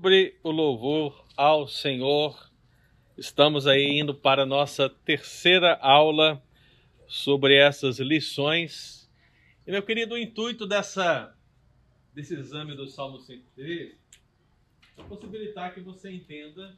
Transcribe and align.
sobre 0.00 0.40
o 0.42 0.50
louvor 0.50 1.26
ao 1.36 1.68
Senhor. 1.68 2.50
Estamos 3.18 3.66
aí 3.66 4.00
indo 4.00 4.14
para 4.14 4.44
a 4.44 4.46
nossa 4.46 4.88
terceira 4.88 5.74
aula 5.74 6.42
sobre 7.06 7.54
essas 7.54 7.98
lições. 7.98 9.12
E 9.66 9.70
meu 9.70 9.82
querido, 9.82 10.14
o 10.14 10.18
intuito 10.18 10.66
dessa, 10.66 11.36
desse 12.14 12.34
exame 12.34 12.74
do 12.74 12.88
Salmo 12.88 13.20
103 13.20 13.94
é 14.96 15.02
possibilitar 15.02 15.74
que 15.74 15.80
você 15.82 16.10
entenda 16.10 16.74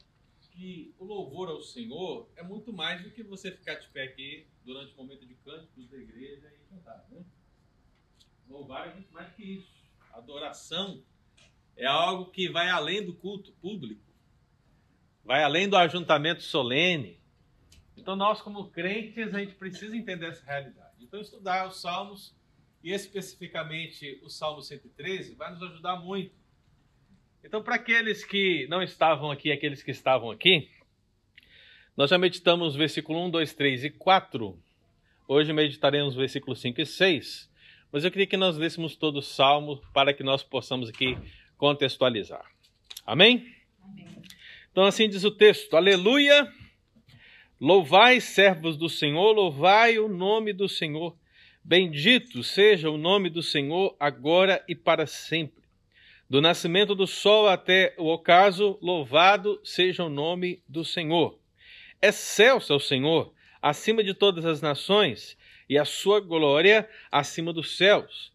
que 0.50 0.92
o 0.98 1.04
louvor 1.04 1.48
ao 1.48 1.62
Senhor 1.62 2.28
é 2.34 2.42
muito 2.42 2.72
mais 2.72 3.04
do 3.04 3.10
que 3.12 3.22
você 3.22 3.52
ficar 3.52 3.74
de 3.74 3.86
pé 3.90 4.02
aqui 4.02 4.48
durante 4.64 4.94
o 4.94 4.96
momento 4.96 5.24
de 5.24 5.34
cânticos 5.34 5.88
da 5.88 5.96
igreja 5.96 6.52
e 6.52 6.74
cantar. 6.74 7.06
Né? 7.08 7.24
Louvar 8.48 8.88
é 8.88 8.94
muito 8.94 9.14
mais 9.14 9.32
que 9.32 9.44
isso. 9.44 9.80
Adoração 10.12 11.04
é 11.76 11.86
algo 11.86 12.30
que 12.30 12.48
vai 12.48 12.68
além 12.68 13.04
do 13.04 13.14
culto 13.14 13.52
público, 13.52 14.02
vai 15.24 15.42
além 15.42 15.68
do 15.68 15.76
ajuntamento 15.76 16.42
solene. 16.42 17.20
Então, 17.96 18.16
nós, 18.16 18.40
como 18.40 18.68
crentes, 18.70 19.34
a 19.34 19.38
gente 19.38 19.54
precisa 19.54 19.96
entender 19.96 20.26
essa 20.26 20.44
realidade. 20.44 20.96
Então, 21.00 21.20
estudar 21.20 21.68
os 21.68 21.80
Salmos, 21.80 22.34
e 22.82 22.92
especificamente 22.92 24.20
o 24.24 24.28
Salmo 24.28 24.60
113, 24.60 25.34
vai 25.34 25.52
nos 25.52 25.62
ajudar 25.62 25.96
muito. 25.96 26.34
Então, 27.44 27.62
para 27.62 27.76
aqueles 27.76 28.24
que 28.24 28.66
não 28.68 28.82
estavam 28.82 29.30
aqui, 29.30 29.52
aqueles 29.52 29.82
que 29.82 29.90
estavam 29.90 30.30
aqui, 30.30 30.68
nós 31.96 32.10
já 32.10 32.18
meditamos 32.18 32.74
versículo 32.74 33.24
1, 33.26 33.30
2, 33.30 33.54
3 33.54 33.84
e 33.84 33.90
4. 33.90 34.58
Hoje 35.28 35.52
meditaremos 35.52 36.14
versículos 36.14 36.60
5 36.60 36.80
e 36.80 36.86
6. 36.86 37.50
Mas 37.92 38.04
eu 38.04 38.10
queria 38.10 38.26
que 38.26 38.36
nós 38.36 38.56
lêssemos 38.56 38.96
todo 38.96 39.18
o 39.18 39.22
salmo 39.22 39.80
para 39.92 40.14
que 40.14 40.22
nós 40.22 40.42
possamos 40.42 40.88
aqui 40.88 41.16
contextualizar. 41.62 42.44
Amém? 43.06 43.54
Amém? 43.84 44.18
Então, 44.72 44.82
assim 44.82 45.08
diz 45.08 45.22
o 45.22 45.30
texto: 45.30 45.76
Aleluia! 45.76 46.52
Louvai, 47.60 48.20
servos 48.20 48.76
do 48.76 48.88
Senhor, 48.88 49.30
louvai 49.30 49.96
o 49.96 50.08
nome 50.08 50.52
do 50.52 50.68
Senhor. 50.68 51.16
Bendito 51.62 52.42
seja 52.42 52.90
o 52.90 52.98
nome 52.98 53.30
do 53.30 53.44
Senhor, 53.44 53.94
agora 54.00 54.64
e 54.66 54.74
para 54.74 55.06
sempre. 55.06 55.62
Do 56.28 56.40
nascimento 56.40 56.96
do 56.96 57.06
sol 57.06 57.46
até 57.46 57.94
o 57.96 58.12
ocaso, 58.12 58.76
louvado 58.82 59.60
seja 59.62 60.02
o 60.02 60.08
nome 60.08 60.60
do 60.68 60.84
Senhor. 60.84 61.38
Excelso 62.02 62.72
é 62.72 62.76
o 62.76 62.80
Senhor, 62.80 63.32
acima 63.62 64.02
de 64.02 64.14
todas 64.14 64.44
as 64.44 64.60
nações, 64.60 65.38
e 65.68 65.78
a 65.78 65.84
sua 65.84 66.18
glória 66.18 66.90
acima 67.12 67.52
dos 67.52 67.76
céus. 67.76 68.31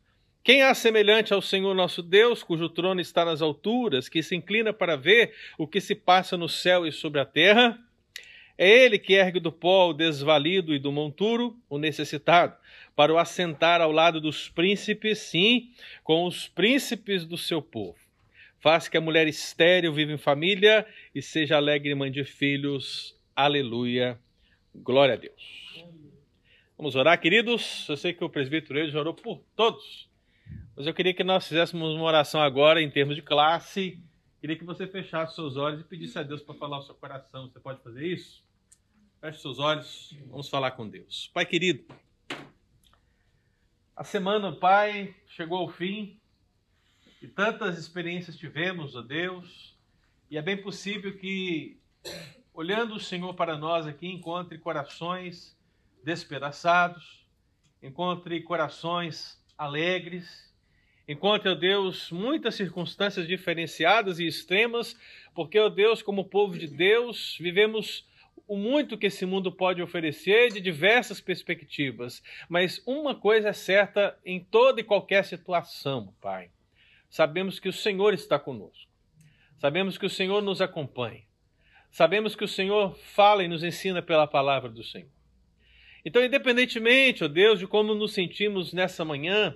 Quem 0.47 0.61
há 0.61 0.73
semelhante 0.73 1.33
ao 1.33 1.41
Senhor 1.41 1.75
nosso 1.75 2.01
Deus, 2.01 2.41
cujo 2.41 2.69
trono 2.69 3.01
está 3.01 3.25
nas 3.25 3.41
alturas, 3.41 4.07
que 4.07 4.23
se 4.23 4.33
inclina 4.33 4.71
para 4.71 4.95
ver 4.95 5.33
o 5.57 5.67
que 5.67 5.81
se 5.81 5.93
passa 5.93 6.37
no 6.37 6.47
céu 6.47 6.87
e 6.87 6.91
sobre 6.93 7.19
a 7.19 7.25
terra? 7.25 7.77
É 8.57 8.65
ele 8.65 8.97
que 8.97 9.11
ergue 9.11 9.41
do 9.41 9.51
pó 9.51 9.89
o 9.89 9.93
desvalido 9.93 10.73
e 10.73 10.79
do 10.79 10.89
monturo 10.89 11.59
o 11.69 11.77
necessitado, 11.77 12.55
para 12.95 13.13
o 13.13 13.17
assentar 13.17 13.81
ao 13.81 13.91
lado 13.91 14.21
dos 14.21 14.47
príncipes, 14.47 15.19
sim, 15.19 15.69
com 16.01 16.23
os 16.23 16.47
príncipes 16.47 17.25
do 17.25 17.37
seu 17.37 17.61
povo. 17.61 17.99
Faz 18.57 18.87
que 18.87 18.95
a 18.95 19.01
mulher 19.01 19.27
estéril 19.27 19.91
viva 19.91 20.13
em 20.13 20.17
família 20.17 20.87
e 21.13 21.21
seja 21.21 21.57
alegre 21.57 21.93
mãe 21.93 22.09
de 22.09 22.23
filhos. 22.23 23.19
Aleluia. 23.35 24.17
Glória 24.73 25.15
a 25.15 25.17
Deus. 25.17 25.85
Vamos 26.77 26.95
orar, 26.95 27.19
queridos. 27.19 27.85
Eu 27.89 27.97
sei 27.97 28.13
que 28.13 28.23
o 28.23 28.29
presbítero 28.29 28.89
já 28.89 28.97
orou 28.97 29.13
por 29.13 29.43
todos. 29.53 30.07
Mas 30.75 30.85
eu 30.85 30.93
queria 30.93 31.13
que 31.13 31.23
nós 31.23 31.47
fizéssemos 31.47 31.95
uma 31.95 32.03
oração 32.03 32.41
agora 32.41 32.81
em 32.81 32.89
termos 32.89 33.15
de 33.15 33.21
classe. 33.21 33.99
Queria 34.39 34.55
que 34.55 34.63
você 34.63 34.85
fechasse 34.85 35.35
seus 35.35 35.57
olhos 35.57 35.81
e 35.81 35.83
pedisse 35.83 36.19
a 36.19 36.23
Deus 36.23 36.41
para 36.41 36.55
falar 36.55 36.79
o 36.79 36.83
seu 36.83 36.95
coração. 36.95 37.49
Você 37.49 37.59
pode 37.59 37.81
fazer 37.81 38.05
isso? 38.05 38.43
Feche 39.19 39.39
seus 39.39 39.57
olhos, 39.57 40.15
vamos 40.27 40.47
falar 40.47 40.71
com 40.71 40.87
Deus. 40.87 41.31
Pai 41.33 41.45
querido, 41.45 41.83
a 43.95 44.03
semana, 44.03 44.51
Pai, 44.51 45.15
chegou 45.25 45.57
ao 45.57 45.69
fim 45.69 46.19
e 47.19 47.27
tantas 47.27 47.79
experiências 47.79 48.37
tivemos, 48.37 48.95
ó 48.95 49.01
Deus, 49.01 49.75
e 50.29 50.37
é 50.37 50.41
bem 50.41 50.61
possível 50.61 51.17
que, 51.17 51.79
olhando 52.53 52.93
o 52.93 52.99
Senhor 52.99 53.33
para 53.33 53.57
nós 53.57 53.87
aqui, 53.87 54.07
encontre 54.07 54.59
corações 54.59 55.57
despedaçados, 56.03 57.25
encontre 57.81 58.39
corações 58.43 59.43
alegres, 59.57 60.46
Encontre, 61.07 61.49
ó 61.49 61.55
Deus, 61.55 62.11
muitas 62.11 62.55
circunstâncias 62.55 63.27
diferenciadas 63.27 64.19
e 64.19 64.27
extremas, 64.27 64.97
porque, 65.33 65.57
ó 65.57 65.69
Deus, 65.69 66.01
como 66.01 66.25
povo 66.25 66.57
de 66.57 66.67
Deus, 66.67 67.37
vivemos 67.39 68.05
o 68.47 68.57
muito 68.57 68.97
que 68.97 69.07
esse 69.07 69.25
mundo 69.25 69.51
pode 69.51 69.81
oferecer 69.81 70.51
de 70.51 70.59
diversas 70.59 71.21
perspectivas. 71.21 72.21
Mas 72.49 72.81
uma 72.85 73.15
coisa 73.15 73.49
é 73.49 73.53
certa 73.53 74.17
em 74.25 74.39
toda 74.39 74.81
e 74.81 74.83
qualquer 74.83 75.23
situação, 75.23 76.13
Pai. 76.21 76.49
Sabemos 77.09 77.59
que 77.59 77.69
o 77.69 77.73
Senhor 77.73 78.13
está 78.13 78.37
conosco. 78.37 78.91
Sabemos 79.59 79.97
que 79.97 80.05
o 80.05 80.09
Senhor 80.09 80.41
nos 80.41 80.61
acompanha. 80.61 81.23
Sabemos 81.89 82.35
que 82.35 82.43
o 82.43 82.47
Senhor 82.47 82.95
fala 82.97 83.43
e 83.43 83.47
nos 83.47 83.63
ensina 83.63 84.01
pela 84.01 84.27
palavra 84.27 84.69
do 84.69 84.83
Senhor. 84.83 85.09
Então, 86.05 86.23
independentemente, 86.23 87.23
ó 87.23 87.27
Deus, 87.27 87.59
de 87.59 87.67
como 87.67 87.95
nos 87.95 88.13
sentimos 88.13 88.71
nessa 88.71 89.03
manhã, 89.03 89.55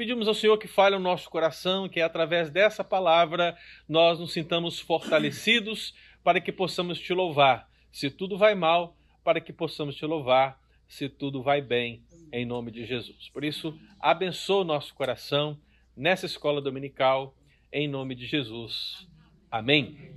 Pedimos 0.00 0.26
ao 0.26 0.32
Senhor 0.32 0.56
que 0.56 0.66
fale 0.66 0.96
o 0.96 0.98
nosso 0.98 1.28
coração, 1.28 1.86
que 1.86 2.00
através 2.00 2.48
dessa 2.48 2.82
palavra 2.82 3.54
nós 3.86 4.18
nos 4.18 4.32
sintamos 4.32 4.80
fortalecidos 4.80 5.94
para 6.24 6.40
que 6.40 6.50
possamos 6.50 6.98
te 6.98 7.12
louvar. 7.12 7.68
Se 7.92 8.08
tudo 8.08 8.38
vai 8.38 8.54
mal, 8.54 8.96
para 9.22 9.42
que 9.42 9.52
possamos 9.52 9.94
te 9.94 10.06
louvar. 10.06 10.58
Se 10.88 11.06
tudo 11.06 11.42
vai 11.42 11.60
bem, 11.60 12.02
em 12.32 12.46
nome 12.46 12.70
de 12.70 12.86
Jesus. 12.86 13.28
Por 13.28 13.44
isso, 13.44 13.78
abençoa 14.00 14.62
o 14.62 14.64
nosso 14.64 14.94
coração 14.94 15.60
nessa 15.94 16.24
escola 16.24 16.62
dominical, 16.62 17.36
em 17.70 17.86
nome 17.86 18.14
de 18.14 18.24
Jesus. 18.24 19.06
Amém. 19.50 20.14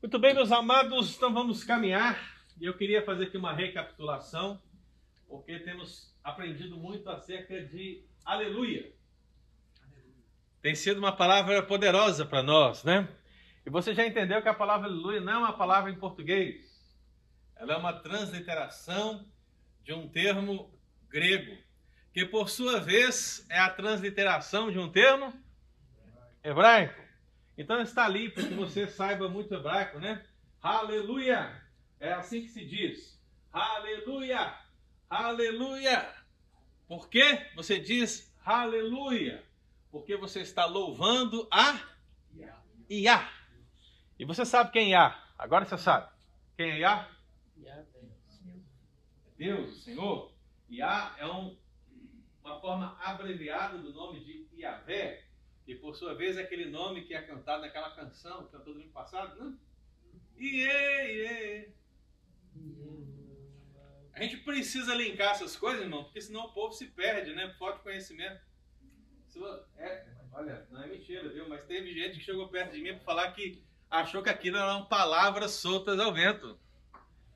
Muito 0.00 0.20
bem, 0.20 0.34
meus 0.34 0.52
amados, 0.52 1.16
então 1.16 1.34
vamos 1.34 1.64
caminhar. 1.64 2.16
E 2.60 2.64
eu 2.64 2.74
queria 2.74 3.04
fazer 3.04 3.24
aqui 3.24 3.36
uma 3.36 3.52
recapitulação, 3.52 4.62
porque 5.28 5.58
temos 5.60 6.14
aprendido 6.22 6.76
muito 6.76 7.08
acerca 7.10 7.62
de 7.64 8.04
aleluia. 8.24 8.92
Tem 10.62 10.74
sido 10.74 10.98
uma 10.98 11.14
palavra 11.14 11.62
poderosa 11.62 12.24
para 12.24 12.42
nós, 12.42 12.84
né? 12.84 13.08
E 13.66 13.70
você 13.70 13.94
já 13.94 14.06
entendeu 14.06 14.40
que 14.40 14.48
a 14.48 14.54
palavra 14.54 14.88
aleluia 14.88 15.20
não 15.20 15.32
é 15.32 15.38
uma 15.38 15.52
palavra 15.52 15.90
em 15.90 15.98
português. 15.98 16.74
Ela 17.56 17.74
é 17.74 17.76
uma 17.76 17.92
transliteração 17.92 19.26
de 19.82 19.92
um 19.92 20.08
termo 20.08 20.72
grego, 21.08 21.56
que 22.12 22.24
por 22.24 22.48
sua 22.48 22.80
vez 22.80 23.46
é 23.50 23.58
a 23.58 23.70
transliteração 23.70 24.70
de 24.70 24.78
um 24.78 24.90
termo 24.90 25.32
hebraico. 26.42 27.02
Então 27.56 27.80
está 27.80 28.04
ali 28.04 28.30
para 28.30 28.42
que 28.42 28.54
você 28.54 28.86
saiba 28.86 29.28
muito 29.28 29.54
hebraico, 29.54 29.98
né? 29.98 30.24
Aleluia! 30.60 31.62
É 32.00 32.12
assim 32.12 32.40
que 32.42 32.48
se 32.48 32.64
diz. 32.64 33.22
Aleluia! 33.52 34.63
Aleluia! 35.14 36.12
Por 36.88 37.08
que 37.08 37.22
você 37.54 37.78
diz 37.78 38.34
aleluia? 38.44 39.44
Porque 39.88 40.16
você 40.16 40.40
está 40.40 40.66
louvando 40.66 41.46
a 41.52 41.80
Iá. 42.90 43.32
E 44.18 44.24
você 44.24 44.44
sabe 44.44 44.72
quem 44.72 44.88
é 44.88 44.96
Iá? 44.96 45.24
Agora 45.38 45.64
você 45.64 45.78
sabe. 45.78 46.12
Quem 46.56 46.68
é 46.68 46.78
Iá? 46.80 47.08
É 47.64 47.84
Deus, 49.38 49.76
o 49.76 49.80
Senhor. 49.82 50.32
Iá 50.68 51.14
é 51.16 51.26
um, 51.28 51.56
uma 52.42 52.60
forma 52.60 52.98
abreviada 53.00 53.78
do 53.78 53.92
nome 53.92 54.18
de 54.18 54.48
Iavé, 54.58 55.24
que 55.64 55.76
por 55.76 55.94
sua 55.94 56.16
vez 56.16 56.36
é 56.36 56.42
aquele 56.42 56.68
nome 56.68 57.04
que 57.04 57.14
é 57.14 57.22
cantado 57.22 57.62
naquela 57.62 57.94
canção 57.94 58.46
que 58.46 58.50
cantou 58.50 58.74
no 58.74 58.80
ano 58.80 58.90
passado, 58.90 59.44
né? 59.44 59.56
Iê, 60.36 61.12
iê. 61.14 61.72
A 64.14 64.22
gente 64.22 64.36
precisa 64.38 64.94
linkar 64.94 65.32
essas 65.32 65.56
coisas, 65.56 65.82
irmão, 65.82 66.04
porque 66.04 66.20
senão 66.20 66.44
o 66.44 66.52
povo 66.52 66.72
se 66.72 66.86
perde, 66.86 67.34
né? 67.34 67.52
Falta 67.58 67.80
conhecimento. 67.80 68.40
É, 69.76 70.06
olha, 70.32 70.66
não 70.70 70.84
é 70.84 70.86
mentira, 70.86 71.28
viu? 71.28 71.48
Mas 71.48 71.64
teve 71.64 71.92
gente 71.92 72.18
que 72.18 72.24
chegou 72.24 72.48
perto 72.48 72.72
de 72.72 72.80
mim 72.80 72.94
para 72.94 73.04
falar 73.04 73.32
que 73.32 73.60
achou 73.90 74.22
que 74.22 74.30
aquilo 74.30 74.56
eram 74.56 74.84
palavras 74.84 75.50
soltas 75.50 75.98
ao 75.98 76.14
vento. 76.14 76.56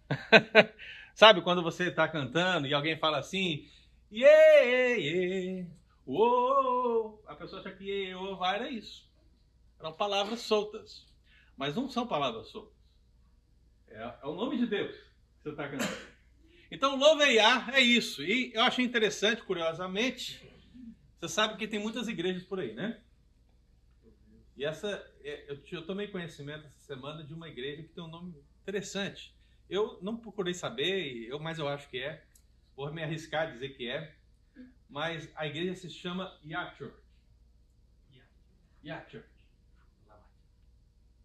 Sabe 1.14 1.42
quando 1.42 1.64
você 1.64 1.88
está 1.88 2.06
cantando 2.06 2.68
e 2.68 2.74
alguém 2.74 2.96
fala 2.96 3.18
assim, 3.18 3.68
iê, 4.08 4.96
iê, 5.00 5.66
uou, 6.06 7.20
a 7.26 7.34
pessoa 7.34 7.60
acha 7.60 7.72
que 7.72 7.82
iê, 7.82 8.14
uou, 8.14 8.44
era 8.46 8.70
isso. 8.70 9.10
Eram 9.80 9.92
palavras 9.92 10.42
soltas. 10.42 11.04
Mas 11.56 11.74
não 11.74 11.88
são 11.88 12.06
palavras 12.06 12.46
soltas. 12.46 12.78
É, 13.88 14.00
é 14.22 14.26
o 14.26 14.34
nome 14.36 14.58
de 14.58 14.66
Deus 14.66 14.94
que 14.94 15.42
você 15.42 15.50
está 15.50 15.68
cantando. 15.68 16.17
Então, 16.70 16.96
louveiar 16.96 17.74
é 17.74 17.80
isso. 17.80 18.22
E 18.22 18.52
eu 18.54 18.62
achei 18.62 18.84
interessante, 18.84 19.42
curiosamente, 19.42 20.46
você 21.18 21.28
sabe 21.28 21.56
que 21.56 21.66
tem 21.66 21.80
muitas 21.80 22.06
igrejas 22.08 22.44
por 22.44 22.60
aí, 22.60 22.74
né? 22.74 23.00
E 24.56 24.64
essa, 24.64 24.88
é, 25.22 25.56
eu, 25.70 25.86
tomei 25.86 26.08
conhecimento 26.08 26.66
essa 26.66 26.80
semana 26.80 27.24
de 27.24 27.32
uma 27.32 27.48
igreja 27.48 27.82
que 27.82 27.90
tem 27.90 28.02
um 28.02 28.08
nome 28.08 28.34
interessante. 28.62 29.32
Eu 29.70 29.98
não 30.02 30.16
procurei 30.16 30.52
saber, 30.52 31.28
eu, 31.28 31.38
mas 31.38 31.58
eu 31.58 31.68
acho 31.68 31.88
que 31.88 32.02
é. 32.02 32.24
Vou 32.74 32.92
me 32.92 33.02
arriscar 33.02 33.46
a 33.46 33.50
dizer 33.50 33.70
que 33.70 33.88
é. 33.88 34.16
Mas 34.88 35.30
a 35.36 35.46
igreja 35.46 35.74
se 35.76 35.88
chama 35.88 36.36
Ya 36.44 36.74
Church. 36.74 36.96
Ya 38.84 39.08
Church. 39.08 39.28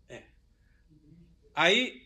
É. 0.10 0.24
Aí, 1.56 2.06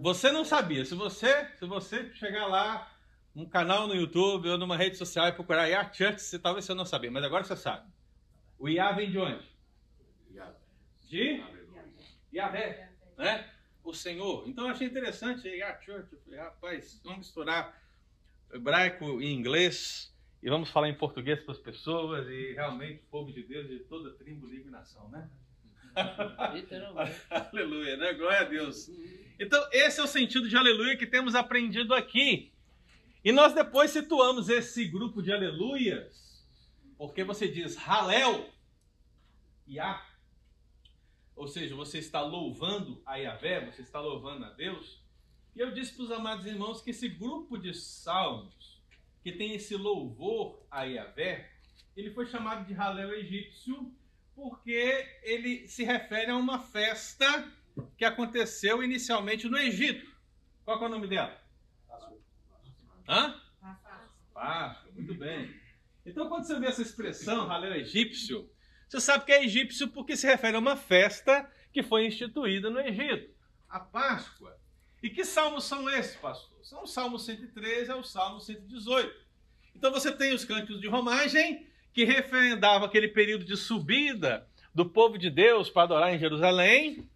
você 0.00 0.30
não 0.30 0.44
sabia. 0.44 0.84
Se 0.84 0.94
você, 0.94 1.46
se 1.56 1.66
você 1.66 2.12
chegar 2.14 2.46
lá, 2.46 2.90
num 3.34 3.46
canal 3.46 3.86
no 3.86 3.94
YouTube 3.94 4.48
ou 4.48 4.58
numa 4.58 4.76
rede 4.76 4.96
social 4.96 5.28
e 5.28 5.32
procurar 5.32 5.66
Ya 5.66 5.92
Church, 5.92 6.20
você, 6.20 6.38
talvez 6.38 6.64
você 6.64 6.74
não 6.74 6.84
sabia, 6.84 7.10
mas 7.10 7.24
agora 7.24 7.44
você 7.44 7.56
sabe. 7.56 7.90
O 8.58 8.68
Ya 8.68 8.92
vem 8.92 9.10
de 9.10 9.18
onde? 9.18 9.56
De? 11.08 11.42
Yahvé. 12.34 12.90
Né? 13.16 13.50
O 13.84 13.94
Senhor. 13.94 14.48
Então 14.48 14.64
eu 14.64 14.70
achei 14.70 14.86
interessante. 14.86 15.48
Ya 15.48 15.80
Church. 15.80 16.12
Eu 16.12 16.20
falei, 16.20 16.40
rapaz, 16.40 17.00
vamos 17.04 17.18
misturar 17.18 17.80
hebraico 18.52 19.20
e 19.20 19.32
inglês 19.32 20.14
e 20.42 20.50
vamos 20.50 20.70
falar 20.70 20.88
em 20.88 20.94
português 20.94 21.40
para 21.40 21.52
as 21.52 21.58
pessoas 21.58 22.28
e 22.28 22.52
realmente 22.52 23.02
o 23.04 23.10
povo 23.10 23.32
de 23.32 23.42
Deus 23.42 23.68
de 23.68 23.80
toda 23.80 24.12
tribo, 24.14 24.46
língua 24.46 24.68
e 24.68 24.70
nação, 24.70 25.08
né? 25.08 25.30
aleluia, 27.30 27.96
né? 27.96 28.12
Glória 28.12 28.40
a 28.40 28.44
Deus. 28.44 28.90
Então, 29.38 29.66
esse 29.72 30.00
é 30.00 30.02
o 30.02 30.06
sentido 30.06 30.48
de 30.48 30.56
aleluia 30.56 30.96
que 30.96 31.06
temos 31.06 31.34
aprendido 31.34 31.94
aqui. 31.94 32.52
E 33.24 33.32
nós 33.32 33.52
depois 33.52 33.90
situamos 33.90 34.48
esse 34.48 34.84
grupo 34.84 35.22
de 35.22 35.32
aleluias, 35.32 36.46
porque 36.96 37.24
você 37.24 37.48
diz 37.48 37.76
Halel, 37.76 38.48
Yah, 39.68 40.00
ou 41.34 41.48
seja, 41.48 41.74
você 41.74 41.98
está 41.98 42.22
louvando 42.22 43.02
a 43.04 43.16
Yahvé, 43.16 43.70
você 43.70 43.82
está 43.82 44.00
louvando 44.00 44.44
a 44.44 44.50
Deus. 44.50 45.02
E 45.54 45.60
eu 45.60 45.72
disse 45.72 45.94
para 45.94 46.04
os 46.04 46.10
amados 46.10 46.46
irmãos 46.46 46.80
que 46.80 46.90
esse 46.90 47.08
grupo 47.08 47.58
de 47.58 47.74
salmos, 47.74 48.80
que 49.22 49.32
tem 49.32 49.54
esse 49.54 49.74
louvor 49.74 50.64
a 50.70 50.84
Yahvé, 50.84 51.50
ele 51.96 52.10
foi 52.10 52.26
chamado 52.26 52.66
de 52.66 52.74
Halel 52.74 53.12
egípcio, 53.12 53.92
porque 54.36 55.08
ele 55.22 55.66
se 55.66 55.82
refere 55.82 56.30
a 56.30 56.36
uma 56.36 56.60
festa 56.60 57.50
que 57.96 58.04
aconteceu 58.04 58.82
inicialmente 58.82 59.48
no 59.48 59.56
Egito. 59.56 60.14
Qual 60.64 60.80
é 60.80 60.86
o 60.86 60.88
nome 60.90 61.08
dela? 61.08 61.40
Hã? 63.08 63.40
Páscoa. 64.34 64.92
muito 64.92 65.14
bem. 65.14 65.58
Então, 66.04 66.28
quando 66.28 66.46
você 66.46 66.60
vê 66.60 66.66
essa 66.66 66.82
expressão, 66.82 67.50
Halel 67.50 67.74
egípcio, 67.76 68.48
você 68.86 69.00
sabe 69.00 69.24
que 69.24 69.32
é 69.32 69.42
egípcio 69.42 69.88
porque 69.88 70.16
se 70.16 70.26
refere 70.26 70.56
a 70.56 70.60
uma 70.60 70.76
festa 70.76 71.50
que 71.72 71.82
foi 71.82 72.06
instituída 72.06 72.68
no 72.68 72.78
Egito, 72.78 73.34
a 73.68 73.80
Páscoa. 73.80 74.56
E 75.02 75.10
que 75.10 75.24
salmos 75.24 75.64
são 75.64 75.88
esses, 75.90 76.16
pastor? 76.16 76.64
São 76.64 76.82
o 76.82 76.86
Salmo 76.86 77.18
113 77.18 77.90
e 77.90 77.94
o 77.94 78.02
Salmo 78.02 78.40
118. 78.40 79.26
Então 79.74 79.90
você 79.90 80.10
tem 80.12 80.32
os 80.34 80.44
cânticos 80.44 80.80
de 80.80 80.88
romagem, 80.88 81.66
que 81.96 82.04
referendava 82.04 82.84
aquele 82.84 83.08
período 83.08 83.42
de 83.42 83.56
subida 83.56 84.46
do 84.74 84.84
povo 84.84 85.16
de 85.16 85.30
Deus 85.30 85.70
para 85.70 85.84
adorar 85.84 86.14
em 86.14 86.18
Jerusalém, 86.18 87.08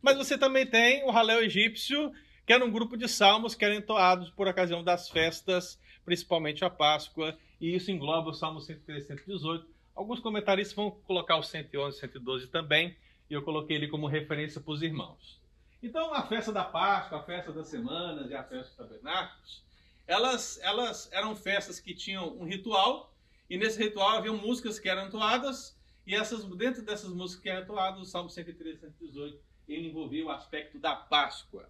mas 0.00 0.16
você 0.16 0.38
também 0.38 0.66
tem 0.66 1.04
o 1.04 1.10
Halel 1.10 1.44
egípcio, 1.44 2.10
que 2.46 2.52
era 2.54 2.64
um 2.64 2.70
grupo 2.70 2.96
de 2.96 3.06
salmos 3.08 3.54
que 3.54 3.62
eram 3.62 3.74
entoados 3.74 4.30
por 4.30 4.48
ocasião 4.48 4.82
das 4.82 5.10
festas, 5.10 5.78
principalmente 6.02 6.64
a 6.64 6.70
Páscoa, 6.70 7.36
e 7.60 7.76
isso 7.76 7.90
engloba 7.90 8.30
o 8.30 8.32
Salmo 8.32 8.58
113 8.58 9.04
e 9.04 9.08
118. 9.08 9.66
Alguns 9.94 10.18
comentaristas 10.18 10.74
vão 10.74 10.90
colocar 10.90 11.36
o 11.36 11.42
111 11.42 11.98
e 11.98 12.00
112 12.00 12.46
também, 12.46 12.96
e 13.28 13.34
eu 13.34 13.42
coloquei 13.42 13.76
ele 13.76 13.88
como 13.88 14.06
referência 14.06 14.62
para 14.62 14.72
os 14.72 14.80
irmãos. 14.80 15.42
Então, 15.82 16.14
a 16.14 16.22
festa 16.22 16.50
da 16.50 16.64
Páscoa, 16.64 17.18
a 17.18 17.22
festa 17.22 17.52
das 17.52 17.68
semanas 17.68 18.30
e 18.30 18.34
a 18.34 18.42
festa 18.42 18.64
dos 18.64 18.76
tabernáculos, 18.76 19.62
elas, 20.06 20.58
elas 20.62 21.12
eram 21.12 21.36
festas 21.36 21.78
que 21.78 21.94
tinham 21.94 22.34
um 22.38 22.46
ritual, 22.46 23.11
e 23.52 23.58
nesse 23.58 23.78
ritual 23.78 24.16
haviam 24.16 24.34
músicas 24.34 24.78
que 24.78 24.88
eram 24.88 25.08
entoadas, 25.08 25.78
e 26.06 26.14
essas, 26.14 26.42
dentro 26.56 26.82
dessas 26.82 27.12
músicas 27.12 27.42
que 27.42 27.50
eram 27.50 27.60
entoadas, 27.60 28.00
o 28.00 28.06
Salmo 28.06 28.30
113 28.30 28.78
e 28.78 28.80
118, 28.80 29.38
ele 29.68 29.88
envolvia 29.88 30.24
o 30.24 30.30
aspecto 30.30 30.78
da 30.78 30.96
Páscoa. 30.96 31.68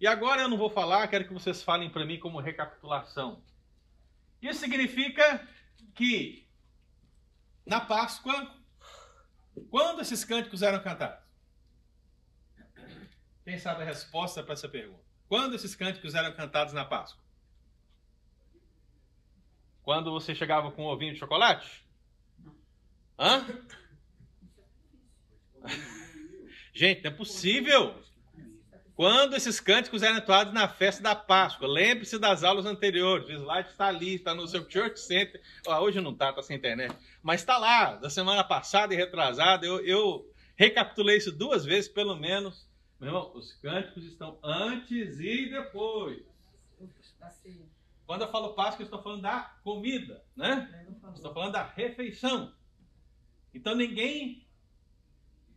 E 0.00 0.06
agora 0.08 0.42
eu 0.42 0.48
não 0.48 0.58
vou 0.58 0.68
falar, 0.68 1.06
quero 1.06 1.24
que 1.24 1.32
vocês 1.32 1.62
falem 1.62 1.88
para 1.88 2.04
mim 2.04 2.18
como 2.18 2.40
recapitulação. 2.40 3.40
Isso 4.42 4.58
significa 4.58 5.48
que 5.94 6.44
na 7.64 7.80
Páscoa, 7.80 8.56
quando 9.70 10.00
esses 10.00 10.24
cânticos 10.24 10.60
eram 10.60 10.82
cantados? 10.82 11.24
Quem 13.44 13.60
sabe 13.60 13.82
a 13.82 13.86
resposta 13.86 14.42
para 14.42 14.54
essa 14.54 14.68
pergunta? 14.68 15.04
Quando 15.28 15.54
esses 15.54 15.76
cânticos 15.76 16.16
eram 16.16 16.34
cantados 16.34 16.74
na 16.74 16.84
Páscoa? 16.84 17.22
Quando 19.82 20.10
você 20.10 20.34
chegava 20.34 20.70
com 20.70 20.84
um 20.84 20.88
ovinho 20.88 21.12
de 21.12 21.18
chocolate? 21.18 21.84
Hã? 23.18 23.44
Gente, 26.72 27.02
não 27.02 27.10
é 27.10 27.14
possível. 27.14 27.94
Quando 28.94 29.34
esses 29.34 29.58
cânticos 29.58 30.02
eram 30.02 30.18
entoados 30.18 30.52
na 30.52 30.68
festa 30.68 31.02
da 31.02 31.14
Páscoa, 31.14 31.66
lembre-se 31.66 32.18
das 32.18 32.44
aulas 32.44 32.66
anteriores. 32.66 33.28
O 33.28 33.32
slide 33.32 33.70
está 33.70 33.88
ali, 33.88 34.14
está 34.14 34.34
no 34.34 34.46
seu 34.46 34.68
Church 34.68 35.00
Center. 35.00 35.40
Oh, 35.66 35.74
hoje 35.76 36.00
não 36.00 36.12
está, 36.12 36.30
está 36.30 36.42
sem 36.42 36.56
internet. 36.56 36.94
Mas 37.22 37.40
está 37.40 37.58
lá, 37.58 37.96
da 37.96 38.10
semana 38.10 38.44
passada 38.44 38.94
e 38.94 38.96
retrasada. 38.96 39.66
Eu, 39.66 39.84
eu 39.84 40.32
recapitulei 40.56 41.16
isso 41.16 41.32
duas 41.32 41.64
vezes, 41.64 41.88
pelo 41.88 42.14
menos. 42.14 42.68
Meu 43.00 43.08
irmão, 43.08 43.32
os 43.34 43.54
cânticos 43.54 44.04
estão 44.04 44.38
antes 44.44 45.18
e 45.18 45.50
depois. 45.50 46.22
Quando 48.06 48.22
eu 48.22 48.30
falo 48.30 48.54
Páscoa, 48.54 48.82
eu 48.82 48.86
estou 48.86 49.02
falando 49.02 49.22
da 49.22 49.40
comida, 49.62 50.24
né? 50.36 50.86
Estou 51.14 51.32
falando 51.32 51.52
da 51.52 51.62
refeição. 51.62 52.54
Então 53.54 53.74
ninguém 53.74 54.46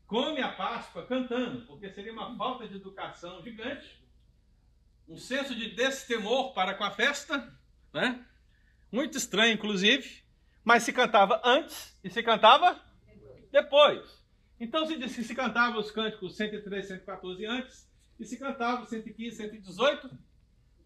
come 0.05 0.41
a 0.41 0.51
Páscoa 0.51 1.05
cantando, 1.05 1.65
porque 1.65 1.89
seria 1.89 2.13
uma 2.13 2.35
falta 2.37 2.67
de 2.67 2.75
educação 2.75 3.41
gigante, 3.41 4.03
um 5.07 5.17
senso 5.17 5.55
de 5.55 5.71
destemor 5.75 6.53
para 6.53 6.75
com 6.75 6.83
a 6.83 6.91
festa, 6.91 7.53
né? 7.93 8.25
Muito 8.91 9.17
estranho, 9.17 9.53
inclusive, 9.53 10.23
mas 10.63 10.83
se 10.83 10.93
cantava 10.93 11.41
antes 11.43 11.97
e 12.03 12.09
se 12.09 12.23
cantava 12.23 12.79
depois. 13.51 14.23
Então 14.59 14.85
se, 14.85 15.09
se, 15.09 15.23
se 15.23 15.35
cantava 15.35 15.77
os 15.77 15.91
cânticos 15.91 16.35
103, 16.37 16.87
114 16.87 17.45
antes 17.45 17.89
e 18.19 18.25
se 18.25 18.37
cantava 18.37 18.85
115, 18.85 19.35
118 19.35 20.09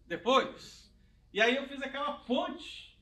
depois. 0.06 0.89
E 1.32 1.40
aí 1.40 1.54
eu 1.54 1.68
fiz 1.68 1.80
aquela 1.80 2.12
ponte 2.12 2.98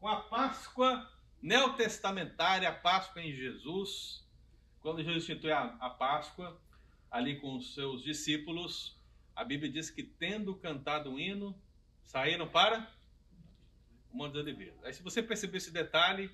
com 0.00 0.08
a 0.08 0.20
Páscoa 0.20 1.10
neotestamentária, 1.42 2.68
a 2.68 2.72
Páscoa 2.72 3.22
em 3.22 3.34
Jesus, 3.34 4.26
quando 4.80 5.02
Jesus 5.02 5.24
institui 5.24 5.52
a, 5.52 5.76
a 5.78 5.90
Páscoa, 5.90 6.58
ali 7.10 7.38
com 7.38 7.56
os 7.56 7.74
seus 7.74 8.02
discípulos, 8.02 8.98
a 9.34 9.44
Bíblia 9.44 9.70
diz 9.70 9.90
que, 9.90 10.02
tendo 10.02 10.54
cantado 10.56 11.10
um 11.10 11.18
hino, 11.18 11.54
saíram 12.02 12.48
para 12.48 12.90
o 14.10 14.16
Monte 14.16 14.32
de 14.32 14.38
Oliveiras. 14.38 14.82
Aí, 14.82 14.94
se 14.94 15.02
você 15.02 15.22
perceber 15.22 15.58
esse 15.58 15.70
detalhe, 15.70 16.30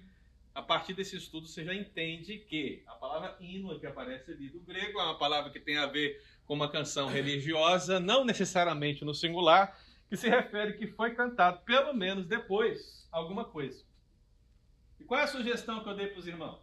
a 0.54 0.62
partir 0.62 0.92
desse 0.94 1.16
estudo 1.16 1.49
você 1.49 1.64
já 1.64 1.75
entende 1.75 2.38
que 2.38 2.82
a 2.87 2.94
palavra 2.94 3.37
hino 3.40 3.80
que 3.80 3.87
aparece 3.87 4.30
ali 4.30 4.49
do 4.49 4.61
grego 4.61 5.00
é 5.00 5.02
uma 5.02 5.18
palavra 5.18 5.50
que 5.50 5.58
tem 5.58 5.78
a 5.78 5.87
ver 5.87 6.22
com 6.46 6.54
uma 6.54 6.70
canção 6.70 7.08
religiosa, 7.08 7.99
não 7.99 8.25
necessariamente 8.25 9.04
no 9.04 9.14
singular, 9.14 9.76
que 10.12 10.16
se 10.19 10.28
refere 10.28 10.75
que 10.75 10.88
foi 10.88 11.14
cantado 11.14 11.64
pelo 11.64 11.95
menos 11.95 12.26
depois 12.26 13.09
alguma 13.11 13.47
coisa. 13.47 13.83
E 15.00 15.04
qual 15.04 15.19
é 15.19 15.23
a 15.23 15.26
sugestão 15.26 15.83
que 15.83 15.88
eu 15.88 15.97
dei 15.97 16.09
para 16.09 16.19
os 16.19 16.26
irmãos? 16.26 16.61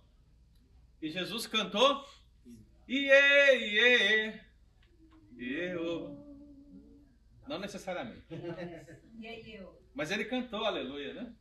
E 1.02 1.10
Jesus 1.10 1.48
cantou. 1.48 2.06
Iê, 2.88 3.58
iê, 3.58 4.40
eu. 5.74 6.16
Não 7.48 7.58
necessariamente. 7.58 8.24
Mas 9.96 10.12
ele 10.12 10.26
cantou 10.26 10.64
aleluia, 10.64 11.16
né? 11.16 11.34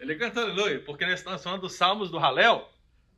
Ele 0.00 0.16
cantou 0.16 0.42
aleluia, 0.42 0.82
porque 0.86 1.04
nós 1.04 1.18
estamos 1.18 1.42
falando 1.42 1.60
dos 1.60 1.74
salmos 1.74 2.10
do 2.10 2.18
Halel, 2.18 2.66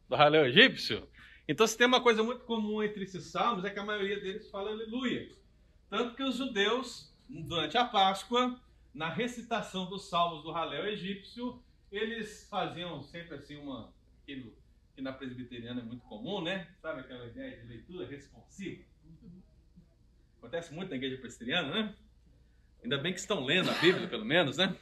do 0.08 0.16
Halel 0.16 0.46
egípcio. 0.46 1.08
Então, 1.46 1.68
se 1.68 1.78
tem 1.78 1.86
uma 1.86 2.02
coisa 2.02 2.24
muito 2.24 2.44
comum 2.46 2.82
entre 2.82 3.04
esses 3.04 3.26
salmos, 3.26 3.64
é 3.64 3.70
que 3.70 3.78
a 3.78 3.84
maioria 3.84 4.18
deles 4.18 4.50
fala 4.50 4.70
aleluia. 4.70 5.38
Tanto 5.90 6.14
que 6.14 6.22
os 6.22 6.36
judeus, 6.36 7.12
durante 7.28 7.76
a 7.76 7.84
Páscoa, 7.84 8.58
na 8.94 9.08
recitação 9.08 9.90
dos 9.90 10.08
salmos 10.08 10.44
do 10.44 10.52
Halel 10.52 10.86
egípcio, 10.86 11.60
eles 11.90 12.46
faziam 12.48 13.02
sempre 13.02 13.34
assim 13.34 13.56
uma, 13.56 13.92
aquilo 14.22 14.54
que 14.94 15.02
na 15.02 15.12
presbiteriana 15.12 15.80
é 15.80 15.84
muito 15.84 16.04
comum, 16.04 16.40
né? 16.40 16.68
Sabe 16.80 17.00
aquela 17.00 17.26
ideia 17.26 17.60
de 17.60 17.66
leitura 17.66 18.06
responsiva? 18.06 18.84
Acontece 20.38 20.72
muito 20.72 20.90
na 20.90 20.96
igreja 20.96 21.18
presbiteriana, 21.18 21.70
né? 21.70 21.94
Ainda 22.82 22.96
bem 22.96 23.12
que 23.12 23.18
estão 23.18 23.44
lendo 23.44 23.70
a 23.70 23.74
Bíblia, 23.74 24.08
pelo 24.08 24.24
menos, 24.24 24.56
né? 24.56 24.74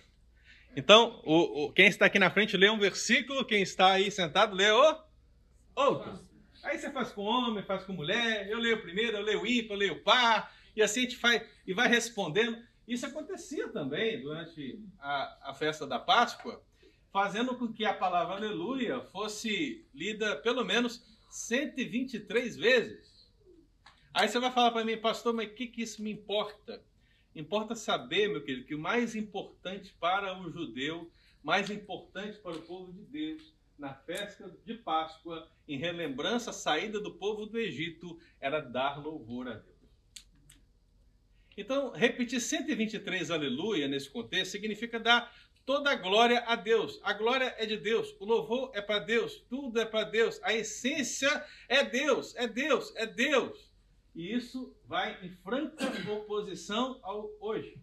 Então, 0.77 1.21
o, 1.25 1.65
o, 1.65 1.73
quem 1.73 1.87
está 1.87 2.07
aqui 2.07 2.19
na 2.19 2.31
frente 2.31 2.57
lê 2.57 2.69
um 2.69 2.79
versículo, 2.79 3.45
quem 3.45 3.63
está 3.63 3.93
aí 3.93 4.11
sentado 4.11 4.55
lê 4.55 4.71
o 4.71 5.03
outro. 5.75 6.29
Aí 6.63 6.79
você 6.79 6.91
faz 6.93 7.11
com 7.13 7.23
homem, 7.23 7.65
faz 7.65 7.85
com 7.85 7.93
mulher, 7.95 8.49
eu 8.49 8.59
leio 8.59 8.83
primeiro, 8.83 9.17
eu 9.17 9.23
leio 9.23 9.47
ímpar, 9.47 9.75
eu 9.75 9.79
leio 9.79 10.03
par, 10.03 10.53
e 10.79 10.83
assim 10.83 11.01
a 11.01 11.03
gente 11.03 11.17
faz 11.17 11.43
e 11.67 11.75
vai 11.75 11.89
respondendo. 11.89 12.57
Isso 12.87 13.05
acontecia 13.05 13.69
também 13.69 14.23
durante 14.23 14.81
a, 15.01 15.51
a 15.51 15.55
festa 15.55 15.85
da 15.85 15.99
Páscoa, 15.99 16.63
fazendo 17.13 17.57
com 17.57 17.73
que 17.73 17.85
a 17.85 17.93
palavra 17.93 18.37
aleluia 18.37 19.01
fosse 19.01 19.85
lida 19.93 20.37
pelo 20.37 20.65
menos 20.65 21.03
123 21.31 22.57
vezes. 22.57 23.29
Aí 24.15 24.29
você 24.29 24.39
vai 24.39 24.53
falar 24.53 24.71
para 24.71 24.85
mim, 24.85 24.97
pastor, 24.97 25.35
mas 25.35 25.49
o 25.51 25.55
que, 25.55 25.67
que 25.67 25.83
isso 25.83 26.01
me 26.01 26.13
importa? 26.13 26.81
Importa 27.35 27.75
saber, 27.75 28.29
meu 28.29 28.43
querido, 28.43 28.65
que 28.65 28.75
o 28.75 28.79
mais 28.79 29.17
importante 29.17 29.93
para 29.99 30.41
o 30.41 30.49
judeu, 30.51 31.11
mais 31.43 31.71
importante 31.71 32.39
para 32.39 32.57
o 32.57 32.63
povo 32.63 32.93
de 32.93 33.03
Deus, 33.03 33.53
na 33.77 33.95
festa 33.95 34.57
de 34.65 34.75
Páscoa, 34.75 35.49
em 35.67 35.77
relembrança 35.77 36.51
à 36.51 36.53
saída 36.53 37.01
do 37.01 37.15
povo 37.15 37.47
do 37.47 37.59
Egito, 37.59 38.19
era 38.41 38.61
dar 38.61 39.03
louvor 39.03 39.49
a 39.49 39.55
Deus. 39.55 39.78
Então, 41.59 41.91
repetir 41.91 42.41
123 42.41 43.33
aleluia 43.33 43.89
nesse 43.89 44.09
contexto 44.09 44.53
significa 44.53 45.01
dar 45.01 45.35
toda 45.67 45.91
a 45.91 45.97
glória 45.97 46.39
a 46.47 46.55
Deus. 46.55 47.01
A 47.03 47.13
glória 47.13 47.53
é 47.59 47.67
de 47.67 47.77
Deus, 47.77 48.15
o 48.21 48.25
louvor 48.25 48.71
é 48.75 48.81
para 48.81 49.01
Deus, 49.01 49.41
tudo 49.51 49.81
é 49.81 49.85
para 49.85 50.05
Deus, 50.05 50.41
a 50.45 50.55
essência 50.55 51.45
é 51.69 51.83
Deus, 51.83 52.33
é 52.37 52.47
Deus, 52.47 52.95
é 52.95 53.07
Deus. 53.07 53.75
E 54.15 54.33
isso 54.33 54.73
vai 54.87 55.19
em 55.21 55.31
franca 55.31 55.85
oposição 56.13 57.01
ao 57.03 57.29
hoje. 57.41 57.77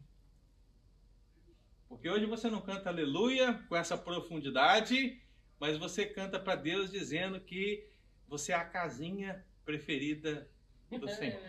Porque 1.89 2.09
hoje 2.09 2.25
você 2.25 2.49
não 2.49 2.61
canta 2.61 2.87
aleluia 2.87 3.61
com 3.67 3.75
essa 3.75 3.97
profundidade, 3.97 5.21
mas 5.59 5.77
você 5.77 6.05
canta 6.05 6.39
para 6.39 6.55
Deus 6.55 6.89
dizendo 6.89 7.41
que 7.41 7.85
você 8.25 8.53
é 8.53 8.55
a 8.55 8.63
casinha 8.63 9.45
preferida 9.65 10.49
do 10.89 11.07
Senhor. 11.11 11.41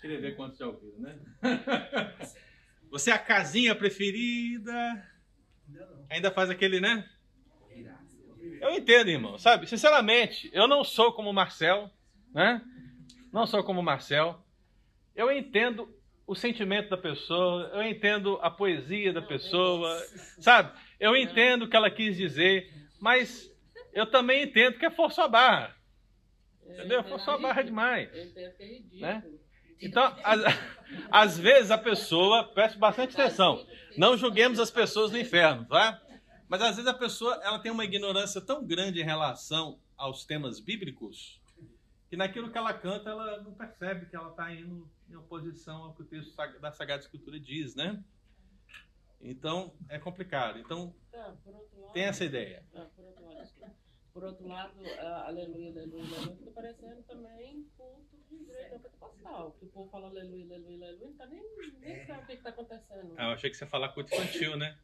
Queria 0.00 0.20
ver 0.20 0.36
quantos 0.36 0.58
já 0.58 0.66
ouviram, 0.66 0.98
né? 0.98 1.18
Você 2.90 3.10
é 3.10 3.14
a 3.14 3.18
casinha 3.18 3.74
preferida. 3.74 4.72
Ainda 6.08 6.30
faz 6.30 6.50
aquele, 6.50 6.80
né? 6.80 7.08
Eu 8.60 8.70
entendo, 8.70 9.10
irmão, 9.10 9.38
sabe? 9.38 9.66
Sinceramente, 9.66 10.50
eu 10.52 10.66
não 10.66 10.84
sou 10.84 11.12
como 11.12 11.32
Marcel, 11.32 11.90
né? 12.32 12.62
Não 13.32 13.46
sou 13.46 13.62
como 13.64 13.82
Marcel. 13.82 14.40
Eu 15.14 15.30
entendo 15.30 15.92
o 16.26 16.34
sentimento 16.34 16.88
da 16.88 16.96
pessoa, 16.96 17.70
eu 17.74 17.82
entendo 17.82 18.38
a 18.42 18.50
poesia 18.50 19.12
da 19.12 19.22
pessoa, 19.22 19.96
sabe? 20.38 20.72
Eu 20.98 21.16
entendo 21.16 21.64
o 21.64 21.68
que 21.68 21.76
ela 21.76 21.90
quis 21.90 22.16
dizer, 22.16 22.72
mas 23.00 23.52
eu 23.92 24.06
também 24.06 24.44
entendo 24.44 24.78
que 24.78 24.86
é 24.86 24.90
força 24.90 25.24
a 25.24 25.28
barra. 25.28 25.76
Entendeu? 26.64 27.04
Forçou 27.04 27.34
a 27.34 27.38
barra 27.38 27.62
demais. 27.62 28.12
Eu 28.12 28.24
entendo 28.24 28.56
que 28.56 28.62
é 28.62 28.66
ridículo. 28.66 29.00
Né? 29.00 29.24
Então, 29.80 30.14
às, 31.10 31.38
vezes 31.38 31.70
a 31.70 31.78
pessoa, 31.78 32.44
preste 32.44 32.78
bastante 32.78 33.20
atenção, 33.20 33.64
não 33.96 34.16
julguemos 34.16 34.58
as 34.58 34.70
pessoas 34.70 35.10
no 35.10 35.18
inferno, 35.18 35.64
tá? 35.66 36.00
Mas 36.48 36.62
às 36.62 36.76
vezes 36.76 36.86
a 36.86 36.94
pessoa 36.94 37.40
ela 37.42 37.58
tem 37.58 37.72
uma 37.72 37.84
ignorância 37.84 38.40
tão 38.40 38.64
grande 38.64 39.00
em 39.00 39.04
relação 39.04 39.80
aos 39.96 40.24
temas 40.24 40.60
bíblicos 40.60 41.40
que 42.08 42.16
naquilo 42.16 42.50
que 42.50 42.58
ela 42.58 42.72
canta 42.72 43.10
ela 43.10 43.42
não 43.42 43.52
percebe 43.52 44.06
que 44.06 44.16
ela 44.16 44.30
está 44.30 44.52
indo 44.52 44.88
em 45.08 45.16
oposição 45.16 45.84
ao 45.84 45.94
que 45.94 46.02
o 46.02 46.04
texto 46.04 46.34
da 46.60 46.72
Sagrada 46.72 47.02
Escritura 47.02 47.38
diz, 47.38 47.74
né? 47.74 48.02
Então 49.20 49.74
é 49.88 49.98
complicado. 49.98 50.58
Então 50.58 50.94
tá, 51.10 51.34
tem 51.92 52.04
essa 52.04 52.24
ideia. 52.24 52.64
Por 54.16 54.24
outro 54.24 54.48
lado, 54.48 54.72
aleluia, 55.26 55.72
aleluia, 55.72 56.02
aleluia, 56.06 56.36
fica 56.38 56.50
parecendo 56.52 57.02
também 57.02 57.66
culto 57.76 58.16
de 58.30 58.36
igreja 58.36 58.70
pentecostal. 58.70 59.54
Que 59.58 59.66
o 59.66 59.68
povo 59.68 59.90
fala 59.90 60.06
aleluia, 60.06 60.56
aleluia, 60.56 60.86
aleluia, 60.86 61.06
não 61.06 61.12
tá 61.18 61.26
nem, 61.26 61.42
nem 61.80 62.06
sabe 62.06 62.22
o 62.22 62.26
que 62.26 62.32
está 62.32 62.48
acontecendo. 62.48 63.12
Ah, 63.18 63.24
eu 63.26 63.32
achei 63.32 63.50
que 63.50 63.56
você 63.58 63.64
ia 63.64 63.68
falar 63.68 63.90
culto 63.90 64.14
infantil, 64.14 64.56
né? 64.56 64.78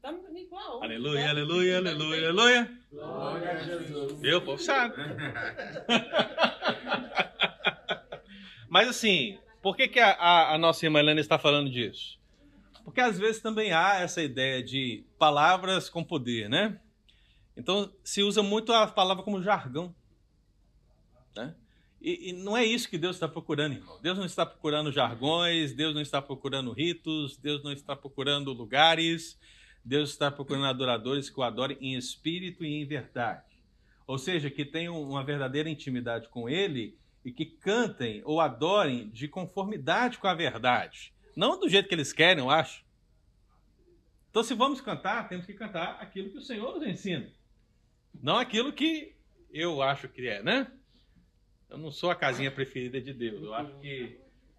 Tá 0.00 0.10
igual. 0.34 0.82
Aleluia, 0.82 1.28
aleluia, 1.28 1.76
aleluia, 1.76 2.28
aleluia. 2.30 2.80
Glória 2.90 3.50
a 3.50 3.56
Jesus. 3.58 4.20
Meu 4.22 4.40
povo 4.40 4.62
sabe. 4.62 4.94
Mas 8.70 8.88
assim, 8.88 9.38
por 9.60 9.76
que, 9.76 9.86
que 9.86 10.00
a, 10.00 10.12
a, 10.12 10.54
a 10.54 10.58
nossa 10.58 10.86
irmã 10.86 11.00
Helena 11.00 11.20
está 11.20 11.38
falando 11.38 11.68
disso? 11.68 12.18
Porque 12.82 13.02
às 13.02 13.18
vezes 13.18 13.42
também 13.42 13.74
há 13.74 14.00
essa 14.00 14.22
ideia 14.22 14.62
de 14.62 15.04
palavras 15.18 15.90
com 15.90 16.02
poder, 16.02 16.48
né? 16.48 16.80
Então 17.56 17.92
se 18.04 18.22
usa 18.22 18.42
muito 18.42 18.72
a 18.72 18.86
palavra 18.86 19.22
como 19.22 19.42
jargão. 19.42 19.94
Né? 21.34 21.54
E, 22.00 22.30
e, 22.30 22.32
não 22.32 22.56
é 22.56 22.64
isso 22.64 22.88
que 22.88 22.98
Deus 22.98 23.16
está 23.16 23.26
procurando, 23.26 23.74
irmão. 23.74 23.98
Deus 24.00 24.18
não 24.18 24.26
está 24.26 24.44
procurando 24.44 24.92
jargões, 24.92 25.72
Deus 25.72 25.94
não 25.94 26.02
está 26.02 26.20
procurando 26.20 26.72
ritos, 26.72 27.36
Deus 27.36 27.64
não 27.64 27.72
está 27.72 27.96
procurando 27.96 28.52
lugares, 28.52 29.38
Deus 29.84 30.10
está 30.10 30.30
procurando 30.30 30.66
adoradores 30.66 31.30
que 31.30 31.40
o 31.40 31.42
adorem 31.42 31.78
em 31.80 31.94
espírito 31.94 32.64
e 32.64 32.74
em 32.74 32.86
verdade. 32.86 33.44
Ou 34.06 34.18
seja, 34.18 34.50
que 34.50 34.64
tenham 34.64 35.02
uma 35.02 35.24
verdadeira 35.24 35.68
intimidade 35.68 36.28
com 36.28 36.48
Ele 36.48 36.96
e 37.24 37.32
que 37.32 37.44
cantem 37.44 38.22
ou 38.24 38.40
adorem 38.40 39.08
de 39.08 39.26
conformidade 39.26 40.18
com 40.18 40.28
a 40.28 40.34
verdade. 40.34 41.12
Não 41.34 41.58
do 41.58 41.68
jeito 41.68 41.88
que 41.88 41.94
eles 41.94 42.12
querem, 42.12 42.42
eu 42.42 42.50
acho. 42.50 42.84
Então, 44.30 44.44
se 44.44 44.54
vamos 44.54 44.80
cantar, 44.80 45.28
temos 45.28 45.44
que 45.44 45.54
cantar 45.54 45.98
aquilo 46.00 46.30
que 46.30 46.38
o 46.38 46.42
Senhor 46.42 46.78
nos 46.78 46.86
ensina. 46.86 47.28
Não 48.22 48.36
aquilo 48.38 48.72
que 48.72 49.16
eu 49.52 49.82
acho 49.82 50.08
que 50.08 50.26
é, 50.26 50.42
né? 50.42 50.70
Eu 51.68 51.78
não 51.78 51.90
sou 51.90 52.10
a 52.10 52.16
casinha 52.16 52.50
preferida 52.50 53.00
de 53.00 53.12
Deus. 53.12 53.42
Eu 53.42 53.54
acho 53.54 53.78
que 53.80 54.18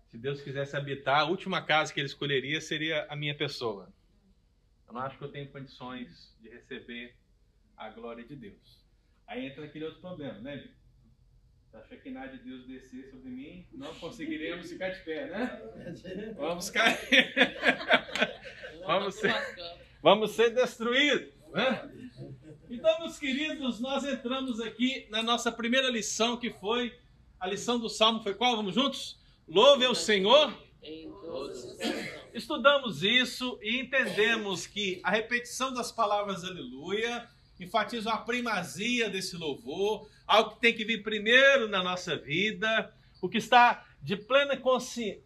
se 0.09 0.17
Deus 0.17 0.41
quisesse 0.41 0.75
habitar, 0.75 1.21
a 1.21 1.25
última 1.25 1.61
casa 1.61 1.93
que 1.93 1.99
ele 1.99 2.07
escolheria 2.07 2.59
seria 2.61 3.05
a 3.09 3.15
minha 3.15 3.35
pessoa. 3.35 3.93
Eu 4.87 4.93
não 4.93 5.01
acho 5.01 5.17
que 5.17 5.23
eu 5.23 5.31
tenho 5.31 5.49
condições 5.49 6.35
de 6.41 6.49
receber 6.49 7.15
a 7.75 7.89
glória 7.89 8.23
de 8.23 8.35
Deus. 8.35 8.85
Aí 9.27 9.45
entra 9.45 9.65
aquele 9.65 9.85
outro 9.85 9.99
problema, 9.99 10.39
né, 10.39 10.57
Vitor? 10.57 10.77
Se 11.69 11.75
a 11.75 11.83
Shekinah 11.83 12.27
de 12.27 12.37
Deus 12.37 12.65
descer 12.65 13.09
sobre 13.09 13.29
mim, 13.29 13.67
não 13.73 13.93
conseguiremos 13.95 14.69
ficar 14.69 14.89
de 14.89 15.01
pé, 15.03 15.27
né? 15.29 15.61
Vamos 16.37 16.69
cair. 16.69 16.97
vamos 18.87 19.15
ser, 19.15 19.33
vamos 20.01 20.31
ser 20.31 20.49
destruídos. 20.51 21.33
Né? 21.51 21.91
Então, 22.69 22.99
meus 22.99 23.17
queridos, 23.17 23.79
nós 23.79 24.03
entramos 24.03 24.59
aqui 24.59 25.07
na 25.09 25.23
nossa 25.23 25.49
primeira 25.49 25.89
lição, 25.89 26.35
que 26.35 26.51
foi 26.51 26.93
a 27.39 27.47
lição 27.47 27.79
do 27.79 27.87
Salmo. 27.87 28.21
Foi 28.21 28.33
qual? 28.33 28.57
Vamos 28.57 28.75
juntos? 28.75 29.17
Louve 29.47 29.85
ao 29.85 29.95
Senhor. 29.95 30.53
Estudamos 32.33 33.03
isso 33.03 33.57
e 33.61 33.79
entendemos 33.79 34.67
que 34.67 34.99
a 35.01 35.09
repetição 35.09 35.73
das 35.73 35.93
palavras 35.93 36.43
aleluia 36.43 37.25
enfatiza 37.57 38.11
a 38.11 38.17
primazia 38.17 39.09
desse 39.09 39.37
louvor, 39.37 40.09
algo 40.27 40.51
que 40.55 40.59
tem 40.59 40.75
que 40.75 40.83
vir 40.83 41.01
primeiro 41.01 41.69
na 41.69 41.81
nossa 41.81 42.17
vida, 42.17 42.93
o 43.21 43.29
que 43.29 43.37
está 43.37 43.85
de 44.01 44.17
plena, 44.17 44.57
consci... 44.57 45.23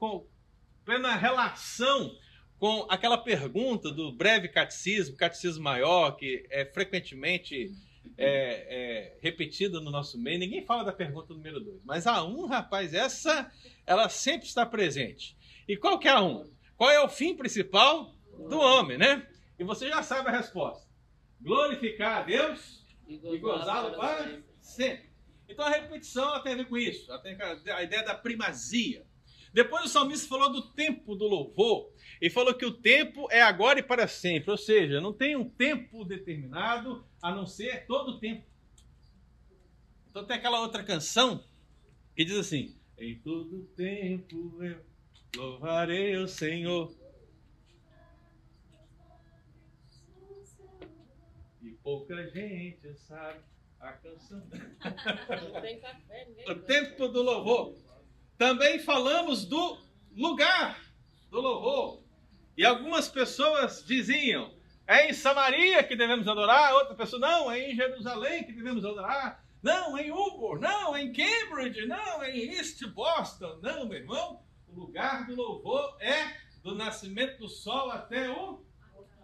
plena 0.85 1.15
relação 1.15 2.15
com 2.61 2.85
aquela 2.87 3.17
pergunta 3.17 3.89
do 3.89 4.11
breve 4.11 4.47
catecismo, 4.47 5.17
catecismo 5.17 5.63
maior, 5.63 6.11
que 6.11 6.45
é 6.51 6.63
frequentemente 6.63 7.71
é, 8.15 8.27
é, 8.27 9.17
repetida 9.19 9.81
no 9.81 9.89
nosso 9.89 10.15
meio. 10.21 10.37
Ninguém 10.37 10.63
fala 10.63 10.83
da 10.83 10.93
pergunta 10.93 11.33
número 11.33 11.59
2, 11.59 11.81
mas 11.83 12.05
a 12.05 12.23
1, 12.23 12.27
um, 12.27 12.45
rapaz, 12.45 12.93
essa 12.93 13.51
ela 13.83 14.07
sempre 14.09 14.45
está 14.45 14.63
presente. 14.63 15.35
E 15.67 15.75
qual 15.75 15.97
que 15.97 16.07
é 16.07 16.11
a 16.11 16.21
1? 16.21 16.27
Um? 16.27 16.53
Qual 16.77 16.91
é 16.91 17.03
o 17.03 17.09
fim 17.09 17.35
principal 17.35 18.13
do 18.47 18.59
homem, 18.59 18.95
né? 18.95 19.27
E 19.57 19.63
você 19.63 19.89
já 19.89 20.03
sabe 20.03 20.29
a 20.29 20.37
resposta. 20.37 20.87
Glorificar 21.41 22.19
a 22.19 22.21
Deus 22.21 22.85
e 23.07 23.39
gozá-lo 23.39 23.95
para 23.95 24.39
sempre. 24.61 25.09
Então 25.49 25.65
a 25.65 25.71
repetição 25.71 26.39
tem 26.43 26.53
a 26.53 26.57
ver 26.57 26.65
com 26.65 26.77
isso. 26.77 27.11
Ela 27.11 27.19
tem 27.23 27.35
a 27.73 27.81
ideia 27.81 28.03
da 28.03 28.13
primazia. 28.13 29.03
Depois 29.51 29.83
o 29.85 29.89
salmista 29.89 30.27
falou 30.27 30.51
do 30.51 30.61
tempo 30.73 31.15
do 31.15 31.25
louvor 31.25 31.90
e 32.21 32.29
falou 32.29 32.53
que 32.53 32.65
o 32.65 32.71
tempo 32.71 33.27
é 33.31 33.41
agora 33.41 33.79
e 33.79 33.83
para 33.83 34.07
sempre, 34.07 34.51
ou 34.51 34.57
seja, 34.57 35.01
não 35.01 35.11
tem 35.11 35.35
um 35.35 35.49
tempo 35.49 36.05
determinado 36.05 37.03
a 37.19 37.33
não 37.33 37.47
ser 37.47 37.87
todo 37.87 38.11
o 38.11 38.19
tempo. 38.19 38.45
Então 40.07 40.23
tem 40.23 40.37
aquela 40.37 40.61
outra 40.61 40.83
canção 40.83 41.43
que 42.15 42.23
diz 42.23 42.37
assim: 42.37 42.77
Em 42.99 43.17
todo 43.17 43.63
tempo 43.75 44.63
eu 44.63 44.85
louvarei 45.35 46.15
o 46.17 46.27
Senhor. 46.27 46.93
E 51.63 51.71
pouca 51.81 52.29
gente 52.29 52.93
sabe 52.97 53.39
a 53.79 53.93
canção. 53.93 54.43
o 56.47 56.55
tempo 56.55 57.07
do 57.07 57.23
louvor. 57.23 57.75
Também 58.37 58.77
falamos 58.77 59.45
do 59.45 59.79
lugar 60.15 60.79
do 61.31 61.39
louvor. 61.41 62.10
E 62.57 62.65
algumas 62.65 63.07
pessoas 63.07 63.83
diziam: 63.85 64.53
é 64.87 65.09
em 65.09 65.13
Samaria 65.13 65.83
que 65.83 65.95
devemos 65.95 66.27
adorar, 66.27 66.73
outra 66.73 66.95
pessoa, 66.95 67.19
não, 67.19 67.51
é 67.51 67.71
em 67.71 67.75
Jerusalém 67.75 68.43
que 68.43 68.51
devemos 68.51 68.83
adorar. 68.83 69.43
não, 69.63 69.97
em 69.97 70.11
Uber, 70.11 70.59
não, 70.59 70.97
em 70.97 71.13
Cambridge, 71.13 71.85
não, 71.85 72.23
em 72.23 72.53
East 72.53 72.85
Boston. 72.87 73.59
Não, 73.61 73.87
meu 73.87 73.99
irmão, 73.99 74.41
o 74.67 74.79
lugar 74.79 75.25
do 75.27 75.35
louvor 75.35 75.95
é 75.99 76.35
do 76.63 76.75
nascimento 76.75 77.37
do 77.39 77.47
sol 77.47 77.91
até 77.91 78.29
o 78.29 78.63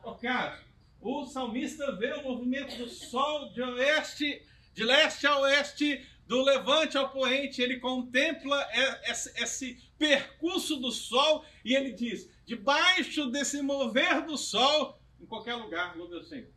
ocaso. 0.03 0.63
O 1.01 1.25
salmista 1.25 1.91
vê 1.95 2.13
o 2.13 2.23
movimento 2.23 2.75
do 2.77 2.89
sol 2.89 3.51
de 3.53 3.61
oeste, 3.61 4.41
de 4.73 4.83
leste 4.83 5.27
a 5.27 5.39
oeste, 5.39 6.07
do 6.27 6.43
levante 6.43 6.97
ao 6.97 7.09
poente, 7.09 7.61
ele 7.61 7.79
contempla 7.79 8.67
esse 9.05 9.75
percurso 9.97 10.75
do 10.77 10.91
sol 10.91 11.45
e 11.63 11.73
ele 11.73 11.91
diz: 11.91 12.29
debaixo 12.45 13.29
desse 13.31 13.61
mover 13.61 14.25
do 14.25 14.37
sol, 14.37 14.99
em 15.19 15.25
qualquer 15.25 15.55
lugar, 15.55 15.97
louve 15.97 16.15
o 16.15 16.23
Senhor. 16.23 16.51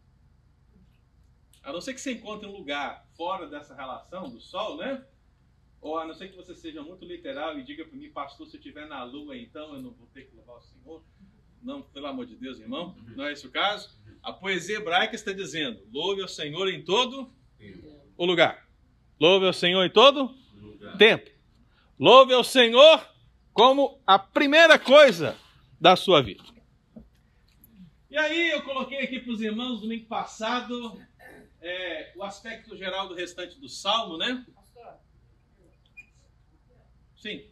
A 1.62 1.72
não 1.72 1.80
ser 1.80 1.94
que 1.94 2.00
você 2.00 2.12
encontre 2.12 2.48
um 2.48 2.52
lugar 2.52 3.06
fora 3.16 3.46
dessa 3.46 3.74
relação 3.74 4.28
do 4.28 4.40
sol, 4.40 4.76
né? 4.76 5.04
Ou 5.80 5.98
a 5.98 6.04
não 6.04 6.14
ser 6.14 6.28
que 6.28 6.36
você 6.36 6.54
seja 6.54 6.82
muito 6.82 7.04
literal 7.04 7.58
e 7.58 7.62
diga 7.62 7.84
para 7.84 7.96
mim, 7.96 8.10
pastor, 8.10 8.46
se 8.46 8.56
eu 8.56 8.58
estiver 8.58 8.86
na 8.86 9.02
lua, 9.04 9.36
então 9.36 9.74
eu 9.74 9.80
não 9.80 9.92
vou 9.92 10.06
ter 10.08 10.24
que 10.24 10.36
louvar 10.36 10.56
o 10.56 10.62
Senhor. 10.62 11.04
Não, 11.62 11.82
pelo 11.82 12.06
amor 12.06 12.26
de 12.26 12.34
Deus, 12.34 12.58
irmão, 12.58 12.96
não 13.14 13.26
é 13.26 13.32
esse 13.32 13.46
o 13.46 13.50
caso. 13.50 13.90
A 14.22 14.32
poesia 14.32 14.78
hebraica 14.78 15.14
está 15.14 15.32
dizendo: 15.32 15.86
louve 15.92 16.22
o 16.22 16.28
Senhor 16.28 16.68
em 16.68 16.82
todo 16.82 17.32
o 18.16 18.24
lugar. 18.24 18.69
Louve 19.20 19.46
ao 19.46 19.52
Senhor 19.52 19.84
em 19.84 19.90
todo 19.90 20.34
lugar. 20.54 20.96
tempo. 20.96 21.30
Louve 21.98 22.32
ao 22.32 22.42
Senhor 22.42 23.06
como 23.52 24.00
a 24.06 24.18
primeira 24.18 24.78
coisa 24.78 25.36
da 25.78 25.94
sua 25.94 26.22
vida. 26.22 26.42
E 28.10 28.16
aí 28.16 28.50
eu 28.50 28.62
coloquei 28.62 29.00
aqui 29.00 29.20
para 29.20 29.32
os 29.32 29.42
irmãos 29.42 29.82
domingo 29.82 30.06
passado 30.06 30.98
é, 31.60 32.12
o 32.16 32.22
aspecto 32.22 32.74
geral 32.76 33.06
do 33.08 33.14
restante 33.14 33.60
do 33.60 33.68
salmo, 33.68 34.16
né? 34.16 34.44
Sim. 37.16 37.44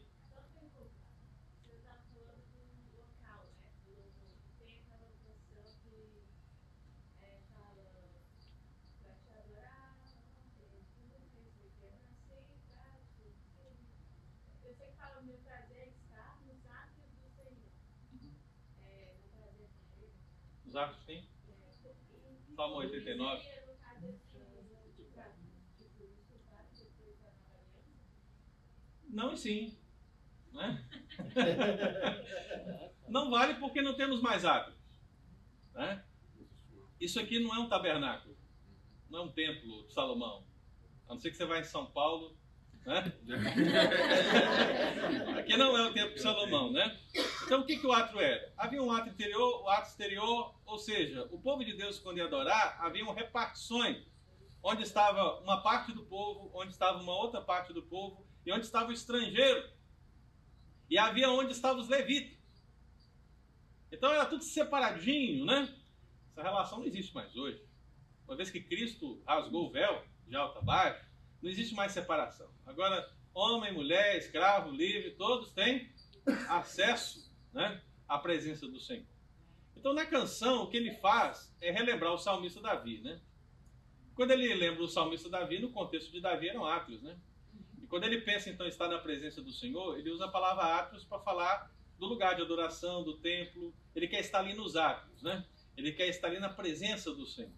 Os 20.78 20.84
atos 20.84 21.04
tem? 21.06 21.28
Salmo 22.54 22.76
89. 22.76 23.42
Não 29.08 29.32
e 29.32 29.36
sim. 29.36 29.76
Né? 30.52 30.88
não 33.08 33.28
vale 33.28 33.54
porque 33.54 33.82
não 33.82 33.96
temos 33.96 34.22
mais 34.22 34.44
átomos. 34.44 34.78
Né? 35.74 36.04
Isso 37.00 37.18
aqui 37.18 37.40
não 37.40 37.52
é 37.52 37.58
um 37.58 37.68
tabernáculo. 37.68 38.38
Não 39.10 39.18
é 39.18 39.22
um 39.22 39.32
templo 39.32 39.84
de 39.84 39.92
Salomão. 39.92 40.46
A 41.08 41.14
não 41.14 41.18
ser 41.18 41.32
que 41.32 41.36
você 41.36 41.44
vá 41.44 41.58
em 41.58 41.64
São 41.64 41.86
Paulo. 41.86 42.38
Né? 42.86 43.12
aqui 45.40 45.56
não 45.56 45.76
é 45.76 45.88
o 45.88 45.92
templo 45.92 46.14
de 46.14 46.22
Salomão, 46.22 46.70
né? 46.70 46.96
Então 47.48 47.62
o 47.62 47.64
que, 47.64 47.78
que 47.78 47.86
o 47.86 47.92
ato 47.92 48.20
era? 48.20 48.52
Havia 48.58 48.82
um 48.82 48.92
ato 48.92 49.08
interior, 49.08 49.62
o 49.62 49.70
ato 49.70 49.88
exterior, 49.88 50.54
ou 50.66 50.78
seja, 50.78 51.26
o 51.30 51.40
povo 51.40 51.64
de 51.64 51.72
Deus, 51.72 51.98
quando 51.98 52.18
ia 52.18 52.26
adorar, 52.26 52.76
haviam 52.78 53.10
repartições. 53.14 54.06
Onde 54.62 54.82
estava 54.82 55.40
uma 55.40 55.62
parte 55.62 55.90
do 55.92 56.02
povo, 56.02 56.50
onde 56.52 56.72
estava 56.72 57.00
uma 57.00 57.14
outra 57.14 57.40
parte 57.40 57.72
do 57.72 57.82
povo, 57.82 58.22
e 58.44 58.52
onde 58.52 58.66
estava 58.66 58.90
o 58.90 58.92
estrangeiro. 58.92 59.66
E 60.90 60.98
havia 60.98 61.30
onde 61.30 61.52
estavam 61.52 61.80
os 61.80 61.88
levitas. 61.88 62.36
Então 63.90 64.12
era 64.12 64.26
tudo 64.26 64.44
separadinho, 64.44 65.46
né? 65.46 65.74
Essa 66.30 66.42
relação 66.42 66.80
não 66.80 66.86
existe 66.86 67.14
mais 67.14 67.34
hoje. 67.34 67.64
Uma 68.26 68.36
vez 68.36 68.50
que 68.50 68.60
Cristo 68.60 69.22
rasgou 69.26 69.68
o 69.68 69.72
véu 69.72 70.04
de 70.26 70.36
alta 70.36 70.58
a 70.58 70.62
baixo, 70.62 71.02
não 71.40 71.48
existe 71.48 71.74
mais 71.74 71.92
separação. 71.92 72.50
Agora, 72.66 73.10
homem, 73.32 73.72
mulher, 73.72 74.18
escravo, 74.18 74.70
livre, 74.70 75.12
todos 75.12 75.50
têm 75.52 75.90
acesso 76.50 77.27
né, 77.52 77.82
à 78.06 78.18
presença 78.18 78.66
do 78.66 78.78
Senhor. 78.80 79.06
Então, 79.76 79.94
na 79.94 80.04
canção, 80.04 80.64
o 80.64 80.66
que 80.68 80.76
ele 80.76 80.92
faz 80.94 81.54
é 81.60 81.70
relembrar 81.70 82.12
o 82.12 82.18
salmista 82.18 82.60
Davi, 82.60 83.00
né? 83.00 83.20
Quando 84.14 84.32
ele 84.32 84.52
lembra 84.54 84.82
o 84.82 84.88
salmista 84.88 85.28
Davi, 85.28 85.60
no 85.60 85.70
contexto 85.70 86.10
de 86.10 86.20
Davi 86.20 86.48
eram 86.48 86.66
átrios, 86.66 87.00
né? 87.02 87.16
quando 87.88 88.04
ele 88.04 88.20
pensa 88.20 88.50
então 88.50 88.66
estar 88.66 88.88
na 88.88 88.98
presença 88.98 89.42
do 89.42 89.52
Senhor, 89.52 89.98
ele 89.98 90.10
usa 90.10 90.26
a 90.26 90.30
palavra 90.30 90.64
átrios 90.78 91.04
para 91.04 91.18
falar 91.20 91.72
do 91.98 92.06
lugar 92.06 92.36
de 92.36 92.42
adoração, 92.42 93.02
do 93.02 93.16
templo. 93.16 93.74
Ele 93.94 94.06
quer 94.06 94.20
estar 94.20 94.40
ali 94.40 94.54
nos 94.54 94.76
átrios, 94.76 95.22
né? 95.22 95.44
Ele 95.76 95.92
quer 95.92 96.08
estar 96.08 96.28
ali 96.28 96.38
na 96.38 96.48
presença 96.48 97.12
do 97.12 97.26
Senhor. 97.26 97.52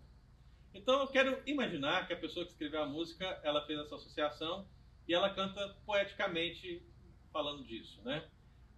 Então 0.73 1.01
eu 1.01 1.09
quero 1.09 1.43
imaginar 1.47 2.07
que 2.07 2.13
a 2.13 2.17
pessoa 2.17 2.45
que 2.45 2.53
escreveu 2.53 2.83
a 2.83 2.87
música, 2.87 3.41
ela 3.43 3.67
fez 3.67 3.79
essa 3.81 3.97
associação 3.97 4.69
e 5.07 5.13
ela 5.13 5.31
canta 5.31 5.77
poeticamente 5.85 6.83
falando 7.33 7.65
disso, 7.65 8.01
né? 8.03 8.29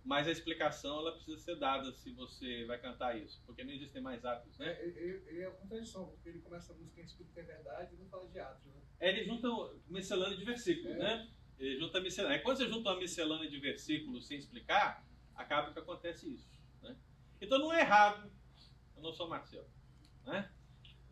Mas 0.05 0.27
a 0.27 0.33
explicação 0.33 0.99
ela 0.99 1.13
precisa 1.13 1.39
ser 1.39 1.57
dada 1.57 1.93
se 1.93 2.11
você 2.13 2.65
vai 2.65 2.79
cantar 2.79 3.17
isso, 3.17 3.41
porque 3.47 3.63
não 3.63 3.73
existem 3.73 4.03
mais 4.03 4.25
atos, 4.25 4.59
né? 4.59 4.73
É, 4.73 4.85
ele, 4.85 5.23
ele 5.29 5.43
é 5.43 5.49
uma 5.49 5.59
contradição, 5.59 6.09
porque 6.09 6.29
ele 6.29 6.41
começa 6.41 6.73
a 6.73 6.77
música 6.77 7.01
em 7.01 7.05
Espírito 7.05 7.39
é 7.39 7.43
verdade 7.43 7.95
e 7.95 7.99
não 7.99 8.09
fala 8.09 8.29
de 8.29 8.41
atos, 8.41 8.67
né? 8.67 8.81
É, 8.99 9.11
ele 9.11 9.25
junta 9.25 9.49
miscelânea 9.89 10.37
de 10.37 10.45
versículos, 10.45 10.97
é. 10.97 10.99
né? 10.99 11.31
Ele 11.59 11.79
junta 11.79 12.01
miscelânea. 12.01 12.41
Quando 12.41 12.57
você 12.57 12.69
junta 12.69 12.91
uma 12.91 12.99
miscelânea 12.99 13.49
de 13.49 13.59
versículos 13.61 14.27
sem 14.27 14.39
explicar, 14.39 15.07
acaba 15.37 15.73
que 15.73 15.79
acontece 15.79 16.33
isso. 16.33 16.51
Né? 16.83 16.97
Então 17.41 17.59
não 17.59 17.73
é 17.73 17.81
errado. 17.81 18.31
Eu 18.97 19.03
não 19.03 19.13
sou 19.13 19.29
Marcelo. 19.29 19.71
Né? 20.25 20.51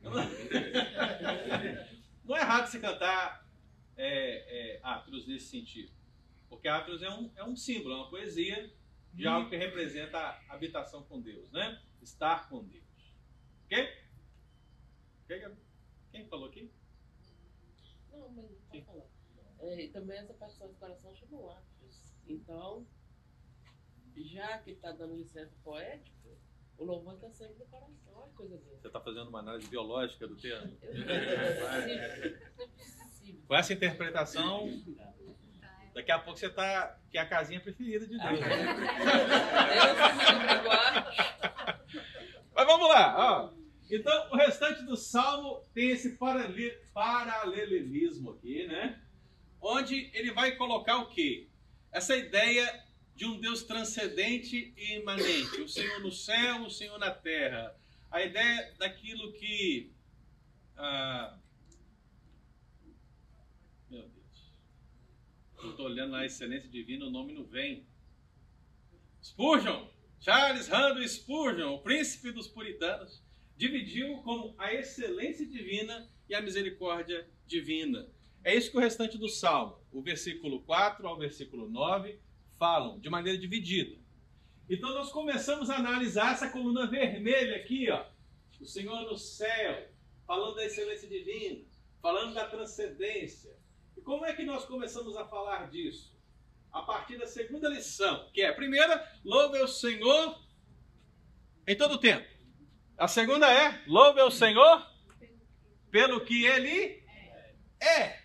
Não, 0.02 0.18
é... 0.18 1.88
não 2.24 2.36
é 2.36 2.40
errado 2.40 2.66
você 2.66 2.80
cantar 2.80 3.48
é, 3.96 4.76
é, 4.76 4.80
Atros 4.82 5.26
nesse 5.26 5.46
sentido. 5.46 5.92
Porque 6.48 6.66
Atros 6.66 7.02
é 7.02 7.10
um, 7.10 7.30
é 7.36 7.44
um 7.44 7.54
símbolo, 7.54 7.94
é 7.94 7.98
uma 7.98 8.10
poesia 8.10 8.72
de 9.12 9.26
algo 9.26 9.48
que 9.50 9.56
representa 9.56 10.18
a 10.18 10.54
habitação 10.54 11.04
com 11.04 11.20
Deus, 11.20 11.50
né? 11.52 11.82
Estar 12.00 12.48
com 12.48 12.64
Deus. 12.64 12.84
Ok? 13.66 14.00
Quem 16.10 16.26
falou 16.26 16.48
aqui? 16.48 16.72
Não, 18.10 18.28
mas 18.30 18.50
não 18.50 18.80
tá 18.80 18.86
falando. 18.86 19.10
É, 19.60 19.88
também 19.88 20.18
essa 20.18 20.34
partição 20.34 20.68
do 20.68 20.74
coração 20.74 21.14
chama 21.14 21.40
lápis. 21.40 22.16
Então, 22.26 22.86
já 24.16 24.58
que 24.58 24.72
está 24.72 24.90
dando 24.92 25.16
licença 25.16 25.54
poética, 25.62 26.30
o 26.78 26.84
louvor 26.84 27.14
está 27.14 27.30
sempre 27.30 27.58
no 27.58 27.66
coração. 27.66 28.12
Olha 28.14 28.32
coisa 28.32 28.56
dele. 28.56 28.78
Você 28.80 28.86
está 28.86 29.00
fazendo 29.00 29.28
uma 29.28 29.40
análise 29.40 29.68
biológica 29.68 30.26
do 30.26 30.36
termo? 30.36 30.76
Com 33.46 33.54
essa 33.54 33.72
interpretação, 33.72 34.66
daqui 35.94 36.10
a 36.12 36.18
pouco 36.18 36.38
você 36.38 36.46
está. 36.46 36.98
que 37.10 37.18
é 37.18 37.20
a 37.20 37.26
casinha 37.26 37.60
preferida 37.60 38.06
de 38.06 38.18
Deus. 38.18 38.40
Mas 42.54 42.66
vamos 42.66 42.88
lá, 42.88 43.14
ó. 43.16 43.52
Então, 43.90 44.30
o 44.30 44.36
restante 44.36 44.82
do 44.84 44.96
salmo 44.96 45.64
tem 45.74 45.90
esse 45.90 46.16
paralelismo 46.92 48.30
aqui, 48.32 48.66
né? 48.66 49.00
onde 49.60 50.10
ele 50.14 50.32
vai 50.32 50.56
colocar 50.56 50.96
o 50.98 51.08
quê? 51.08 51.48
Essa 51.92 52.16
ideia 52.16 52.84
de 53.14 53.26
um 53.26 53.38
Deus 53.38 53.62
transcendente 53.62 54.72
e 54.76 54.96
imanente, 54.96 55.60
o 55.60 55.68
Senhor 55.68 56.00
no 56.00 56.10
céu, 56.10 56.62
o 56.62 56.70
Senhor 56.70 56.98
na 56.98 57.10
terra. 57.10 57.76
A 58.10 58.22
ideia 58.22 58.74
daquilo 58.78 59.32
que. 59.32 59.92
Ah, 60.76 61.38
meu 63.90 64.08
Deus. 64.08 64.52
Eu 65.62 65.70
estou 65.70 65.86
olhando 65.86 66.12
lá 66.12 66.20
a 66.20 66.26
excelência 66.26 66.68
divina, 66.68 67.04
o 67.04 67.10
nome 67.10 67.34
não 67.34 67.44
vem. 67.44 67.86
Spurgeon, 69.22 69.86
Charles 70.18 70.68
Randall 70.68 71.06
Spurgeon, 71.06 71.74
o 71.74 71.82
príncipe 71.82 72.32
dos 72.32 72.48
puritanos, 72.48 73.22
dividiu 73.56 74.18
como 74.22 74.54
a 74.56 74.72
excelência 74.72 75.46
divina 75.46 76.10
e 76.28 76.34
a 76.34 76.40
misericórdia 76.40 77.28
divina. 77.46 78.08
É 78.42 78.54
isso 78.54 78.70
que 78.70 78.78
o 78.78 78.80
restante 78.80 79.18
do 79.18 79.28
Salmo, 79.28 79.78
o 79.92 80.00
versículo 80.00 80.62
4 80.62 81.06
ao 81.06 81.18
versículo 81.18 81.68
9, 81.68 82.18
falam 82.58 82.98
de 82.98 83.10
maneira 83.10 83.38
dividida. 83.38 83.98
Então 84.68 84.94
nós 84.94 85.12
começamos 85.12 85.68
a 85.68 85.76
analisar 85.76 86.32
essa 86.32 86.48
coluna 86.48 86.86
vermelha 86.86 87.56
aqui, 87.56 87.90
ó. 87.90 88.06
O 88.58 88.64
Senhor 88.64 89.02
no 89.02 89.16
céu, 89.18 89.90
falando 90.26 90.56
da 90.56 90.64
excelência 90.64 91.08
divina, 91.08 91.66
falando 92.00 92.32
da 92.32 92.46
transcendência. 92.46 93.59
E 94.00 94.02
como 94.02 94.24
é 94.24 94.32
que 94.32 94.44
nós 94.44 94.64
começamos 94.64 95.14
a 95.14 95.26
falar 95.26 95.68
disso? 95.68 96.18
A 96.72 96.80
partir 96.80 97.18
da 97.18 97.26
segunda 97.26 97.68
lição, 97.68 98.30
que 98.32 98.40
é 98.40 98.48
a 98.48 98.54
primeira, 98.54 99.06
louve 99.22 99.60
o 99.60 99.68
Senhor 99.68 100.40
em 101.66 101.76
todo 101.76 101.96
o 101.96 101.98
tempo. 101.98 102.26
A 102.96 103.06
segunda 103.06 103.52
é, 103.52 103.84
louve 103.86 104.22
o 104.22 104.30
Senhor 104.30 104.90
pelo 105.90 106.22
que 106.22 106.46
ele 106.46 107.04
é. 107.78 108.18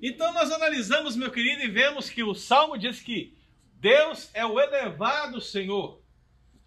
Então 0.00 0.32
nós 0.32 0.52
analisamos, 0.52 1.16
meu 1.16 1.32
querido, 1.32 1.62
e 1.62 1.68
vemos 1.68 2.08
que 2.08 2.22
o 2.22 2.32
Salmo 2.32 2.78
diz 2.78 3.00
que 3.00 3.36
Deus 3.72 4.30
é 4.32 4.46
o 4.46 4.60
elevado 4.60 5.40
Senhor. 5.40 6.00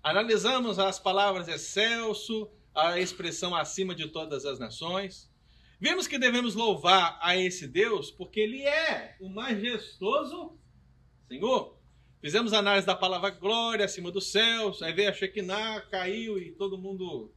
Analisamos 0.04 0.80
as 0.80 1.00
palavras 1.00 1.48
excelso, 1.48 2.52
a 2.76 3.00
expressão 3.00 3.56
acima 3.56 3.96
de 3.96 4.10
todas 4.10 4.46
as 4.46 4.60
nações. 4.60 5.27
Vimos 5.80 6.08
que 6.08 6.18
devemos 6.18 6.56
louvar 6.56 7.20
a 7.22 7.38
esse 7.38 7.68
Deus 7.68 8.10
porque 8.10 8.40
ele 8.40 8.64
é 8.64 9.16
o 9.20 9.30
majestoso 9.30 10.58
Senhor. 11.28 11.78
Fizemos 12.20 12.52
análise 12.52 12.88
da 12.88 12.96
palavra 12.96 13.30
glória 13.30 13.86
acima 13.86 14.12
dos 14.12 14.32
céus, 14.32 14.82
aí 14.82 14.92
veio 14.92 15.10
a 15.10 15.14
Shekinah, 15.14 15.82
caiu 15.82 16.40
e 16.40 16.52
todo 16.52 16.78
mundo 16.78 17.32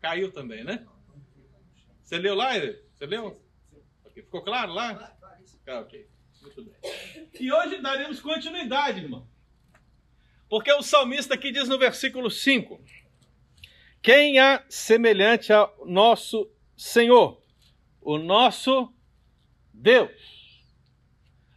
caiu 0.00 0.30
também, 0.30 0.62
né? 0.62 0.86
Você 2.02 2.18
leu 2.18 2.34
lá, 2.34 2.52
Você 2.54 3.06
leu? 3.06 3.40
Okay. 4.04 4.22
Ficou 4.22 4.42
claro 4.42 4.72
lá? 4.72 5.16
Ah, 5.66 5.80
ok. 5.80 6.08
Muito 6.42 6.64
bem. 6.64 6.74
E 7.38 7.52
hoje 7.52 7.80
daremos 7.80 8.20
continuidade, 8.20 9.00
irmão. 9.00 9.26
Porque 10.48 10.72
o 10.72 10.82
salmista 10.82 11.34
aqui 11.34 11.52
diz 11.52 11.68
no 11.68 11.78
versículo 11.78 12.30
5: 12.30 12.80
Quem 14.02 14.38
há 14.38 14.64
semelhante 14.68 15.52
ao 15.52 15.86
nosso 15.86 16.50
Senhor, 16.76 17.40
o 18.00 18.18
nosso 18.18 18.92
Deus? 19.72 20.40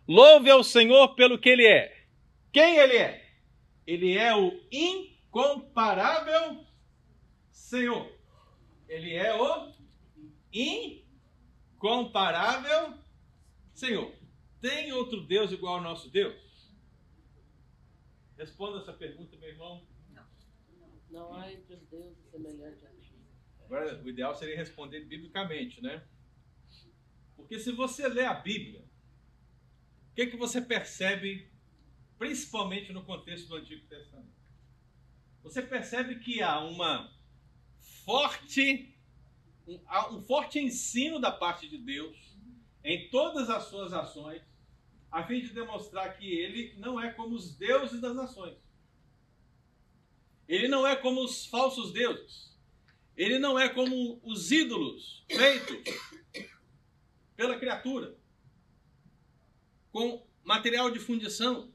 Louve 0.07 0.49
ao 0.49 0.63
Senhor 0.63 1.15
pelo 1.15 1.39
que 1.39 1.49
Ele 1.49 1.65
é. 1.65 2.05
Quem 2.51 2.77
Ele 2.77 2.97
é? 2.97 3.23
Ele 3.85 4.17
é 4.17 4.35
o 4.35 4.51
incomparável 4.71 6.65
Senhor. 7.51 8.11
Ele 8.87 9.13
é 9.13 9.33
o 9.33 9.73
incomparável 11.81 12.93
Senhor. 13.73 14.13
Tem 14.61 14.93
outro 14.93 15.21
Deus 15.21 15.51
igual 15.51 15.75
ao 15.75 15.81
nosso 15.81 16.09
Deus? 16.09 16.41
Responda 18.37 18.77
essa 18.79 18.93
pergunta, 18.93 19.35
meu 19.37 19.49
irmão. 19.49 19.85
Não. 20.09 20.25
Não 21.09 21.33
há 21.33 21.51
entre 21.51 21.75
os 21.75 21.85
deuses 21.87 22.17
semelhante 22.29 22.85
a 22.85 22.89
ti. 22.89 23.17
Agora, 23.65 24.01
o 24.03 24.09
ideal 24.09 24.35
seria 24.35 24.55
responder 24.55 25.01
biblicamente, 25.05 25.81
né? 25.81 26.03
Porque 27.43 27.59
se 27.59 27.73
você 27.73 28.07
lê 28.07 28.23
a 28.23 28.33
Bíblia, 28.33 28.79
o 30.11 30.15
que, 30.15 30.27
que 30.27 30.37
você 30.37 30.61
percebe, 30.61 31.51
principalmente 32.17 32.93
no 32.93 33.03
contexto 33.03 33.49
do 33.49 33.55
Antigo 33.57 33.85
Testamento? 33.85 34.31
Você 35.43 35.61
percebe 35.61 36.19
que 36.19 36.41
há 36.41 36.61
uma 36.61 37.13
forte, 38.05 38.97
um, 39.67 39.77
um 40.15 40.21
forte 40.21 40.57
ensino 40.57 41.19
da 41.19 41.33
parte 41.33 41.67
de 41.67 41.77
Deus 41.77 42.17
em 42.81 43.09
todas 43.09 43.49
as 43.49 43.65
suas 43.65 43.91
ações 43.91 44.41
a 45.11 45.27
fim 45.27 45.41
de 45.41 45.49
demonstrar 45.49 46.17
que 46.17 46.25
ele 46.25 46.73
não 46.77 46.99
é 46.99 47.11
como 47.11 47.35
os 47.35 47.57
deuses 47.57 47.99
das 47.99 48.15
nações. 48.15 48.57
Ele 50.47 50.69
não 50.69 50.87
é 50.87 50.95
como 50.95 51.21
os 51.21 51.45
falsos 51.45 51.91
deuses. 51.91 52.57
Ele 53.17 53.37
não 53.37 53.59
é 53.59 53.67
como 53.67 54.21
os 54.23 54.49
ídolos 54.49 55.25
feitos 55.29 56.22
pela 57.35 57.57
criatura, 57.57 58.15
com 59.91 60.25
material 60.43 60.91
de 60.91 60.99
fundição. 60.99 61.73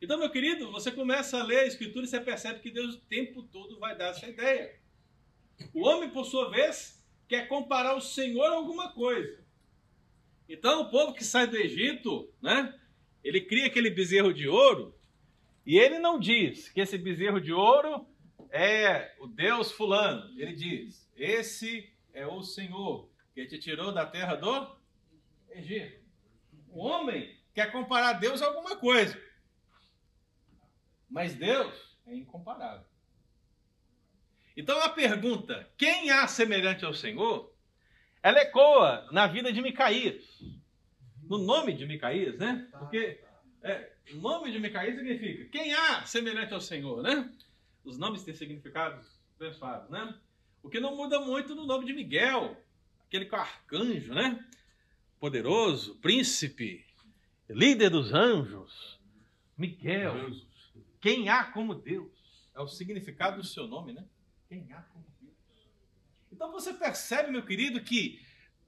Então, 0.00 0.18
meu 0.18 0.30
querido, 0.30 0.70
você 0.70 0.90
começa 0.90 1.38
a 1.38 1.42
ler 1.42 1.60
a 1.60 1.66
Escritura 1.66 2.04
e 2.04 2.08
você 2.08 2.20
percebe 2.20 2.60
que 2.60 2.70
Deus 2.70 2.94
o 2.94 3.00
tempo 3.00 3.42
todo 3.42 3.78
vai 3.78 3.96
dar 3.96 4.08
essa 4.08 4.28
ideia. 4.28 4.80
O 5.74 5.86
homem, 5.86 6.10
por 6.10 6.24
sua 6.24 6.50
vez, 6.50 7.04
quer 7.28 7.46
comparar 7.48 7.94
o 7.94 8.00
Senhor 8.00 8.46
a 8.46 8.54
alguma 8.54 8.92
coisa. 8.92 9.44
Então, 10.48 10.82
o 10.82 10.90
povo 10.90 11.12
que 11.12 11.24
sai 11.24 11.46
do 11.46 11.56
Egito, 11.56 12.32
né? 12.40 12.74
Ele 13.22 13.42
cria 13.42 13.66
aquele 13.66 13.90
bezerro 13.90 14.32
de 14.32 14.48
ouro 14.48 14.98
e 15.66 15.78
ele 15.78 15.98
não 15.98 16.18
diz 16.18 16.70
que 16.70 16.80
esse 16.80 16.96
bezerro 16.96 17.40
de 17.40 17.52
ouro 17.52 18.06
é 18.50 19.14
o 19.20 19.26
Deus 19.26 19.70
fulano. 19.70 20.32
Ele 20.40 20.54
diz: 20.54 21.08
Esse 21.14 21.92
é 22.14 22.26
o 22.26 22.42
Senhor 22.42 23.09
que 23.40 23.46
te 23.46 23.58
tirou 23.58 23.92
da 23.92 24.04
terra 24.04 24.34
do 24.34 24.76
Egito. 25.50 26.00
O 26.68 26.80
homem 26.80 27.36
quer 27.54 27.72
comparar 27.72 28.14
Deus 28.14 28.42
a 28.42 28.46
alguma 28.46 28.76
coisa. 28.76 29.20
Mas 31.08 31.34
Deus 31.34 31.96
é 32.06 32.14
incomparável. 32.14 32.86
Então 34.56 34.80
a 34.80 34.88
pergunta: 34.88 35.68
quem 35.76 36.10
há 36.10 36.26
semelhante 36.28 36.84
ao 36.84 36.94
Senhor? 36.94 37.50
ela 38.22 38.40
ecoa 38.40 39.08
na 39.12 39.26
vida 39.26 39.52
de 39.52 39.62
Micaías. 39.62 40.22
No 41.22 41.38
nome 41.38 41.72
de 41.72 41.86
Micaías, 41.86 42.36
né? 42.38 42.68
Porque 42.78 43.20
é, 43.62 43.92
o 44.12 44.16
nome 44.16 44.50
de 44.52 44.58
Micaías 44.58 44.96
significa 44.96 45.46
quem 45.46 45.72
há 45.72 46.04
semelhante 46.04 46.52
ao 46.52 46.60
Senhor, 46.60 47.02
né? 47.02 47.32
Os 47.84 47.96
nomes 47.96 48.22
têm 48.22 48.34
significados 48.34 49.18
abençoados, 49.38 49.88
né? 49.88 50.14
O 50.62 50.68
que 50.68 50.80
não 50.80 50.96
muda 50.96 51.20
muito 51.20 51.54
no 51.54 51.64
nome 51.64 51.86
de 51.86 51.94
Miguel, 51.94 52.56
aquele 53.10 53.26
que 53.26 53.34
é 53.34 53.38
o 53.38 53.40
arcanjo, 53.40 54.14
né? 54.14 54.48
Poderoso, 55.18 55.96
príncipe, 55.96 56.86
líder 57.48 57.90
dos 57.90 58.14
anjos. 58.14 59.00
Miguel, 59.58 60.30
quem 61.00 61.28
há 61.28 61.44
como 61.44 61.74
Deus? 61.74 62.08
É 62.54 62.60
o 62.60 62.68
significado 62.68 63.38
do 63.38 63.46
seu 63.46 63.66
nome, 63.66 63.92
né? 63.92 64.06
Quem 64.48 64.72
há 64.72 64.82
como 64.82 65.10
então 66.32 66.52
você 66.52 66.72
percebe, 66.72 67.30
meu 67.30 67.44
querido, 67.44 67.82
que 67.82 68.18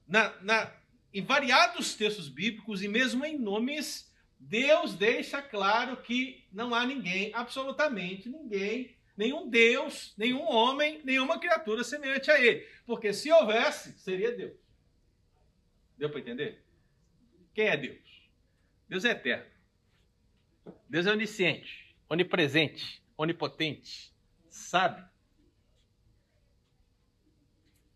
na, 0.07 0.39
na, 0.41 0.71
em 1.11 1.23
variados 1.23 1.95
textos 1.95 2.29
bíblicos 2.29 2.83
e 2.83 2.87
mesmo 2.87 3.25
em 3.25 3.35
nomes, 3.39 4.13
Deus 4.39 4.93
deixa 4.93 5.41
claro 5.41 5.97
que 5.97 6.45
não 6.51 6.75
há 6.75 6.85
ninguém, 6.85 7.33
absolutamente 7.33 8.29
ninguém, 8.29 8.95
nenhum 9.15 9.49
Deus, 9.49 10.13
nenhum 10.17 10.43
homem, 10.43 11.01
nenhuma 11.03 11.39
criatura 11.39 11.83
semelhante 11.83 12.29
a 12.31 12.39
Ele. 12.39 12.67
Porque 12.85 13.13
se 13.13 13.31
houvesse, 13.31 13.97
seria 13.99 14.35
Deus. 14.35 14.57
Deu 15.97 16.09
para 16.09 16.19
entender? 16.19 16.63
Quem 17.53 17.67
é 17.67 17.77
Deus? 17.77 18.29
Deus 18.89 19.05
é 19.05 19.11
eterno. 19.11 19.51
Deus 20.89 21.05
é 21.05 21.11
onisciente, 21.11 21.95
onipresente, 22.09 23.03
onipotente, 23.17 24.13
sabe 24.49 25.03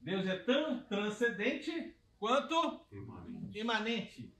Deus 0.08 0.25
é 0.25 0.38
tão 0.38 0.82
transcendente 0.84 1.93
quanto 2.17 2.88
imanente. 2.89 3.60
imanente. 3.60 4.34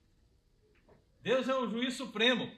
Deus 1.22 1.50
é 1.50 1.54
o 1.54 1.68
juiz 1.68 1.94
supremo. 1.94 2.50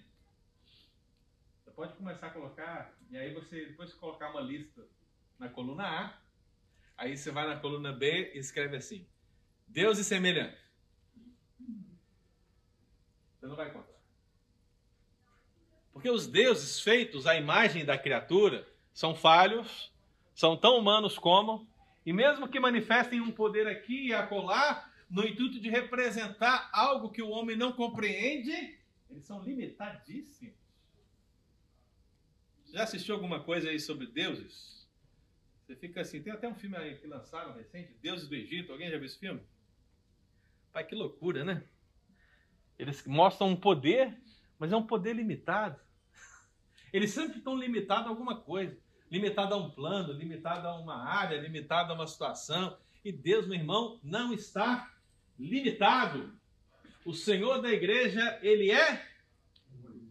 Pode 1.79 1.93
começar 1.93 2.27
a 2.27 2.31
colocar, 2.31 2.93
e 3.09 3.17
aí 3.17 3.33
você, 3.33 3.67
depois 3.67 3.93
colocar 3.93 4.31
uma 4.31 4.41
lista 4.41 4.85
na 5.39 5.47
coluna 5.47 5.85
A, 5.85 6.21
aí 6.97 7.15
você 7.15 7.31
vai 7.31 7.47
na 7.47 7.57
coluna 7.57 7.93
B 7.93 8.33
e 8.35 8.37
escreve 8.37 8.75
assim: 8.75 9.07
Deus 9.65 9.97
e 9.97 10.03
semelhante. 10.03 10.57
Você 13.39 13.47
não 13.47 13.55
vai 13.55 13.69
encontrar. 13.69 13.95
Porque 15.93 16.09
os 16.09 16.27
deuses 16.27 16.81
feitos 16.81 17.25
à 17.25 17.37
imagem 17.37 17.85
da 17.85 17.97
criatura 17.97 18.67
são 18.93 19.15
falhos, 19.15 19.89
são 20.35 20.57
tão 20.57 20.77
humanos 20.77 21.17
como, 21.17 21.65
e 22.05 22.11
mesmo 22.11 22.49
que 22.49 22.59
manifestem 22.59 23.21
um 23.21 23.31
poder 23.31 23.67
aqui 23.67 24.07
e 24.07 24.13
acolá, 24.13 24.91
no 25.09 25.25
intuito 25.25 25.61
de 25.61 25.69
representar 25.69 26.69
algo 26.73 27.09
que 27.09 27.21
o 27.21 27.29
homem 27.29 27.55
não 27.55 27.71
compreende, 27.71 28.77
eles 29.09 29.23
são 29.23 29.41
limitadíssimos. 29.41 30.58
Já 32.71 32.83
assistiu 32.83 33.15
alguma 33.15 33.43
coisa 33.43 33.69
aí 33.69 33.79
sobre 33.79 34.07
deuses? 34.07 34.87
Você 35.61 35.75
fica 35.75 36.01
assim, 36.01 36.21
tem 36.21 36.33
até 36.33 36.47
um 36.47 36.55
filme 36.55 36.77
aí 36.77 36.95
que 36.95 37.07
lançaram 37.07 37.53
recente, 37.53 37.93
Deuses 38.01 38.27
do 38.27 38.35
Egito, 38.35 38.71
alguém 38.71 38.89
já 38.89 38.97
viu 38.97 39.05
esse 39.05 39.19
filme? 39.19 39.41
Pai, 40.71 40.83
que 40.83 40.95
loucura, 40.95 41.43
né? 41.43 41.63
Eles 42.77 43.05
mostram 43.05 43.49
um 43.49 43.55
poder, 43.55 44.17
mas 44.57 44.71
é 44.71 44.75
um 44.75 44.85
poder 44.85 45.13
limitado. 45.13 45.79
Eles 46.93 47.11
sempre 47.11 47.37
estão 47.37 47.55
limitados 47.55 48.07
a 48.07 48.09
alguma 48.09 48.39
coisa 48.41 48.77
limitado 49.09 49.55
a 49.55 49.57
um 49.57 49.69
plano, 49.69 50.13
limitado 50.13 50.67
a 50.67 50.75
uma 50.75 51.03
área, 51.03 51.39
limitado 51.39 51.91
a 51.91 51.95
uma 51.95 52.07
situação. 52.07 52.77
E 53.03 53.11
Deus, 53.11 53.47
meu 53.47 53.57
irmão, 53.57 53.99
não 54.03 54.33
está 54.33 54.93
limitado. 55.37 56.33
O 57.03 57.13
Senhor 57.13 57.61
da 57.61 57.71
igreja, 57.71 58.39
ele 58.41 58.71
é 58.71 59.05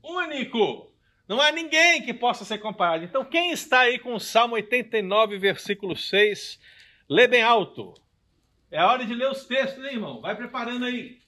único. 0.02 0.87
Não 1.28 1.42
há 1.42 1.52
ninguém 1.52 2.02
que 2.02 2.14
possa 2.14 2.42
ser 2.42 2.56
comparado. 2.56 3.04
Então, 3.04 3.22
quem 3.22 3.52
está 3.52 3.80
aí 3.80 3.98
com 3.98 4.14
o 4.14 4.20
Salmo 4.20 4.54
89, 4.54 5.38
versículo 5.38 5.94
6, 5.94 6.58
lê 7.06 7.28
bem 7.28 7.42
alto. 7.42 7.92
É 8.70 8.82
hora 8.82 9.04
de 9.04 9.14
ler 9.14 9.30
os 9.30 9.44
textos, 9.44 9.84
hein, 9.84 9.92
irmão? 9.92 10.22
Vai 10.22 10.34
preparando 10.34 10.86
aí. 10.86 11.20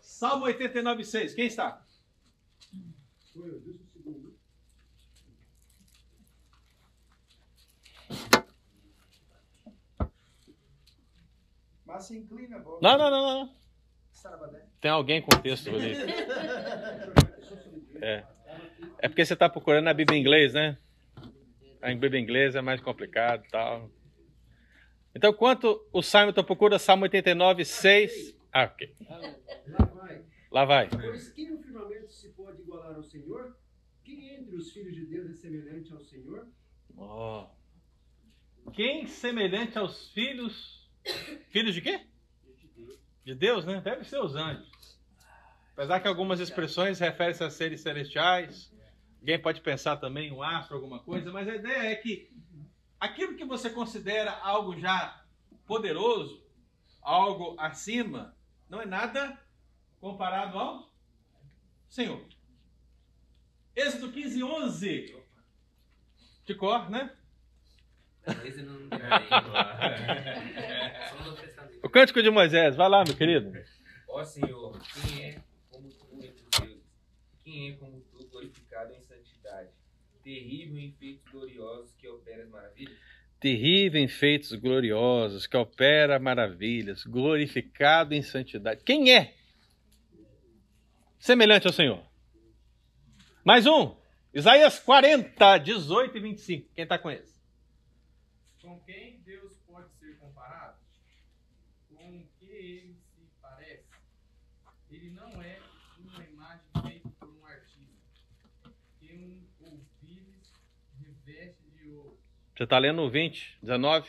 Salmo 0.00 0.46
89, 0.46 1.04
6. 1.04 1.34
Quem 1.34 1.46
está? 1.46 1.80
Mas 11.84 12.04
se 12.04 12.18
inclina, 12.18 12.58
Não, 12.58 12.98
não, 12.98 13.10
não, 13.10 13.10
não. 13.10 13.56
Tem 14.80 14.90
alguém 14.90 15.22
com 15.22 15.30
texto 15.40 15.70
bonito. 15.70 16.00
É. 17.98 18.35
É 18.98 19.08
porque 19.08 19.24
você 19.24 19.34
está 19.34 19.48
procurando 19.48 19.88
a 19.88 19.94
Bíblia 19.94 20.18
em 20.18 20.20
inglês, 20.20 20.54
né? 20.54 20.78
A 21.82 21.88
Bíblia 21.88 22.20
em 22.20 22.22
inglês 22.22 22.54
é 22.54 22.60
mais 22.60 22.80
complicado 22.80 23.44
e 23.44 23.48
tal. 23.48 23.90
Então, 25.14 25.32
quanto 25.32 25.82
o 25.92 26.02
Simon 26.02 26.32
procura 26.32 26.78
Salmo 26.78 27.04
89, 27.04 27.64
6. 27.64 28.36
Ah, 28.52 28.64
ok. 28.64 28.94
Lá 29.08 29.84
vai. 29.86 30.24
Lá 30.50 30.64
vai. 30.64 30.88
Pois 30.88 31.32
quem 31.32 31.50
no 31.50 31.58
firmamento 31.58 32.12
se 32.12 32.28
pode 32.30 32.60
igualar 32.62 32.96
ao 32.96 33.02
Senhor? 33.02 33.56
Quem 34.04 34.34
entre 34.34 34.56
os 34.56 34.72
filhos 34.72 34.94
de 34.94 35.06
Deus 35.06 35.30
é 35.30 35.34
semelhante 35.34 35.92
ao 35.92 36.00
Senhor? 36.00 36.46
Oh. 36.96 37.46
Quem 38.72 39.06
semelhante 39.06 39.78
aos 39.78 40.10
filhos. 40.12 40.86
Filhos 41.50 41.74
de 41.74 41.80
quê? 41.80 42.00
De 43.24 43.34
Deus, 43.34 43.64
né? 43.64 43.80
Deve 43.80 44.04
ser 44.04 44.20
os 44.20 44.34
anjos. 44.34 44.98
Apesar 45.72 46.00
que 46.00 46.08
algumas 46.08 46.40
expressões 46.40 46.98
referem-se 46.98 47.42
a 47.42 47.50
seres 47.50 47.80
celestiais. 47.80 48.72
Alguém 49.26 49.42
pode 49.42 49.60
pensar 49.60 49.96
também 49.96 50.30
um 50.30 50.40
astro, 50.40 50.76
alguma 50.76 51.00
coisa, 51.00 51.32
mas 51.32 51.48
a 51.48 51.56
ideia 51.56 51.90
é 51.90 51.96
que 51.96 52.30
aquilo 53.00 53.34
que 53.34 53.44
você 53.44 53.68
considera 53.68 54.30
algo 54.30 54.78
já 54.78 55.20
poderoso, 55.66 56.46
algo 57.02 57.56
acima, 57.58 58.36
não 58.70 58.80
é 58.80 58.86
nada 58.86 59.36
comparado 60.00 60.56
ao 60.56 60.88
Senhor. 61.88 62.24
Êxodo 63.74 64.12
15, 64.12 64.44
11. 64.44 65.24
De 66.44 66.54
cor, 66.54 66.88
né? 66.88 67.12
O 71.82 71.88
cântico 71.88 72.22
de 72.22 72.30
Moisés, 72.30 72.76
vai 72.76 72.88
lá, 72.88 73.02
meu 73.04 73.16
querido. 73.16 73.52
Ó 74.08 74.24
Senhor, 74.24 74.80
quem 74.80 75.24
é 75.24 75.42
como 75.68 75.88
tu 75.88 76.06
entre 76.14 76.44
os 76.44 76.60
deuses? 76.60 76.84
Quem 77.42 77.72
é 77.72 77.76
como 77.76 78.00
tu 78.00 78.24
glorificado 78.28 78.92
em 78.92 79.00
santidade? 79.00 79.70
Terrível 80.26 80.76
em 80.78 80.90
feitos 80.90 81.30
gloriosos 81.30 81.94
que 81.94 82.08
operas 82.08 82.48
maravilhas? 82.48 82.98
Terrível 83.38 84.00
em 84.00 84.08
feitos 84.08 84.52
gloriosos 84.54 85.46
que 85.46 85.56
opera 85.56 86.18
maravilhas, 86.18 87.04
glorificado 87.04 88.12
em 88.12 88.22
santidade. 88.22 88.82
Quem 88.82 89.14
é 89.14 89.36
semelhante 91.20 91.68
ao 91.68 91.72
Senhor? 91.72 92.04
Mais 93.44 93.68
um. 93.68 93.94
Isaías 94.34 94.80
40, 94.80 95.58
18 95.58 96.16
e 96.16 96.20
25. 96.20 96.74
Quem 96.74 96.82
está 96.82 96.98
com 96.98 97.08
esse? 97.08 97.40
Com 98.60 98.80
quem 98.80 99.20
Deus 99.20 99.52
pode 99.64 99.88
ser 100.00 100.18
comparado? 100.18 100.76
Com 101.88 102.18
o 102.18 102.26
que 102.40 102.46
ele 102.46 102.96
se 103.14 103.30
parece? 103.40 103.86
Ele 104.90 105.10
não 105.10 105.40
é 105.40 105.60
uma 106.00 106.24
imagem 106.24 106.66
feita 106.82 107.08
por 107.10 107.28
um 107.28 107.46
artista, 107.46 108.74
que 108.98 109.14
um 109.14 109.46
ouvides 109.60 110.52
reveste 110.98 111.70
de 111.70 111.88
ouro. 111.90 112.18
Você 112.56 112.64
está 112.64 112.78
lendo 112.78 113.02
o 113.02 113.10
20, 113.10 113.58
19? 113.60 114.08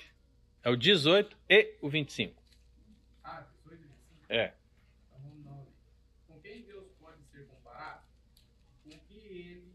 É 0.64 0.70
o 0.70 0.78
18 0.78 1.38
e 1.50 1.76
o 1.82 1.90
25. 1.90 2.42
Ah, 3.22 3.46
18 3.66 3.84
e 3.84 3.88
25? 3.88 4.26
É. 4.30 4.54
Então 5.10 5.20
vamos 5.22 5.44
dar. 5.44 5.66
Com 6.30 6.40
quem 6.40 6.62
Deus 6.62 6.88
pode 6.98 7.22
ser 7.26 7.46
comparado? 7.46 8.04
Com 8.86 8.98
que 9.00 9.16
ele 9.16 9.74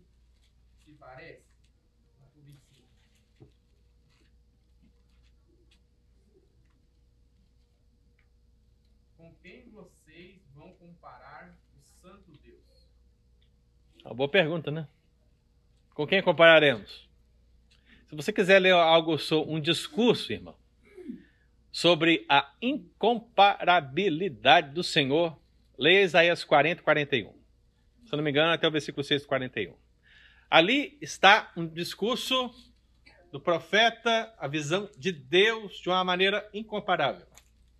se 0.82 0.92
parece? 0.92 1.44
O 2.34 2.40
25. 2.40 2.88
Com 9.18 9.34
quem 9.42 9.68
vocês 9.68 10.40
vão 10.54 10.72
comparar 10.76 11.54
o 11.76 11.82
Santo 12.00 12.32
Deus? 12.42 12.88
Uma 14.02 14.14
boa 14.14 14.30
pergunta, 14.30 14.70
né? 14.70 14.88
Com 15.92 16.06
quem 16.06 16.22
compararemos? 16.22 17.11
Se 18.12 18.16
você 18.16 18.30
quiser 18.30 18.58
ler 18.58 18.74
algo, 18.74 19.16
um 19.48 19.58
discurso, 19.58 20.34
irmão, 20.34 20.54
sobre 21.70 22.26
a 22.28 22.52
incomparabilidade 22.60 24.74
do 24.74 24.84
Senhor, 24.84 25.40
leia 25.78 26.02
Isaías 26.02 26.44
40, 26.44 26.82
41. 26.82 27.32
Se 28.04 28.14
não 28.14 28.22
me 28.22 28.28
engano, 28.28 28.52
até 28.52 28.68
o 28.68 28.70
versículo 28.70 29.02
6, 29.02 29.24
41. 29.24 29.74
Ali 30.50 30.98
está 31.00 31.50
um 31.56 31.66
discurso 31.66 32.54
do 33.32 33.40
profeta, 33.40 34.30
a 34.38 34.46
visão 34.46 34.90
de 34.98 35.10
Deus 35.10 35.78
de 35.78 35.88
uma 35.88 36.04
maneira 36.04 36.46
incomparável. 36.52 37.26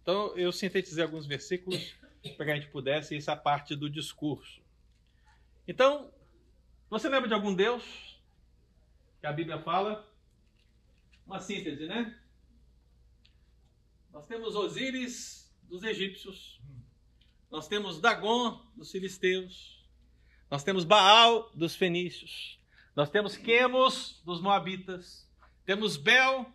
Então, 0.01 0.35
eu 0.35 0.51
sintetizei 0.51 1.05
alguns 1.05 1.27
versículos 1.27 1.95
para 2.39 2.47
que 2.47 2.53
a 2.53 2.55
gente 2.55 2.69
pudesse, 2.69 3.19
é 3.19 3.37
parte 3.37 3.77
do 3.77 3.91
discurso. 3.91 4.63
Então, 5.69 6.11
você 6.89 7.11
lembra 7.11 7.29
de 7.29 7.35
algum 7.35 7.55
Deus 7.55 8.19
que 9.21 9.27
a 9.27 9.33
Bíblia 9.35 9.59
fala? 9.59 10.11
Uma 11.33 11.41
síntese, 11.41 11.87
né? 11.87 12.15
Nós 14.13 14.27
temos 14.27 14.55
Osíris 14.55 15.51
dos 15.63 15.83
egípcios, 15.83 16.61
nós 17.51 17.67
temos 17.67 17.99
Dagon 17.99 18.63
dos 18.77 18.93
filisteus, 18.93 19.83
nós 20.51 20.63
temos 20.63 20.85
Baal 20.85 21.51
dos 21.55 21.75
fenícios, 21.75 22.61
nós 22.95 23.09
temos 23.09 23.35
Quemos 23.35 24.21
dos 24.27 24.43
moabitas, 24.43 25.27
temos 25.65 25.97
Bel. 25.97 26.53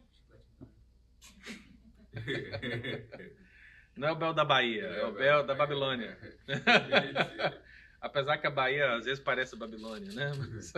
Não 3.98 4.10
é 4.10 4.12
o 4.12 4.16
Bel 4.16 4.34
da 4.36 4.46
Bahia, 4.46 4.84
é 4.84 5.06
o 5.08 5.12
Bel 5.12 5.44
da 5.44 5.56
Babilônia. 5.56 6.20
Apesar 8.00 8.38
que 8.38 8.46
a 8.46 8.52
Bahia 8.52 8.94
às 8.94 9.06
vezes 9.06 9.24
parece 9.24 9.56
a 9.56 9.58
Babilônia, 9.58 10.12
né? 10.14 10.32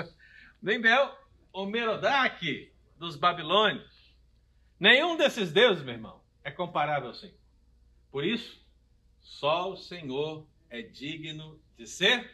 Nem 0.64 0.80
Bel, 0.80 1.20
o 1.52 1.66
Merodach 1.66 2.79
dos 3.00 3.16
babilônios. 3.16 4.14
Nenhum 4.78 5.16
desses 5.16 5.52
deuses, 5.52 5.84
meu 5.84 5.94
irmão, 5.94 6.22
é 6.44 6.52
comparável 6.52 7.08
ao 7.08 7.16
Senhor. 7.16 7.40
Por 8.12 8.26
isso, 8.26 8.62
só 9.22 9.72
o 9.72 9.78
Senhor 9.78 10.46
é 10.70 10.82
digno 10.82 11.60
de 11.78 11.88
ser 11.88 12.30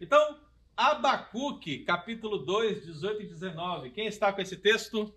Então, 0.00 0.40
Abacuque, 0.76 1.84
capítulo 1.84 2.38
2, 2.38 2.84
18 2.84 3.22
e 3.22 3.26
19. 3.26 3.90
Quem 3.90 4.06
está 4.06 4.30
com 4.30 4.42
esse 4.42 4.58
texto? 4.58 5.14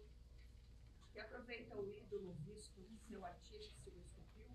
Aproveita 1.20 1.76
o 1.76 1.86
ídolo 1.90 2.34
visto 2.46 2.82
seu 3.08 3.60
esculpiu, 3.60 4.46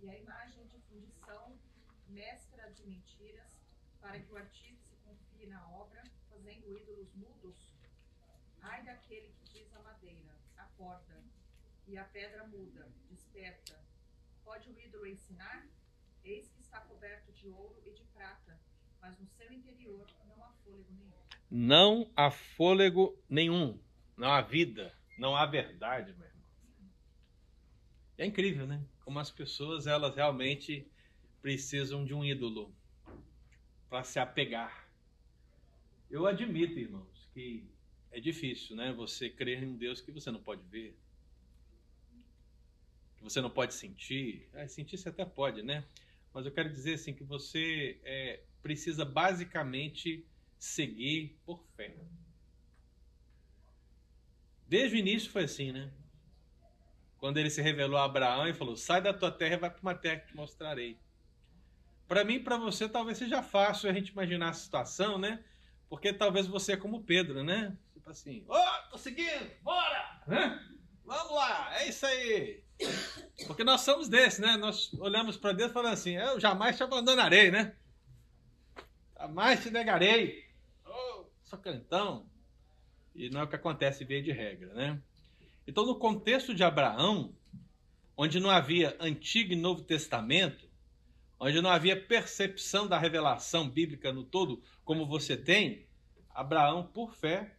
e 0.00 0.08
a 0.08 0.16
imagem 0.16 0.64
de 0.66 0.78
fundição, 0.88 1.58
mestra 2.08 2.70
de 2.70 2.86
mentiras, 2.86 3.60
para 4.00 4.20
que 4.20 4.32
o 4.32 4.36
obra, 4.36 4.67
ídolos 6.68 7.12
mudos. 7.14 7.74
Ai 8.60 8.82
daquele 8.82 9.32
que 9.38 9.52
diz 9.52 9.72
a 9.74 9.80
madeira, 9.80 10.34
acorda, 10.56 11.22
e 11.86 11.96
a 11.96 12.04
pedra 12.04 12.46
muda, 12.46 12.86
desperta. 13.08 13.80
Pode 14.44 14.68
o 14.68 14.78
ídolo 14.78 15.06
ensinar? 15.06 15.66
Eis 16.24 16.48
que 16.50 16.60
está 16.60 16.80
coberto 16.80 17.32
de 17.32 17.48
ouro 17.48 17.80
e 17.86 17.90
de 17.92 18.02
prata, 18.04 18.60
mas 19.00 19.18
no 19.18 19.26
seu 19.26 19.50
interior 19.52 20.06
não 20.26 20.44
há 20.44 20.52
fôlego 20.64 20.92
nenhum. 20.92 21.12
Não 21.50 22.12
há 22.14 22.30
fôlego 22.30 23.18
nenhum, 23.28 23.80
não 24.16 24.30
há 24.30 24.42
vida, 24.42 24.94
não 25.18 25.34
há 25.34 25.46
verdade, 25.46 26.12
meu 26.12 26.26
irmão. 26.26 26.44
É 28.18 28.26
incrível, 28.26 28.66
né? 28.66 28.84
Como 29.04 29.18
as 29.18 29.30
pessoas, 29.30 29.86
elas 29.86 30.16
realmente 30.16 30.90
precisam 31.40 32.04
de 32.04 32.12
um 32.12 32.24
ídolo 32.24 32.74
para 33.88 34.04
se 34.04 34.18
apegar. 34.18 34.87
Eu 36.10 36.26
admito, 36.26 36.78
irmãos, 36.78 37.28
que 37.34 37.68
é 38.10 38.18
difícil, 38.18 38.74
né? 38.74 38.92
Você 38.94 39.28
crer 39.28 39.62
em 39.62 39.66
um 39.68 39.76
Deus 39.76 40.00
que 40.00 40.10
você 40.10 40.30
não 40.30 40.42
pode 40.42 40.62
ver, 40.68 40.98
que 43.16 43.22
você 43.22 43.40
não 43.40 43.50
pode 43.50 43.74
sentir. 43.74 44.48
Ah, 44.54 44.66
sentir 44.66 44.96
você 44.96 45.10
até 45.10 45.24
pode, 45.24 45.62
né? 45.62 45.84
Mas 46.32 46.46
eu 46.46 46.52
quero 46.52 46.70
dizer 46.70 46.94
assim 46.94 47.12
que 47.12 47.24
você 47.24 48.00
é, 48.04 48.42
precisa 48.62 49.04
basicamente 49.04 50.26
seguir 50.58 51.38
por 51.44 51.62
fé. 51.76 51.94
Desde 54.66 54.96
o 54.96 54.98
início 54.98 55.30
foi 55.30 55.44
assim, 55.44 55.72
né? 55.72 55.92
Quando 57.18 57.38
ele 57.38 57.50
se 57.50 57.60
revelou 57.60 57.98
a 57.98 58.04
Abraão 58.04 58.46
e 58.46 58.54
falou: 58.54 58.76
Sai 58.76 59.02
da 59.02 59.12
tua 59.12 59.30
terra 59.30 59.54
e 59.54 59.58
vai 59.58 59.70
para 59.70 59.80
uma 59.82 59.94
terra 59.94 60.20
que 60.20 60.28
te 60.28 60.36
mostrarei. 60.36 60.98
Para 62.06 62.24
mim, 62.24 62.42
para 62.42 62.56
você, 62.56 62.88
talvez 62.88 63.18
seja 63.18 63.42
fácil 63.42 63.90
a 63.90 63.92
gente 63.92 64.10
imaginar 64.10 64.50
a 64.50 64.54
situação, 64.54 65.18
né? 65.18 65.44
Porque 65.88 66.12
talvez 66.12 66.46
você 66.46 66.72
é 66.72 66.76
como 66.76 67.02
Pedro, 67.02 67.42
né? 67.42 67.76
Tipo 67.94 68.10
assim: 68.10 68.44
Ô, 68.48 68.54
oh, 68.54 68.90
tô 68.90 68.98
seguindo, 68.98 69.50
bora! 69.62 70.20
Né? 70.26 70.62
Vamos 71.04 71.32
lá, 71.32 71.74
é 71.80 71.88
isso 71.88 72.04
aí. 72.04 72.62
Porque 73.46 73.64
nós 73.64 73.80
somos 73.80 74.08
desses, 74.08 74.40
né? 74.40 74.56
Nós 74.56 74.92
olhamos 74.94 75.36
para 75.36 75.52
Deus 75.52 75.72
falando 75.72 75.94
assim: 75.94 76.16
Eu 76.16 76.38
jamais 76.38 76.76
te 76.76 76.82
abandonarei, 76.82 77.50
né? 77.50 77.74
Jamais 79.18 79.62
te 79.62 79.70
negarei. 79.70 80.46
Oh, 80.84 81.24
sou. 81.42 82.26
E 83.14 83.30
não 83.30 83.40
é 83.40 83.44
o 83.44 83.48
que 83.48 83.56
acontece 83.56 84.04
via 84.04 84.22
de 84.22 84.30
regra, 84.30 84.72
né? 84.74 85.02
Então, 85.66 85.84
no 85.84 85.98
contexto 85.98 86.54
de 86.54 86.62
Abraão, 86.62 87.34
onde 88.16 88.38
não 88.38 88.48
havia 88.48 88.96
Antigo 89.00 89.52
e 89.52 89.56
Novo 89.56 89.82
Testamento, 89.82 90.67
onde 91.40 91.60
não 91.60 91.70
havia 91.70 92.00
percepção 92.06 92.86
da 92.88 92.98
revelação 92.98 93.68
bíblica 93.68 94.12
no 94.12 94.24
todo, 94.24 94.62
como 94.84 95.06
você 95.06 95.36
tem, 95.36 95.86
Abraão, 96.30 96.86
por 96.86 97.14
fé, 97.14 97.56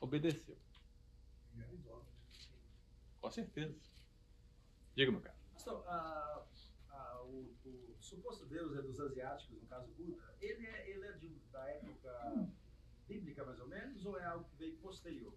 obedeceu. 0.00 0.56
Com 3.20 3.30
certeza. 3.30 3.74
Diga, 4.96 5.12
meu 5.12 5.20
cara. 5.20 5.36
Pastor, 5.52 5.84
a- 5.86 6.44
a- 6.90 7.22
o, 7.24 7.54
o 7.64 7.96
suposto 8.00 8.44
Deus 8.46 8.76
é 8.76 8.82
dos 8.82 8.98
asiáticos, 9.00 9.60
no 9.62 9.68
caso 9.68 9.88
Buda, 9.92 10.34
ele 10.40 10.66
é, 10.66 10.90
ele 10.90 11.06
é 11.06 11.12
de- 11.12 11.38
da 11.52 11.64
época 11.70 12.48
bíblica, 13.06 13.44
mais 13.44 13.60
ou 13.60 13.68
menos, 13.68 14.04
ou 14.04 14.18
é 14.18 14.24
algo 14.24 14.44
que 14.50 14.56
veio 14.56 14.76
posterior? 14.78 15.32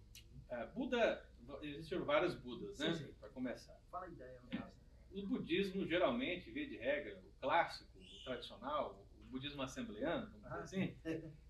É, 0.48 0.66
Buda, 0.66 1.24
existem 1.62 1.98
vários 2.00 2.34
Budas, 2.34 2.78
né? 2.78 2.92
Sim, 2.92 3.06
sim. 3.06 3.12
Para 3.20 3.28
começar. 3.30 3.80
Fala 3.90 4.06
a 4.06 4.08
ideia, 4.08 4.40
no 4.42 4.50
caso. 4.50 4.74
O 5.12 5.26
budismo, 5.26 5.86
geralmente, 5.86 6.50
via 6.50 6.68
de 6.68 6.76
regra, 6.76 7.16
o 7.18 7.35
clássico, 7.46 7.88
o 7.98 8.24
tradicional, 8.24 9.06
o 9.20 9.30
budismo 9.30 9.62
assembleano, 9.62 10.26
vamos 10.42 10.42
dizer 10.42 10.54
Ah. 10.54 10.62
assim, 10.62 10.96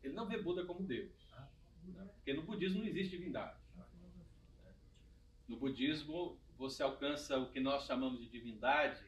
ele 0.02 0.12
não 0.14 0.26
vê 0.26 0.37
Buda 0.42 0.64
como 0.64 0.82
Deus. 0.82 1.11
Ah. 1.32 1.48
né? 1.85 2.09
Porque 2.16 2.35
no 2.35 2.42
budismo 2.42 2.80
não 2.80 2.87
existe 2.87 3.16
divindade. 3.16 3.59
No 5.48 5.56
budismo, 5.56 6.38
você 6.59 6.82
alcança 6.82 7.38
o 7.38 7.50
que 7.50 7.61
nós 7.61 7.87
chamamos 7.87 8.20
de 8.20 8.28
divindade 8.28 9.04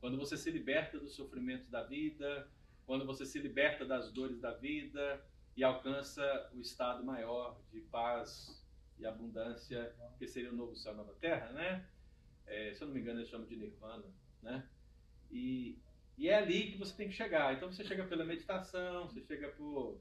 quando 0.00 0.16
você 0.16 0.36
se 0.36 0.50
liberta 0.50 0.98
dos 0.98 1.14
sofrimentos 1.14 1.68
da 1.68 1.82
vida, 1.82 2.50
quando 2.86 3.04
você 3.06 3.24
se 3.24 3.38
liberta 3.38 3.84
das 3.84 4.10
dores 4.12 4.40
da 4.40 4.52
vida 4.54 5.24
e 5.56 5.62
alcança 5.62 6.50
o 6.54 6.60
estado 6.60 7.04
maior 7.04 7.60
de 7.70 7.80
paz 7.82 8.62
e 8.98 9.06
abundância, 9.06 9.94
que 10.18 10.26
seria 10.26 10.50
o 10.50 10.56
novo 10.56 10.74
céu 10.76 10.94
nova 10.94 11.14
terra, 11.14 11.52
né? 11.52 11.86
É, 12.46 12.74
se 12.74 12.82
eu 12.82 12.88
não 12.88 12.94
me 12.94 13.00
engano, 13.00 13.20
eles 13.20 13.28
chamam 13.30 13.46
de 13.46 13.56
nirvana, 13.56 14.04
né? 14.42 14.68
E, 15.30 15.78
e 16.16 16.28
é 16.28 16.36
ali 16.36 16.72
que 16.72 16.78
você 16.78 16.94
tem 16.96 17.08
que 17.08 17.14
chegar. 17.14 17.54
Então 17.54 17.70
você 17.70 17.84
chega 17.84 18.04
pela 18.04 18.24
meditação, 18.24 19.08
você 19.08 19.20
chega 19.22 19.48
por, 19.48 20.00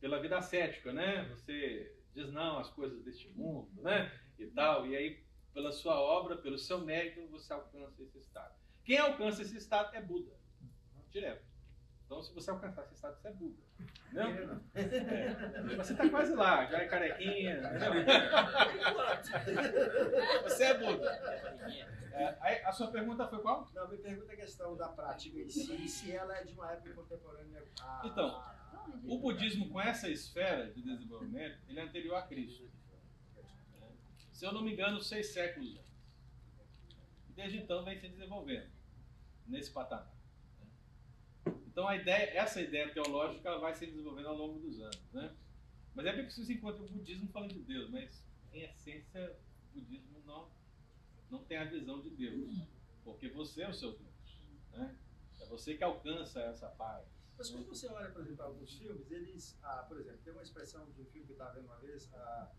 pela 0.00 0.20
vida 0.20 0.38
ascética, 0.38 0.92
né? 0.92 1.28
Você 1.30 1.94
diz 2.14 2.30
não 2.32 2.58
às 2.58 2.70
coisas 2.70 3.02
deste 3.02 3.28
mundo, 3.30 3.68
né? 3.82 4.12
E 4.38 4.46
tal. 4.46 4.86
E 4.86 4.96
aí, 4.96 5.22
pela 5.52 5.72
sua 5.72 6.00
obra, 6.00 6.36
pelo 6.36 6.58
seu 6.58 6.78
mérito, 6.80 7.26
você 7.28 7.52
alcança 7.52 8.02
esse 8.02 8.18
estado. 8.18 8.54
Quem 8.84 8.98
alcança 8.98 9.42
esse 9.42 9.56
estado 9.56 9.94
é 9.96 10.00
Buda, 10.00 10.32
direto. 11.10 11.47
Então, 12.08 12.22
se 12.22 12.32
você 12.34 12.50
alcançar 12.50 12.84
esse 12.84 12.94
estado, 12.94 13.16
você 13.20 13.28
é 13.28 13.32
Buda. 13.32 13.62
Entendeu? 14.10 14.60
É. 14.74 15.76
Você 15.76 15.92
está 15.92 16.08
quase 16.08 16.34
lá, 16.34 16.64
já 16.64 16.78
é 16.78 16.86
carequinha. 16.88 17.60
Você 20.44 20.64
é 20.64 20.78
Buda. 20.78 21.10
É, 22.12 22.64
a 22.66 22.72
sua 22.72 22.90
pergunta 22.90 23.28
foi 23.28 23.40
qual? 23.42 23.68
Não, 23.74 23.88
me 23.88 23.98
pergunta 23.98 24.32
a 24.32 24.36
questão 24.36 24.74
da 24.74 24.88
prática 24.88 25.38
em 25.38 25.50
si, 25.50 25.84
e 25.84 25.88
se 25.88 26.10
ela 26.10 26.34
é 26.38 26.44
de 26.44 26.54
uma 26.54 26.72
época 26.72 26.94
contemporânea. 26.94 27.62
a- 27.82 28.02
Então, 28.04 28.26
a- 28.26 28.56
O 29.06 29.18
budismo, 29.18 29.68
com 29.68 29.78
essa 29.78 30.08
esfera 30.08 30.70
de 30.72 30.80
desenvolvimento, 30.80 31.58
ele 31.68 31.78
é 31.78 31.82
anterior 31.82 32.14
a 32.16 32.22
Cristo. 32.22 32.66
Se 34.32 34.46
eu 34.46 34.52
não 34.52 34.62
me 34.62 34.72
engano, 34.72 34.98
seis 35.02 35.32
séculos 35.34 35.76
antes. 35.76 35.92
Desde 37.36 37.58
então 37.58 37.84
vem 37.84 37.98
se 37.98 38.08
desenvolvendo 38.08 38.70
nesse 39.46 39.70
patamar. 39.70 40.10
Então 41.78 41.86
a 41.86 41.94
ideia, 41.94 42.36
essa 42.36 42.60
ideia 42.60 42.92
teológica 42.92 43.48
ela 43.48 43.60
vai 43.60 43.72
se 43.72 43.86
desenvolvendo 43.86 44.26
ao 44.26 44.36
longo 44.36 44.58
dos 44.58 44.80
anos. 44.80 45.00
Né? 45.12 45.32
Mas 45.94 46.06
é 46.06 46.12
bem 46.12 46.26
que 46.26 46.32
você 46.32 46.52
encontra 46.52 46.82
o 46.82 46.88
budismo 46.88 47.28
falando 47.28 47.54
de 47.54 47.62
Deus, 47.62 47.88
mas 47.88 48.26
em 48.52 48.64
essência 48.64 49.38
o 49.70 49.78
budismo 49.78 50.20
não, 50.26 50.50
não 51.30 51.44
tem 51.44 51.56
a 51.56 51.66
visão 51.66 52.00
de 52.00 52.10
Deus. 52.10 52.52
Porque 53.04 53.28
você 53.28 53.62
é 53.62 53.68
o 53.68 53.72
seu 53.72 53.92
Deus. 53.92 54.42
Né? 54.72 54.98
É 55.40 55.46
você 55.46 55.76
que 55.76 55.84
alcança 55.84 56.40
essa 56.40 56.66
paz. 56.66 57.06
Mas 57.38 57.48
quando 57.48 57.68
você 57.68 57.86
olha, 57.86 58.10
por 58.10 58.22
exemplo, 58.22 58.44
alguns 58.44 58.76
filmes, 58.76 59.08
eles, 59.12 59.56
ah, 59.62 59.84
por 59.86 60.00
exemplo, 60.00 60.18
tem 60.24 60.32
uma 60.32 60.42
expressão 60.42 60.84
de 60.90 61.00
um 61.00 61.04
filme 61.04 61.26
que 61.26 61.32
eu 61.32 61.34
estava 61.34 61.54
vendo 61.54 61.66
uma 61.66 61.78
vez, 61.78 62.12
ah, 62.12 62.50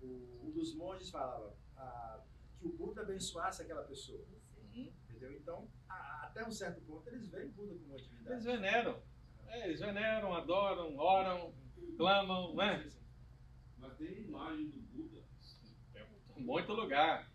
o, 0.00 0.40
um 0.42 0.50
dos 0.52 0.74
monges 0.74 1.10
falava 1.10 1.54
ah, 1.76 2.24
que 2.58 2.66
o 2.66 2.72
Buda 2.72 3.02
abençoasse 3.02 3.60
aquela 3.60 3.82
pessoa. 3.82 4.24
Entendeu? 5.24 5.38
Então, 5.40 5.68
a- 5.88 6.26
até 6.26 6.46
um 6.46 6.50
certo 6.50 6.80
ponto, 6.82 7.08
eles 7.08 7.28
veem 7.28 7.48
Buda 7.48 7.74
como 7.74 7.86
uma 7.86 7.96
divindade. 7.96 8.30
Eles 8.32 8.44
veneram. 8.44 9.02
É, 9.48 9.66
eles 9.68 9.80
veneram, 9.80 10.34
adoram, 10.34 10.96
oram, 10.96 11.54
clamam, 11.96 12.54
né? 12.56 12.88
Mas 13.78 13.92
tem 13.96 14.22
imagem 14.22 14.68
do 14.70 14.78
Buda. 14.80 15.22
Em 16.36 16.42
muito 16.44 16.72
lugar. 16.72 17.30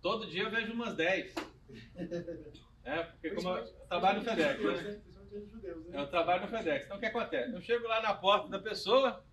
Todo 0.00 0.26
dia 0.26 0.42
eu 0.44 0.50
vejo 0.50 0.72
umas 0.72 0.94
10. 0.96 1.34
É, 2.86 3.02
porque 3.02 3.30
como 3.30 3.48
eu 3.48 3.64
trabalho 3.88 4.18
no 4.18 4.24
FedEx, 4.26 4.60
né? 4.62 5.02
Judeus, 5.50 5.86
né? 5.86 5.98
Eu 6.02 6.06
trabalho 6.10 6.42
no 6.42 6.48
FedEx. 6.48 6.84
Então 6.84 6.98
o 6.98 7.00
que 7.00 7.06
acontece? 7.06 7.54
Eu 7.54 7.62
chego 7.62 7.88
lá 7.88 8.02
na 8.02 8.12
porta 8.12 8.46
da 8.50 8.58
pessoa 8.58 9.24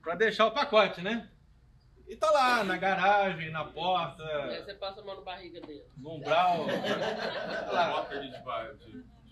para 0.00 0.14
deixar 0.14 0.46
o 0.46 0.52
pacote, 0.54 1.02
né? 1.02 1.30
E 2.06 2.16
tá 2.16 2.30
lá, 2.30 2.62
na 2.64 2.76
garagem, 2.76 3.50
na 3.50 3.64
porta, 3.64 4.22
Aí 4.22 4.62
você 4.62 4.74
passa 4.74 5.00
a 5.00 5.04
mão 5.04 5.16
na 5.16 5.22
barriga 5.22 5.60
dele. 5.60 5.82
no 5.96 6.16
umbral. 6.16 6.66
Tá 6.66 7.72
lá. 7.72 8.06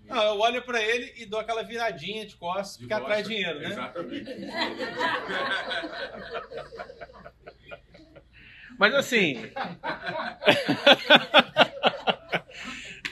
Não, 0.05 0.23
eu 0.23 0.41
olho 0.41 0.63
para 0.63 0.83
ele 0.83 1.13
e 1.17 1.27
dou 1.27 1.39
aquela 1.39 1.63
viradinha 1.63 2.27
de 2.27 2.35
costas, 2.37 2.73
de 2.77 2.81
porque 2.81 2.95
atrai 2.95 3.23
bosta. 3.23 3.29
dinheiro, 3.29 3.61
né? 3.61 3.69
Exatamente. 3.69 4.33
Mas 8.79 8.95
assim. 8.95 9.37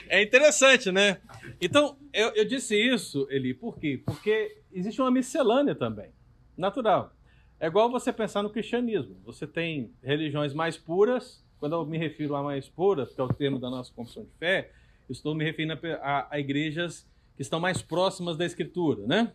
é 0.09 0.21
interessante, 0.21 0.91
né? 0.91 1.21
Então, 1.61 1.97
eu, 2.11 2.33
eu 2.35 2.43
disse 2.45 2.75
isso, 2.75 3.27
Eli, 3.29 3.53
por 3.53 3.79
quê? 3.79 4.01
Porque 4.05 4.57
existe 4.71 4.99
uma 5.01 5.11
miscelânea 5.11 5.75
também, 5.75 6.11
natural. 6.57 7.13
É 7.61 7.67
igual 7.67 7.91
você 7.91 8.11
pensar 8.11 8.41
no 8.41 8.49
cristianismo. 8.49 9.15
Você 9.23 9.45
tem 9.45 9.91
religiões 10.03 10.51
mais 10.53 10.77
puras, 10.77 11.43
quando 11.59 11.73
eu 11.75 11.85
me 11.85 11.95
refiro 11.97 12.35
a 12.35 12.41
mais 12.41 12.67
puras, 12.67 13.13
que 13.13 13.21
é 13.21 13.23
o 13.23 13.27
termo 13.31 13.59
da 13.59 13.69
nossa 13.69 13.93
confissão 13.93 14.23
de 14.23 14.31
fé, 14.39 14.71
estou 15.07 15.35
me 15.35 15.43
referindo 15.43 15.73
a, 15.73 15.77
a- 16.01 16.27
a 16.31 16.39
igrejas 16.39 17.07
que 17.35 17.43
estão 17.43 17.59
mais 17.59 17.79
próximas 17.81 18.35
da 18.35 18.45
Escritura, 18.45 19.05
né? 19.05 19.31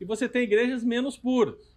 E 0.00 0.04
você 0.04 0.28
tem 0.28 0.42
igrejas 0.44 0.84
menos 0.84 1.16
puras 1.16 1.74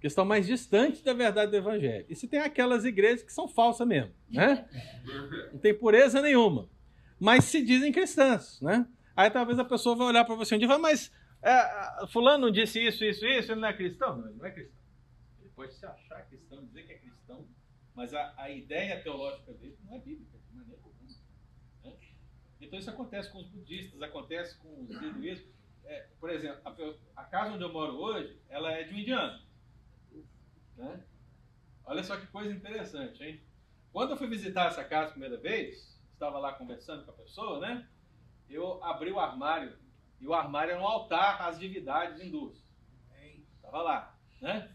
que 0.00 0.06
estão 0.06 0.24
mais 0.24 0.46
distantes 0.46 1.02
da 1.02 1.12
verdade 1.12 1.50
do 1.50 1.56
evangelho. 1.56 2.06
E 2.08 2.14
você 2.14 2.28
tem 2.28 2.38
aquelas 2.38 2.84
igrejas 2.84 3.24
que 3.24 3.32
são 3.32 3.48
falsas 3.48 3.84
mesmo, 3.86 4.12
né? 4.30 4.64
Não 5.52 5.58
tem 5.58 5.74
pureza 5.74 6.22
nenhuma. 6.22 6.68
Mas 7.18 7.44
se 7.46 7.60
dizem 7.64 7.90
cristãs, 7.90 8.60
né? 8.60 8.86
Aí 9.16 9.28
talvez 9.28 9.58
a 9.58 9.64
pessoa 9.64 9.96
vai 9.96 10.06
olhar 10.06 10.24
para 10.24 10.36
você 10.36 10.54
um 10.54 10.58
dia 10.58 10.66
e 10.66 10.68
falar, 10.68 10.78
mas 10.80 11.10
é, 11.42 12.06
fulano 12.08 12.50
disse 12.50 12.84
isso, 12.84 13.04
isso, 13.04 13.24
isso, 13.26 13.52
ele 13.52 13.60
não 13.60 13.68
é 13.68 13.72
cristão? 13.72 14.16
Não, 14.16 14.28
ele 14.28 14.38
não 14.38 14.46
é 14.46 14.50
cristão. 14.50 14.78
Ele 15.40 15.50
pode 15.54 15.74
se 15.74 15.86
achar 15.86 16.26
cristão, 16.26 16.64
dizer 16.66 16.84
que 16.84 16.92
é 16.92 16.98
cristão, 16.98 17.46
mas 17.94 18.12
a, 18.14 18.34
a 18.36 18.50
ideia 18.50 19.00
teológica 19.02 19.52
dele 19.54 19.78
não 19.84 19.94
é 19.94 19.98
bíblica, 19.98 20.38
de 20.38 20.56
maneira 20.56 20.80
alguma. 20.82 21.08
né? 21.84 21.96
Então 22.60 22.78
isso 22.78 22.90
acontece 22.90 23.30
com 23.30 23.38
os 23.38 23.48
budistas, 23.48 24.02
acontece 24.02 24.58
com 24.58 24.84
os 24.84 24.90
hinduísmos. 24.90 25.48
É, 25.84 26.08
por 26.20 26.28
exemplo, 26.28 26.60
a, 26.64 27.22
a 27.22 27.24
casa 27.24 27.52
onde 27.52 27.62
eu 27.62 27.72
moro 27.72 27.94
hoje, 27.96 28.38
ela 28.48 28.72
é 28.72 28.84
de 28.84 28.94
um 28.94 28.98
indiano. 28.98 29.40
Né? 30.76 31.04
Olha 31.84 32.04
só 32.04 32.16
que 32.16 32.26
coisa 32.26 32.52
interessante, 32.52 33.22
hein? 33.22 33.40
Quando 33.92 34.10
eu 34.10 34.16
fui 34.16 34.28
visitar 34.28 34.66
essa 34.66 34.84
casa 34.84 35.08
a 35.08 35.10
primeira 35.12 35.38
vez, 35.38 35.98
estava 36.12 36.38
lá 36.38 36.52
conversando 36.52 37.04
com 37.04 37.10
a 37.10 37.14
pessoa, 37.14 37.60
né? 37.60 37.88
Eu 38.48 38.82
abri 38.84 39.10
o 39.10 39.18
armário 39.18 39.78
e 40.20 40.26
o 40.26 40.34
armário 40.34 40.72
era 40.72 40.80
um 40.80 40.86
altar 40.86 41.40
às 41.42 41.58
divindades 41.58 42.20
hindus. 42.20 42.62
Estava 43.56 43.82
lá, 43.82 44.18
né? 44.40 44.70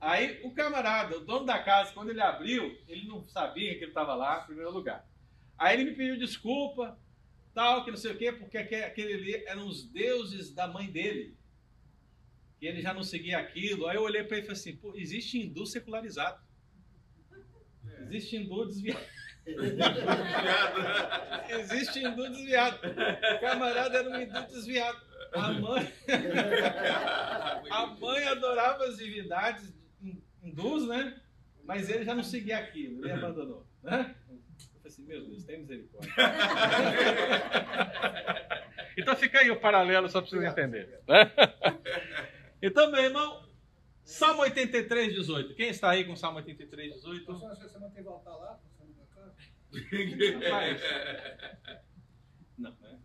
Aí 0.00 0.40
o 0.44 0.52
camarada, 0.52 1.16
o 1.16 1.24
dono 1.24 1.46
da 1.46 1.62
casa, 1.62 1.92
quando 1.92 2.10
ele 2.10 2.20
abriu, 2.20 2.78
ele 2.86 3.06
não 3.06 3.24
sabia 3.28 3.72
que 3.74 3.84
ele 3.84 3.90
estava 3.90 4.14
lá, 4.14 4.42
em 4.42 4.46
primeiro 4.46 4.70
lugar. 4.70 5.08
Aí 5.56 5.80
ele 5.80 5.90
me 5.90 5.96
pediu 5.96 6.18
desculpa, 6.18 6.98
tal, 7.54 7.84
que 7.84 7.90
não 7.90 7.96
sei 7.96 8.12
o 8.12 8.18
quê, 8.18 8.32
porque 8.32 8.58
aque- 8.58 8.74
aquele 8.74 9.14
ali 9.14 9.44
eram 9.46 9.66
os 9.66 9.84
deuses 9.88 10.52
da 10.52 10.66
mãe 10.66 10.90
dele. 10.90 11.36
Que 12.58 12.66
ele 12.66 12.80
já 12.82 12.92
não 12.92 13.02
seguia 13.02 13.38
aquilo. 13.38 13.86
Aí 13.86 13.96
eu 13.96 14.02
olhei 14.02 14.22
para 14.24 14.36
ele 14.36 14.44
e 14.44 14.48
falei 14.48 14.60
assim: 14.60 14.76
Pô, 14.76 14.92
existe 14.94 15.38
hindu 15.38 15.66
secularizado. 15.66 16.40
Existe 18.02 18.36
hindu 18.36 18.66
desviado. 18.66 19.04
Existe 21.48 22.00
hindu 22.00 22.28
desviado. 22.30 22.78
O 22.86 23.40
camarada 23.40 23.98
era 23.98 24.08
um 24.08 24.20
hindu 24.20 24.40
desviado. 24.46 25.00
A 25.32 25.52
mãe, 25.52 25.92
a 27.70 27.86
mãe 27.86 28.24
adorava 28.28 28.84
as 28.84 28.98
divindades 28.98 29.72
hindus, 30.42 30.86
né? 30.86 31.18
Mas 31.64 31.88
ele 31.88 32.04
já 32.04 32.14
não 32.14 32.22
seguia 32.22 32.58
aquilo, 32.58 33.02
ele 33.04 33.12
abandonou. 33.12 33.66
Né? 33.82 34.14
Eu 34.28 34.36
falei 34.74 34.86
assim: 34.86 35.04
Meu 35.04 35.24
Deus, 35.24 35.44
tem 35.44 35.60
misericórdia. 35.60 36.12
então 38.98 39.16
fica 39.16 39.40
aí 39.40 39.50
o 39.50 39.58
paralelo, 39.60 40.08
só 40.08 40.20
para 40.20 40.30
vocês 40.30 40.44
entenderem. 40.44 40.90
né? 41.08 41.32
Então, 42.64 42.92
meu 42.92 43.02
irmão, 43.02 43.44
Salmo 44.04 44.42
83, 44.42 45.14
18. 45.14 45.54
Quem 45.56 45.68
está 45.70 45.90
aí 45.90 46.04
com 46.04 46.14
Salmo 46.14 46.36
83, 46.38 46.94
18? 46.94 47.26
Pastor, 47.26 47.50
acho 47.50 47.60
que 47.60 47.68
você 47.68 47.78
não 47.80 47.90
tem 47.90 48.04
voltar 48.04 48.36
lá? 48.36 48.60
Você 48.76 48.84
não 48.84 48.94
vai 48.94 49.04
cá? 49.06 49.32
Rapaz. 49.72 50.82
Não, 52.58 52.70
né? 52.80 52.98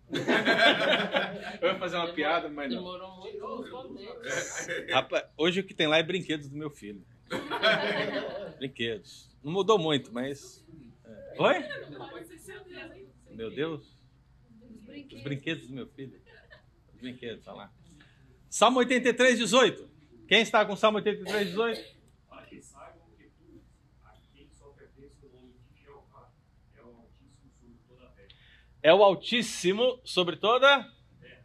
Eu 1.62 1.70
ia 1.70 1.80
fazer 1.80 1.96
uma 1.98 2.14
piada, 2.14 2.50
mas 2.50 2.70
não. 2.72 2.78
Demorou 2.78 3.18
muito. 3.18 4.22
Rapaz, 4.92 5.26
hoje 5.38 5.60
o 5.62 5.64
que 5.64 5.74
tem 5.74 5.88
lá 5.88 5.98
é 5.98 6.04
brinquedos 6.04 6.50
do 6.50 6.58
meu 6.58 6.70
filho. 6.70 7.06
Brinquedos. 8.58 9.30
Não 9.44 9.52
mudou 9.52 9.78
muito, 9.80 10.12
mas. 10.14 10.66
é. 11.06 11.42
Oi? 11.42 11.56
Meu 13.32 13.50
Deus. 13.52 13.98
Os 15.14 15.24
brinquedos 15.24 15.68
do 15.68 15.74
meu 15.74 15.88
filho. 15.88 16.20
Os 16.94 17.00
brinquedos, 17.00 17.46
tá 17.46 17.54
lá. 17.54 17.72
Salmo 18.50 18.80
83, 18.80 19.38
18. 19.38 19.90
Quem 20.28 20.42
está 20.42 20.66
com 20.66 20.76
Salmo 20.76 20.98
83, 20.98 21.48
18? 21.50 21.98
Para 22.28 22.46
que 22.46 22.62
saibam 22.62 23.08
que 23.18 23.26
tu, 23.38 23.62
a 24.04 24.14
quem 24.34 24.50
só 24.50 24.66
pertence 24.70 25.26
o 25.26 25.30
nome 25.30 25.54
de 25.54 25.84
Jeová, 25.84 26.32
é 26.76 26.82
o 26.82 26.88
Altíssimo 26.98 27.52
sobre 27.60 27.78
toda 27.88 28.06
a 28.06 28.10
terra. 28.12 28.30
É 28.82 28.94
o 28.94 29.04
Altíssimo 29.04 30.00
sobre 30.04 30.36
toda 30.38 30.88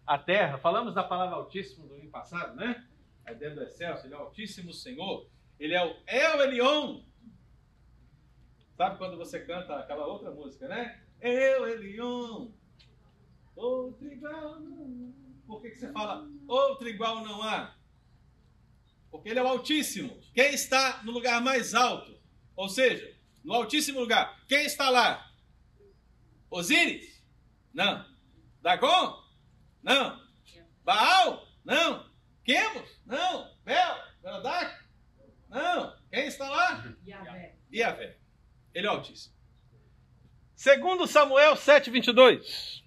a 0.07 0.19
terra. 0.19 0.59
Falamos 0.59 0.95
da 0.95 1.03
palavra 1.03 1.37
Altíssimo 1.37 1.87
no 1.87 1.95
ano 1.95 2.11
passado, 2.11 2.55
né? 2.57 2.87
É 3.25 3.35
dentro 3.35 3.57
do 3.57 3.63
excelso, 3.63 4.07
ele 4.07 4.15
é 4.15 4.17
o 4.17 4.23
Altíssimo 4.23 4.73
Senhor. 4.73 5.27
Ele 5.59 5.75
é 5.75 5.85
o 5.85 5.97
El 6.07 6.43
Elion. 6.43 7.03
Sabe 8.77 8.99
quando 8.99 9.17
você 9.17 9.41
canta 9.41 9.77
aquela 9.77 10.07
outra 10.07 10.31
música, 10.31 10.67
né? 10.67 11.03
Eu 11.21 11.69
Elion. 11.69 12.49
Outro 13.55 14.13
igual 14.13 14.59
não 14.61 14.83
há. 14.83 15.47
Por 15.47 15.63
que, 15.63 15.71
que 15.71 15.77
você 15.77 15.93
fala 15.93 16.29
outro 16.49 16.89
igual 16.89 17.23
não 17.23 17.43
há? 17.43 17.77
Porque 19.11 19.29
ele 19.29 19.39
é 19.39 19.43
o 19.43 19.47
Altíssimo. 19.47 20.19
Quem 20.35 20.55
está 20.55 21.03
no 21.05 21.13
lugar 21.13 21.41
mais 21.41 21.75
alto? 21.75 22.19
Ou 22.57 22.69
seja, 22.69 23.15
no 23.45 23.53
Altíssimo 23.53 24.01
lugar. 24.01 24.43
Quem 24.49 24.65
está 24.65 24.89
lá? 24.91 25.31
Osíris? 26.51 27.12
Não. 27.73 28.05
Dagon? 28.61 29.23
Não. 29.83 30.21
Baal? 30.85 31.47
Não. 31.65 32.07
Quemos? 32.45 32.89
Não. 33.07 33.51
Bel? 33.65 33.97
Merodach? 34.23 34.85
Não. 35.49 35.97
Quem 36.11 36.27
está 36.27 36.49
lá? 36.49 36.95
Yahvé. 37.07 37.57
Yahvé. 37.73 38.19
Ele 38.75 38.87
é 38.87 38.91
o 38.91 38.95
Altíssimo. 38.95 39.35
Segundo 40.55 41.07
Samuel 41.07 41.57
7, 41.57 41.91
22. 41.91 42.83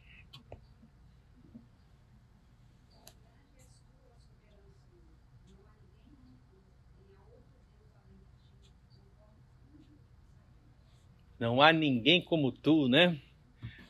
Não 11.38 11.61
há 11.61 11.73
ninguém 11.73 12.23
como 12.23 12.51
tu, 12.51 12.88
né? 12.88 13.21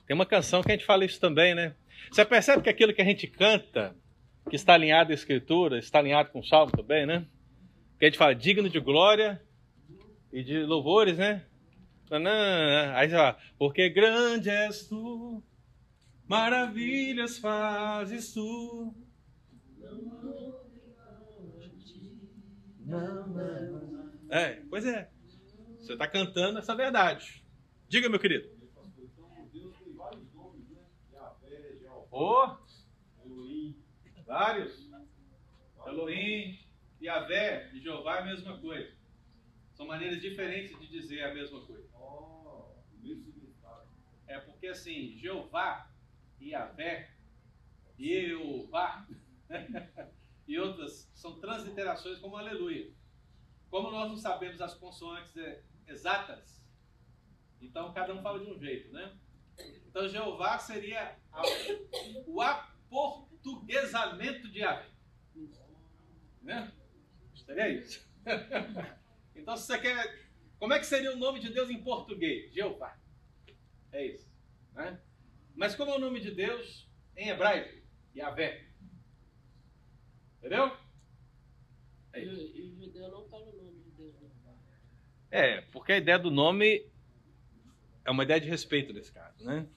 Tem 0.06 0.14
uma 0.16 0.26
canção 0.26 0.62
que 0.62 0.72
a 0.72 0.76
gente 0.76 0.86
fala 0.86 1.06
isso 1.06 1.20
também, 1.20 1.56
né? 1.56 1.76
Você 2.12 2.24
percebe 2.24 2.62
que 2.62 2.70
aquilo 2.70 2.94
que 2.94 3.02
a 3.02 3.06
gente 3.06 3.28
canta, 3.28 3.96
que 4.50 4.56
está 4.56 4.74
alinhado 4.74 5.12
à 5.12 5.16
Escritura, 5.16 5.80
está 5.80 6.00
alinhado 6.00 6.32
com 6.32 6.40
o 6.40 6.46
Salmo 6.46 6.72
também, 6.72 7.06
né? 7.06 7.26
Que 7.98 8.06
a 8.06 8.10
gente 8.10 8.18
fala 8.18 8.36
digno 8.36 8.70
de 8.70 8.80
glória 8.80 9.42
e 10.32 10.44
de 10.44 10.60
louvores, 10.64 11.18
né? 11.18 11.46
Aí 12.94 13.10
você 13.10 13.16
fala, 13.16 13.38
porque 13.58 13.90
grande 13.90 14.50
és 14.50 14.88
tu, 14.88 15.44
maravilhas 16.28 17.40
fazes 17.40 18.34
tu. 18.34 18.94
É, 24.30 24.62
pois 24.70 24.86
é. 24.86 25.10
Você 25.80 25.94
está 25.94 26.08
cantando 26.08 26.60
essa 26.60 26.76
verdade. 26.76 27.44
Diga, 27.88 28.10
meu 28.10 28.20
querido. 28.20 28.48
Então, 28.62 28.84
Deus 29.52 29.76
tem 29.78 29.94
vários 29.94 30.34
nomes, 30.34 30.70
né? 30.70 30.82
Elohim. 33.26 33.76
vários. 34.26 34.90
Elohim, 35.86 36.58
Yahvé 37.02 37.70
e 37.74 37.82
Jeová 37.82 38.18
é 38.18 38.22
a 38.22 38.26
mesma 38.26 38.58
coisa. 38.58 38.96
São 39.74 39.86
maneiras 39.86 40.22
diferentes 40.22 40.80
de 40.80 40.88
dizer 40.88 41.24
a 41.24 41.34
mesma 41.34 41.60
coisa. 41.66 41.86
O. 41.94 42.74
É 44.28 44.40
porque 44.40 44.68
assim, 44.68 45.18
Jeová 45.18 45.92
e 46.40 46.52
Yahvé, 46.52 47.12
Jeová 48.00 49.06
e 50.48 50.58
outras 50.58 51.12
são 51.14 51.38
transliterações 51.42 52.20
como 52.20 52.38
aleluia. 52.38 52.94
Como 53.70 53.92
nós 53.92 54.10
não 54.10 54.18
sabemos 54.18 54.62
as 54.62 54.74
consoantes 54.74 55.36
é, 55.36 55.62
exatas, 55.86 56.66
então 57.62 57.94
cada 57.94 58.14
um 58.14 58.22
fala 58.22 58.40
de 58.40 58.50
um 58.50 58.58
jeito, 58.58 58.92
né? 58.94 59.18
Então 59.88 60.08
Jeová 60.10 60.58
seria 60.60 61.18
a- 61.32 61.42
o 62.28 62.42
aportuguesamento 62.42 64.50
de 64.50 64.60
Yahvé. 64.60 64.90
Né? 66.42 66.72
Seria 67.36 67.70
isso. 67.70 68.06
então 69.36 69.56
se 69.56 69.68
você 69.68 69.78
quer. 69.80 70.26
Como 70.60 70.74
é 70.74 70.80
que 70.80 70.86
seria 70.86 71.14
o 71.14 71.18
nome 71.18 71.40
de 71.40 71.50
Deus 71.50 71.70
em 71.70 71.82
português? 71.84 72.52
Jeová. 72.54 72.98
É 73.92 74.06
isso. 74.06 74.30
Né? 74.74 75.00
Mas 75.56 75.76
como 75.76 75.92
é 75.92 75.96
o 75.96 76.00
nome 76.00 76.20
de 76.20 76.32
Deus 76.32 76.90
em 77.16 77.30
hebraico? 77.30 77.74
Yahvé. 78.16 78.66
Entendeu? 80.40 80.76
É 82.14 82.20
E 82.24 82.28
isso. 82.28 82.42
o 82.42 82.58
e 82.58 82.62
o 82.72 82.76
judeu 82.76 83.10
não 83.12 83.28
fala 83.30 83.46
o 83.50 83.56
nome 83.56 83.80
de 83.84 83.92
Deus. 83.92 84.14
né? 84.22 84.30
É, 85.32 85.62
porque 85.62 85.94
a 85.94 85.98
ideia 85.98 86.20
do 86.20 86.32
nome 86.32 86.86
é 88.06 88.12
uma 88.12 88.24
ideia 88.24 88.40
de 88.40 88.48
respeito 88.48 88.94
nesse 88.94 89.12
caso, 89.12 89.44
né? 89.44 89.68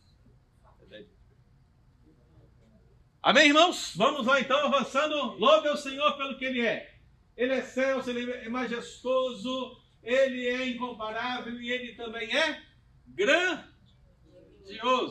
Amém, 3.21 3.49
irmãos? 3.49 3.95
Vamos 3.97 4.25
lá 4.27 4.41
então, 4.41 4.59
avançando. 4.67 5.15
Louve 5.39 5.67
ao 5.69 5.77
Senhor 5.77 6.17
pelo 6.17 6.39
que 6.39 6.45
Ele 6.45 6.65
é. 6.65 6.95
Ele 7.37 7.53
é 7.53 7.59
excelso, 7.59 8.09
Ele 8.11 8.31
é 8.31 8.49
majestoso, 8.49 9.83
Ele 10.03 10.47
é 10.47 10.69
incomparável 10.69 11.61
e 11.61 11.71
Ele 11.71 11.95
também 11.95 12.35
é 12.37 12.63
grandioso. 13.09 13.67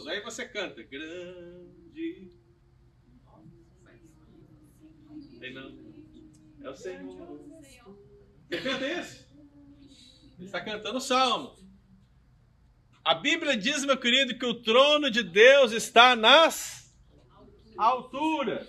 Aí 0.09 0.21
você 0.21 0.47
canta, 0.47 0.81
grande. 0.83 2.31
Ei, 5.41 5.53
não. 5.53 5.75
É 6.61 6.69
o 6.69 6.75
Senhor. 6.75 7.39
Você 8.49 8.61
canta 8.61 8.87
isso? 8.87 9.27
Ele 10.37 10.45
está 10.45 10.61
cantando 10.61 10.97
o 10.97 11.01
salmo. 11.01 11.56
A 13.07 13.13
Bíblia 13.15 13.55
diz, 13.55 13.85
meu 13.85 13.97
querido, 13.97 14.37
que 14.37 14.45
o 14.45 14.61
trono 14.61 15.09
de 15.09 15.23
Deus 15.23 15.71
está 15.71 16.13
nas 16.13 16.93
alturas. 17.77 18.67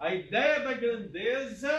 A 0.00 0.12
ideia 0.12 0.58
da 0.64 0.72
grandeza 0.72 1.70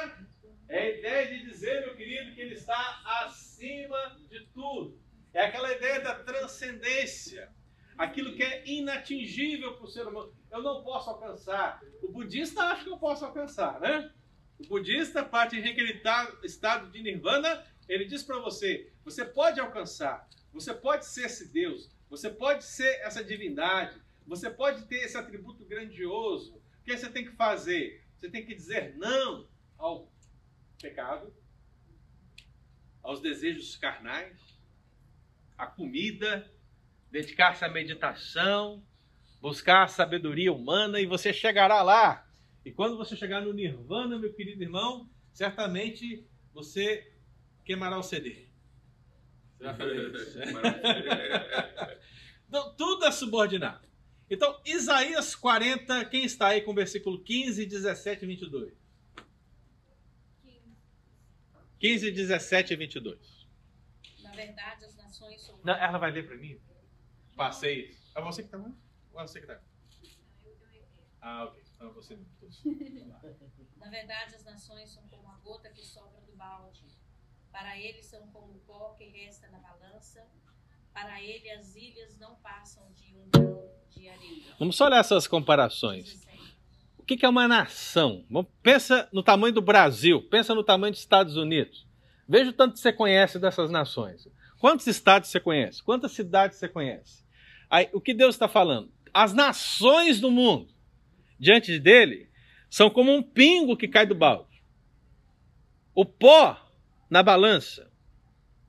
é 0.69 0.79
a 0.79 0.89
ideia 0.89 1.27
de 1.27 1.45
dizer, 1.45 1.81
meu 1.81 1.93
querido, 1.93 2.33
que 2.33 2.39
ele 2.39 2.53
está 2.55 3.01
acima 3.25 3.97
de 4.29 4.45
tudo. 4.53 4.97
É 5.33 5.43
aquela 5.43 5.69
ideia 5.73 5.99
da 5.99 6.15
transcendência. 6.15 7.51
Aquilo 7.97 8.33
que 8.33 8.43
é 8.43 8.63
inatingível 8.65 9.73
para 9.75 9.83
o 9.83 9.87
ser 9.89 10.07
humano. 10.07 10.33
Eu 10.49 10.63
não 10.63 10.81
posso 10.85 11.09
alcançar. 11.09 11.81
O 12.01 12.07
budista 12.13 12.63
acha 12.63 12.85
que 12.85 12.89
eu 12.89 12.97
posso 12.97 13.25
alcançar, 13.25 13.77
né? 13.81 14.09
O 14.57 14.67
budista 14.69 15.21
parte 15.21 15.57
em 15.57 15.67
aquele 15.67 15.95
ta- 15.95 16.31
estado 16.45 16.89
de 16.91 17.01
nirvana, 17.03 17.61
ele 17.89 18.05
diz 18.05 18.23
para 18.23 18.39
você: 18.39 18.89
você 19.03 19.25
pode 19.25 19.59
alcançar, 19.59 20.27
você 20.53 20.73
pode 20.73 21.05
ser 21.05 21.25
esse 21.25 21.51
Deus, 21.51 21.89
você 22.09 22.29
pode 22.29 22.63
ser 22.63 22.99
essa 23.01 23.23
divindade, 23.23 24.01
você 24.25 24.49
pode 24.49 24.85
ter 24.85 24.97
esse 24.97 25.17
atributo 25.17 25.65
grandioso. 25.65 26.55
O 26.55 26.83
que 26.83 26.97
você 26.97 27.09
tem 27.09 27.25
que 27.25 27.31
fazer? 27.31 28.05
Você 28.15 28.29
tem 28.29 28.45
que 28.45 28.55
dizer 28.55 28.95
não 28.97 29.47
ao 29.77 30.11
pecado, 30.81 31.33
aos 33.01 33.21
desejos 33.21 33.75
carnais, 33.77 34.37
à 35.57 35.65
comida, 35.65 36.49
dedicar-se 37.11 37.63
à 37.63 37.69
meditação, 37.69 38.83
buscar 39.41 39.83
a 39.83 39.87
sabedoria 39.87 40.51
humana 40.51 40.99
e 40.99 41.05
você 41.05 41.31
chegará 41.31 41.81
lá. 41.81 42.27
E 42.65 42.71
quando 42.71 42.97
você 42.97 43.15
chegar 43.15 43.41
no 43.41 43.53
Nirvana, 43.53 44.19
meu 44.19 44.33
querido 44.33 44.61
irmão, 44.61 45.09
certamente 45.31 46.27
você 46.53 47.13
queimará 47.63 47.97
o 47.97 48.03
CD. 48.03 48.33
Você 48.33 48.41
vai 48.41 48.43
fazer 48.43 48.43
isso. 48.43 49.46
Então, 52.47 52.73
tudo 52.75 53.05
é 53.05 53.11
subordinado. 53.11 53.85
Então, 54.29 54.59
Isaías 54.65 55.35
40, 55.35 56.05
quem 56.05 56.23
está 56.23 56.47
aí 56.47 56.61
com 56.61 56.71
o 56.71 56.75
versículo 56.75 57.21
15, 57.21 57.65
17 57.65 58.23
e 58.23 58.27
22? 58.27 58.73
15, 61.79 62.11
17 62.11 62.73
e 62.73 62.75
22. 62.75 63.47
Na 64.23 64.31
verdade, 64.31 64.85
as 64.85 64.95
nações 64.95 65.41
são. 65.41 65.59
Não, 65.63 65.75
ela 65.75 65.97
vai 65.97 66.11
ler 66.11 66.25
para 66.25 66.37
mim? 66.37 66.59
Passei. 67.35 67.95
É 68.15 68.21
você 68.21 68.41
que 68.41 68.47
está 68.47 68.57
lá? 68.57 68.71
Ou 69.13 69.21
é 69.21 69.27
você 69.27 69.39
que 69.39 69.45
está? 69.45 69.61
Ah, 71.21 71.45
ok. 71.45 71.63
Então 71.75 71.89
é 71.89 71.91
você. 71.91 72.17
Na 73.77 73.89
verdade, 73.89 74.35
as 74.35 74.43
nações 74.43 74.89
são 74.89 75.07
como 75.07 75.29
a 75.29 75.37
gota 75.37 75.69
que 75.69 75.85
sobra 75.85 76.19
do 76.21 76.35
balde. 76.35 76.83
Para 77.57 77.75
eles 77.75 78.05
são 78.05 78.21
como 78.27 78.53
o 78.53 78.59
pó 78.67 78.93
que 78.95 79.05
resta 79.05 79.47
na 79.47 79.57
balança. 79.57 80.23
Para 80.93 81.19
ele, 81.23 81.49
as 81.49 81.75
ilhas 81.75 82.15
não 82.19 82.35
passam 82.35 82.83
de 82.93 83.15
um 83.15 83.27
grão 83.31 83.67
de 83.89 84.07
areia. 84.07 84.53
Vamos 84.59 84.75
só 84.75 84.85
olhar 84.85 84.99
essas 84.99 85.27
comparações. 85.27 86.23
O 86.99 87.03
que 87.03 87.25
é 87.25 87.27
uma 87.27 87.47
nação? 87.47 88.23
Pensa 88.61 89.09
no 89.11 89.23
tamanho 89.23 89.55
do 89.55 89.61
Brasil, 89.61 90.21
pensa 90.29 90.53
no 90.53 90.63
tamanho 90.63 90.91
dos 90.91 90.99
Estados 90.99 91.35
Unidos. 91.35 91.87
Veja 92.29 92.51
o 92.51 92.53
tanto 92.53 92.73
que 92.73 92.79
você 92.79 92.93
conhece 92.93 93.39
dessas 93.39 93.71
nações. 93.71 94.27
Quantos 94.59 94.85
estados 94.85 95.29
você 95.29 95.39
conhece? 95.39 95.81
Quantas 95.81 96.11
cidades 96.11 96.59
você 96.59 96.67
conhece? 96.67 97.25
Aí, 97.67 97.89
o 97.91 97.99
que 97.99 98.13
Deus 98.13 98.35
está 98.35 98.47
falando? 98.47 98.91
As 99.11 99.33
nações 99.33 100.21
do 100.21 100.29
mundo, 100.29 100.71
diante 101.39 101.79
dele, 101.79 102.29
são 102.69 102.87
como 102.87 103.11
um 103.11 103.23
pingo 103.23 103.75
que 103.75 103.87
cai 103.87 104.05
do 104.05 104.13
balde. 104.13 104.63
O 105.95 106.05
pó 106.05 106.66
na 107.09 107.23
balança, 107.23 107.91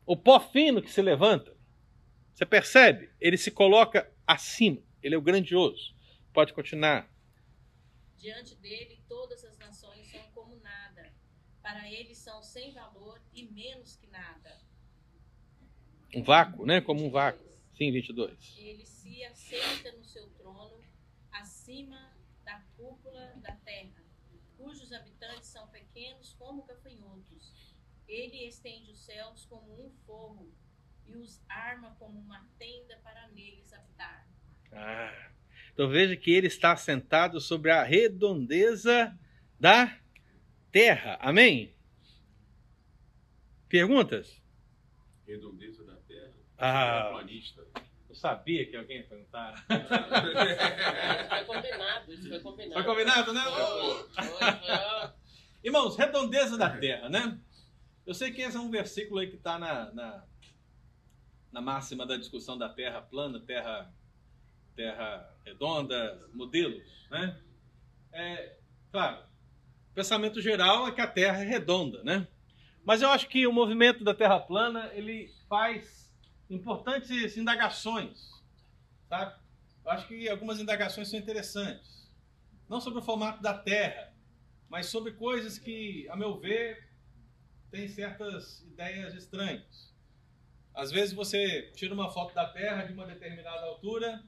o 0.06 0.16
pó 0.16 0.40
fino 0.40 0.80
que 0.80 0.90
se 0.90 1.02
levanta. 1.02 1.56
Você 2.34 2.46
percebe? 2.46 3.10
Ele 3.20 3.36
se 3.36 3.50
coloca 3.50 4.10
acima. 4.26 4.80
Ele 5.02 5.14
é 5.14 5.18
o 5.18 5.22
grandioso. 5.22 5.94
Pode 6.32 6.52
continuar. 6.52 7.10
Diante 8.16 8.54
dele, 8.56 9.02
todas 9.08 9.44
as 9.44 9.58
nações 9.58 10.06
são 10.10 10.22
como 10.34 10.56
nada. 10.56 11.12
Para 11.62 11.90
ele, 11.90 12.14
são 12.14 12.42
sem 12.42 12.72
valor 12.72 13.20
e 13.34 13.44
menos 13.46 13.96
que 13.96 14.06
nada. 14.06 14.60
Um 16.14 16.22
vácuo, 16.22 16.64
né? 16.64 16.80
Como 16.80 17.04
um 17.04 17.10
vácuo. 17.10 17.44
Sim, 17.76 17.92
22. 17.92 18.56
Ele 18.56 18.86
se 18.86 19.24
assenta 19.24 19.92
no 19.92 20.04
seu 20.04 20.28
trono, 20.30 20.82
acima 21.30 22.16
da 22.44 22.60
cúpula 22.76 23.34
da 23.36 23.52
terra, 23.56 24.02
cujos 24.56 24.92
habitantes 24.92 25.48
são 25.48 25.68
pequenos 25.68 26.32
como 26.32 26.64
gafanhotos. 26.64 27.52
Ele 28.08 28.48
estende 28.48 28.90
os 28.90 29.04
céus 29.04 29.44
como 29.44 29.84
um 29.84 29.90
forro 30.06 30.50
e 31.06 31.14
os 31.14 31.42
arma 31.48 31.94
como 31.98 32.18
uma 32.18 32.48
tenda 32.58 32.96
para 33.04 33.28
neles 33.28 33.72
habitar. 33.72 34.26
Ah, 34.72 35.30
então 35.72 35.88
veja 35.88 36.16
que 36.16 36.30
ele 36.30 36.46
está 36.46 36.74
sentado 36.74 37.40
sobre 37.40 37.70
a 37.70 37.82
redondeza 37.82 39.16
da 39.60 39.98
terra. 40.72 41.18
Amém? 41.20 41.74
Perguntas? 43.68 44.42
Redondeza 45.26 45.84
da 45.84 45.96
terra. 45.96 46.32
Ah. 46.56 47.02
Terraplanista. 47.02 47.66
Eu 48.08 48.14
sabia 48.14 48.64
que 48.64 48.74
alguém 48.74 48.98
ia 48.98 49.06
perguntar. 49.06 49.54
Foi 51.28 51.44
combinado, 51.44 52.12
isso 52.12 52.28
foi 52.28 52.40
combinado. 52.40 52.72
Foi 52.72 52.84
combinado, 52.84 53.32
né? 53.34 53.42
Foi, 53.42 54.24
foi, 54.24 54.36
foi. 54.36 55.12
Irmãos, 55.62 55.96
redondeza 55.96 56.56
da 56.56 56.70
terra, 56.70 57.08
né? 57.10 57.38
Eu 58.08 58.14
sei 58.14 58.32
que 58.32 58.40
esse 58.40 58.56
é 58.56 58.60
um 58.60 58.70
versículo 58.70 59.20
aí 59.20 59.26
que 59.28 59.36
está 59.36 59.58
na, 59.58 59.92
na, 59.92 60.24
na 61.52 61.60
máxima 61.60 62.06
da 62.06 62.16
discussão 62.16 62.56
da 62.56 62.66
terra 62.66 63.02
plana, 63.02 63.38
terra, 63.38 63.92
terra 64.74 65.30
redonda, 65.44 66.26
modelos, 66.32 67.06
né? 67.10 67.38
É, 68.10 68.56
claro, 68.90 69.22
o 69.90 69.94
pensamento 69.94 70.40
geral 70.40 70.88
é 70.88 70.92
que 70.92 71.02
a 71.02 71.06
terra 71.06 71.42
é 71.42 71.44
redonda, 71.44 72.02
né? 72.02 72.26
Mas 72.82 73.02
eu 73.02 73.10
acho 73.10 73.28
que 73.28 73.46
o 73.46 73.52
movimento 73.52 74.02
da 74.02 74.14
terra 74.14 74.40
plana, 74.40 74.90
ele 74.94 75.30
faz 75.46 76.10
importantes 76.48 77.36
indagações, 77.36 78.42
sabe? 79.06 79.38
Eu 79.84 79.90
acho 79.90 80.08
que 80.08 80.26
algumas 80.30 80.58
indagações 80.58 81.10
são 81.10 81.18
interessantes. 81.18 82.10
Não 82.70 82.80
sobre 82.80 83.00
o 83.00 83.04
formato 83.04 83.42
da 83.42 83.52
terra, 83.52 84.14
mas 84.66 84.86
sobre 84.86 85.12
coisas 85.12 85.58
que, 85.58 86.08
a 86.08 86.16
meu 86.16 86.40
ver, 86.40 86.87
têm 87.70 87.88
certas 87.88 88.62
ideias 88.62 89.14
estranhas. 89.14 89.94
Às 90.74 90.90
vezes 90.90 91.14
você 91.14 91.72
tira 91.74 91.92
uma 91.92 92.10
foto 92.10 92.34
da 92.34 92.46
Terra 92.46 92.84
de 92.84 92.92
uma 92.92 93.06
determinada 93.06 93.66
altura 93.66 94.22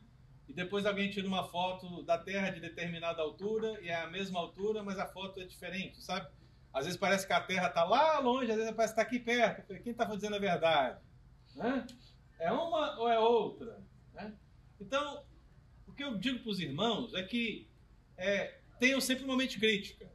e 0.49 0.53
depois 0.53 0.85
alguém 0.85 1.11
tira 1.11 1.27
uma 1.27 1.47
foto 1.49 2.03
da 2.03 2.19
Terra 2.19 2.51
de 2.51 2.61
determinada 2.61 3.23
altura 3.23 3.81
e 3.81 3.89
é 3.89 3.95
a 3.95 4.11
mesma 4.11 4.41
altura, 4.41 4.83
mas 4.83 4.99
a 4.99 5.07
foto 5.07 5.41
é 5.41 5.45
diferente, 5.45 6.03
sabe? 6.03 6.29
Às 6.73 6.85
vezes 6.87 6.99
parece 6.99 7.27
que 7.27 7.33
a 7.33 7.41
Terra 7.41 7.69
está 7.69 7.85
lá 7.85 8.19
longe, 8.19 8.51
às 8.51 8.57
vezes 8.57 8.75
parece 8.75 8.95
que 8.95 9.01
está 9.01 9.09
aqui 9.09 9.19
perto. 9.19 9.83
Quem 9.83 9.93
está 9.93 10.05
dizendo 10.05 10.37
a 10.37 10.41
verdade? 10.41 11.01
Né? 11.55 11.87
É 12.39 12.51
uma 12.53 12.99
ou 12.99 13.09
é 13.09 13.19
outra? 13.19 13.81
né? 14.13 14.35
Então, 14.81 15.25
o 15.87 15.93
que 15.93 16.03
eu 16.03 16.17
digo 16.17 16.41
para 16.41 16.51
os 16.51 16.61
irmãos 16.61 17.15
é 17.15 17.23
que 17.23 17.69
é, 18.17 18.59
tenham 18.79 19.01
sempre 19.01 19.25
uma 19.25 19.37
mente 19.37 19.59
crítica. 19.59 20.11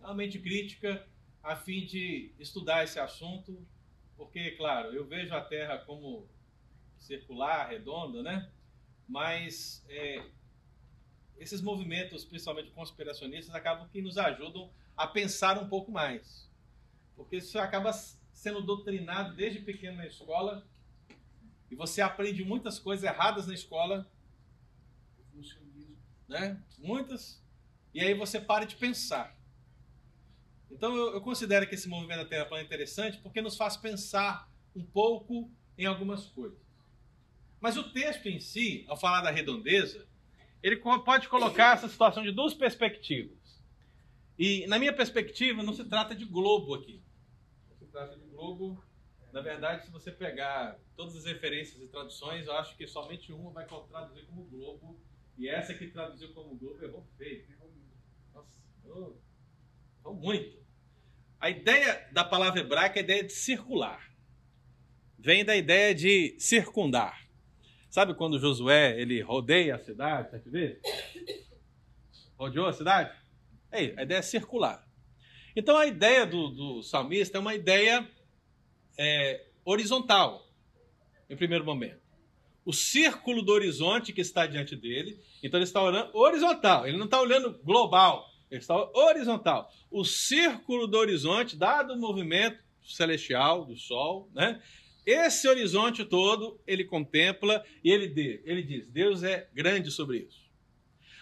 Uma 0.00 0.14
mente 0.14 0.38
crítica 0.38 1.06
a 1.42 1.56
fim 1.56 1.84
de 1.84 2.32
estudar 2.38 2.84
esse 2.84 2.98
assunto, 2.98 3.66
porque, 4.16 4.52
claro, 4.52 4.92
eu 4.94 5.04
vejo 5.06 5.34
a 5.34 5.40
Terra 5.40 5.78
como 5.78 6.28
circular, 6.98 7.68
redonda, 7.68 8.22
né? 8.22 8.50
Mas 9.08 9.84
é, 9.88 10.24
esses 11.36 11.60
movimentos, 11.60 12.24
principalmente 12.24 12.70
conspiracionistas, 12.70 13.54
acabam 13.54 13.88
que 13.88 14.00
nos 14.00 14.16
ajudam 14.16 14.70
a 14.96 15.06
pensar 15.06 15.58
um 15.58 15.68
pouco 15.68 15.90
mais. 15.90 16.48
Porque 17.16 17.36
isso 17.36 17.58
acaba 17.58 17.92
sendo 17.92 18.62
doutrinado 18.62 19.34
desde 19.34 19.60
pequeno 19.60 19.96
na 19.96 20.06
escola 20.06 20.66
e 21.70 21.74
você 21.74 22.00
aprende 22.00 22.44
muitas 22.44 22.78
coisas 22.78 23.04
erradas 23.04 23.46
na 23.46 23.54
escola, 23.54 24.06
né? 26.28 26.62
Muitas. 26.78 27.42
E 27.92 28.00
aí 28.00 28.14
você 28.14 28.40
para 28.40 28.64
de 28.64 28.76
pensar. 28.76 29.36
Então 30.72 30.96
eu, 30.96 31.14
eu 31.14 31.20
considero 31.20 31.68
que 31.68 31.74
esse 31.74 31.88
movimento 31.88 32.18
da 32.20 32.28
Terra 32.28 32.46
plana 32.46 32.62
é 32.62 32.66
interessante 32.66 33.18
porque 33.18 33.40
nos 33.40 33.56
faz 33.56 33.76
pensar 33.76 34.50
um 34.74 34.82
pouco 34.82 35.50
em 35.76 35.86
algumas 35.86 36.26
coisas. 36.26 36.58
Mas 37.60 37.76
o 37.76 37.92
texto 37.92 38.26
em 38.26 38.40
si, 38.40 38.84
ao 38.88 38.96
falar 38.96 39.20
da 39.20 39.30
redondeza, 39.30 40.08
ele 40.62 40.76
pode 40.76 41.28
colocar 41.28 41.74
essa 41.74 41.88
situação 41.88 42.22
de 42.22 42.32
duas 42.32 42.54
perspectivas. 42.54 43.62
E 44.38 44.66
na 44.66 44.78
minha 44.78 44.92
perspectiva, 44.92 45.62
não 45.62 45.72
se 45.72 45.84
trata 45.84 46.14
de 46.14 46.24
globo 46.24 46.74
aqui. 46.74 47.02
Não 47.68 47.76
se 47.76 47.86
trata 47.86 48.16
de 48.16 48.24
globo. 48.26 48.82
Na 49.32 49.40
verdade, 49.40 49.84
se 49.84 49.90
você 49.90 50.10
pegar 50.10 50.78
todas 50.96 51.16
as 51.16 51.24
referências 51.24 51.80
e 51.80 51.86
traduções, 51.86 52.46
eu 52.46 52.52
acho 52.54 52.76
que 52.76 52.86
somente 52.86 53.32
uma 53.32 53.50
vai 53.50 53.66
traduzir 53.66 54.26
como 54.26 54.44
globo. 54.44 54.98
E 55.38 55.48
essa 55.48 55.74
que 55.74 55.86
traduziu 55.88 56.32
como 56.32 56.54
globo 56.56 56.82
errou 56.84 57.06
feio. 57.16 57.46
Nossa, 58.34 58.62
errou, 58.84 59.20
errou 60.00 60.14
muito. 60.14 60.61
A 61.42 61.50
ideia 61.50 62.08
da 62.12 62.22
palavra 62.22 62.60
hebraica 62.60 63.00
é 63.00 63.02
a 63.02 63.02
ideia 63.02 63.24
de 63.24 63.32
circular. 63.32 64.00
Vem 65.18 65.44
da 65.44 65.56
ideia 65.56 65.92
de 65.92 66.36
circundar. 66.38 67.28
Sabe 67.90 68.14
quando 68.14 68.38
Josué 68.38 69.00
ele 69.00 69.20
rodeia 69.20 69.74
a 69.74 69.78
cidade, 69.80 70.30
sete 70.30 70.48
vezes? 70.48 70.80
Rodeou 72.38 72.68
a 72.68 72.72
cidade? 72.72 73.12
É, 73.72 73.92
a 73.96 74.04
ideia 74.04 74.20
é 74.20 74.22
circular. 74.22 74.86
Então 75.56 75.76
a 75.76 75.84
ideia 75.84 76.24
do, 76.24 76.46
do 76.46 76.82
salmista 76.84 77.38
é 77.38 77.40
uma 77.40 77.56
ideia 77.56 78.08
é, 78.96 79.44
horizontal, 79.64 80.48
em 81.28 81.36
primeiro 81.36 81.64
momento. 81.64 82.00
O 82.64 82.72
círculo 82.72 83.42
do 83.42 83.50
horizonte 83.50 84.12
que 84.12 84.20
está 84.20 84.46
diante 84.46 84.76
dele, 84.76 85.18
então 85.42 85.58
ele 85.58 85.64
está 85.64 85.82
olhando 85.82 86.16
horizontal, 86.16 86.86
ele 86.86 86.98
não 86.98 87.06
está 87.06 87.20
olhando 87.20 87.58
global, 87.64 88.31
ele 88.52 88.60
está 88.60 88.76
horizontal. 88.76 89.72
O 89.90 90.04
círculo 90.04 90.86
do 90.86 90.98
horizonte, 90.98 91.56
dado 91.56 91.94
o 91.94 91.98
movimento 91.98 92.62
celestial 92.84 93.64
do 93.64 93.76
Sol, 93.76 94.30
né? 94.34 94.62
Esse 95.06 95.48
horizonte 95.48 96.04
todo 96.04 96.60
ele 96.66 96.84
contempla 96.84 97.64
e 97.82 97.90
ele, 97.90 98.08
de, 98.08 98.42
ele 98.44 98.62
diz: 98.62 98.86
Deus 98.86 99.22
é 99.22 99.48
grande 99.54 99.90
sobre 99.90 100.18
isso. 100.18 100.42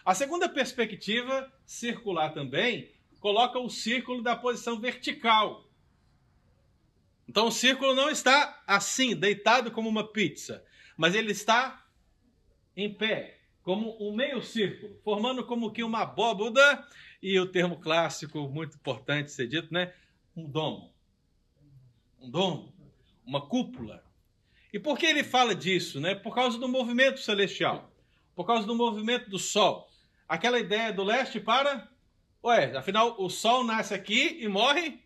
A 0.05 0.12
segunda 0.12 0.49
perspectiva, 0.49 1.51
circular 1.64 2.31
também, 2.31 2.91
coloca 3.20 3.61
o 3.61 3.70
círculo 3.70 4.22
da 4.22 4.35
posição 4.35 4.81
vertical. 4.81 5.64
Então 7.28 7.47
o 7.47 7.53
círculo 7.53 7.95
não 7.95 8.11
está 8.11 8.61
assim, 8.66 9.14
deitado 9.14 9.70
como 9.70 9.89
uma 9.89 10.12
pizza, 10.12 10.64
mas 10.97 11.14
ele 11.14 11.31
está 11.31 11.87
em 12.76 12.93
pé, 12.93 13.41
como 13.62 13.97
um 14.01 14.16
meio 14.16 14.43
círculo, 14.43 14.99
formando 15.05 15.47
como 15.47 15.70
que 15.70 15.85
uma 15.85 16.01
abóboda 16.01 16.85
e 17.23 17.39
o 17.39 17.47
termo 17.47 17.77
clássico 17.77 18.49
muito 18.49 18.77
importante 18.77 19.31
ser 19.31 19.47
dito, 19.47 19.73
né? 19.73 19.93
Um 20.37 20.49
domo. 20.49 20.93
Um 22.21 22.31
domo, 22.31 22.73
uma 23.25 23.47
cúpula. 23.47 24.05
E 24.73 24.79
por 24.79 24.99
que 24.99 25.07
ele 25.07 25.25
fala 25.25 25.55
disso, 25.55 26.01
né? 26.01 26.14
Por 26.14 26.35
causa 26.35 26.59
do 26.59 26.68
movimento 26.68 27.21
celestial, 27.21 27.93
por 28.35 28.47
causa 28.47 28.66
do 28.66 28.75
movimento 28.75 29.29
do 29.29 29.39
sol. 29.39 29.89
Aquela 30.29 30.59
ideia 30.59 30.93
do 30.93 31.03
leste 31.03 31.41
para 31.41 31.91
Ué, 32.43 32.75
afinal 32.75 33.16
o 33.18 33.29
sol 33.29 33.62
nasce 33.64 33.93
aqui 33.93 34.39
e 34.41 34.49
morre 34.49 34.99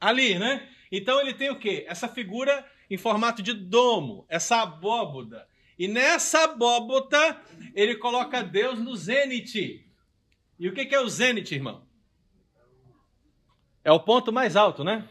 ali, 0.00 0.36
né? 0.38 0.68
Então 0.90 1.20
ele 1.20 1.32
tem 1.32 1.50
o 1.50 1.58
quê? 1.58 1.84
Essa 1.88 2.08
figura 2.08 2.66
em 2.90 2.96
formato 2.96 3.42
de 3.42 3.52
domo, 3.52 4.26
essa 4.28 4.62
abóboda. 4.62 5.46
E 5.78 5.86
nessa 5.86 6.44
abóboda 6.44 7.40
ele 7.74 7.94
coloca 7.94 8.42
Deus 8.42 8.78
no 8.80 8.96
zênite. 8.96 9.87
E 10.58 10.68
o 10.68 10.74
que 10.74 10.94
é 10.94 11.00
o 11.00 11.08
zênite, 11.08 11.54
irmão? 11.54 11.86
É 13.84 13.92
o 13.92 14.00
ponto 14.00 14.32
mais 14.32 14.56
alto, 14.56 14.82
né? 14.82 15.08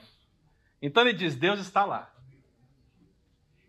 Então 0.82 1.04
ele 1.04 1.18
diz: 1.18 1.36
Deus 1.36 1.60
está 1.60 1.86
lá. 1.86 2.14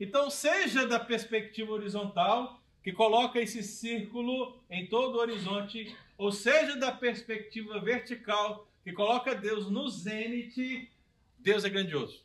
Então, 0.01 0.31
seja 0.31 0.87
da 0.87 1.01
perspectiva 1.01 1.73
horizontal, 1.73 2.61
que 2.83 2.93
coloca 2.93 3.41
esse 3.41 3.63
círculo 3.63 4.63
em 4.71 4.87
todo 4.87 5.17
o 5.17 5.21
horizonte, 5.21 5.97
ou 6.17 6.31
seja 6.31 6.77
da 6.77 6.93
perspectiva 6.93 7.81
vertical, 7.81 8.69
que 8.85 8.93
coloca 8.93 9.35
Deus 9.35 9.69
no 9.71 9.89
zênite, 9.89 10.91
Deus 11.39 11.65
é 11.65 11.69
grandioso. 11.69 12.25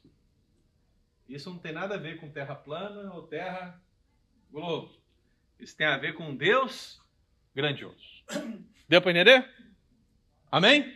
Isso 1.28 1.50
não 1.50 1.58
tem 1.58 1.72
nada 1.72 1.96
a 1.96 1.98
ver 1.98 2.20
com 2.20 2.30
terra 2.30 2.56
plana 2.56 3.14
ou 3.14 3.24
terra 3.24 3.82
globo. 4.52 4.94
Isso 5.60 5.76
tem 5.76 5.88
a 5.88 5.98
ver 5.98 6.14
com 6.14 6.36
Deus 6.36 7.02
grandioso. 7.56 8.24
Deu 8.94 9.02
para 9.02 9.10
entender? 9.10 9.50
Amém? 10.52 10.96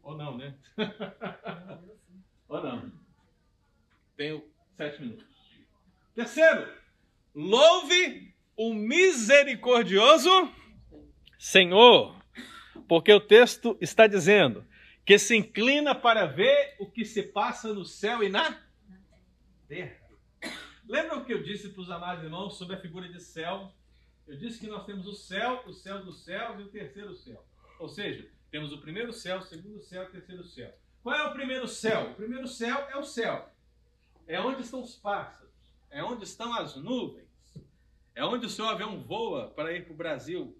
Ou 0.00 0.16
não, 0.16 0.36
né? 0.36 0.54
Ou 2.46 2.62
não. 2.62 2.92
Tenho 4.16 4.48
sete 4.76 5.02
minutos. 5.02 5.26
Terceiro, 6.14 6.72
louve 7.34 8.32
o 8.56 8.72
misericordioso 8.72 10.30
Senhor, 11.36 12.16
porque 12.86 13.12
o 13.12 13.18
texto 13.18 13.76
está 13.80 14.06
dizendo 14.06 14.64
que 15.04 15.18
se 15.18 15.36
inclina 15.36 15.96
para 15.96 16.26
ver 16.26 16.76
o 16.78 16.88
que 16.88 17.04
se 17.04 17.24
passa 17.24 17.74
no 17.74 17.84
céu 17.84 18.22
e 18.22 18.28
na 18.28 18.56
terra. 19.66 19.98
Lembra 20.88 21.16
o 21.16 21.24
que 21.24 21.32
eu 21.32 21.42
disse 21.42 21.70
para 21.70 21.82
os 21.82 21.90
amados 21.90 22.22
irmãos 22.22 22.56
sobre 22.56 22.76
a 22.76 22.80
figura 22.80 23.08
de 23.08 23.20
céu? 23.20 23.74
Eu 24.26 24.36
disse 24.36 24.58
que 24.58 24.66
nós 24.66 24.86
temos 24.86 25.06
o 25.06 25.14
céu, 25.14 25.62
o 25.66 25.72
céu 25.72 26.04
dos 26.04 26.24
céus 26.24 26.58
e 26.58 26.62
o 26.62 26.68
terceiro 26.68 27.14
céu. 27.14 27.44
Ou 27.78 27.88
seja, 27.88 28.28
temos 28.50 28.72
o 28.72 28.80
primeiro 28.80 29.12
céu, 29.12 29.38
o 29.38 29.42
segundo 29.42 29.80
céu 29.80 30.04
e 30.04 30.06
o 30.06 30.10
terceiro 30.10 30.44
céu. 30.44 30.74
Qual 31.02 31.14
é 31.14 31.26
o 31.28 31.32
primeiro 31.32 31.68
céu? 31.68 32.10
O 32.10 32.14
primeiro 32.14 32.48
céu 32.48 32.88
é 32.90 32.96
o 32.96 33.04
céu. 33.04 33.52
É 34.26 34.40
onde 34.40 34.62
estão 34.62 34.82
os 34.82 34.96
pássaros. 34.96 35.52
É 35.90 36.02
onde 36.02 36.24
estão 36.24 36.54
as 36.54 36.76
nuvens. 36.76 37.28
É 38.14 38.24
onde 38.24 38.46
o 38.46 38.50
seu 38.50 38.66
avião 38.66 39.02
voa 39.02 39.50
para 39.50 39.72
ir 39.72 39.84
para 39.84 39.92
o 39.92 39.96
Brasil, 39.96 40.56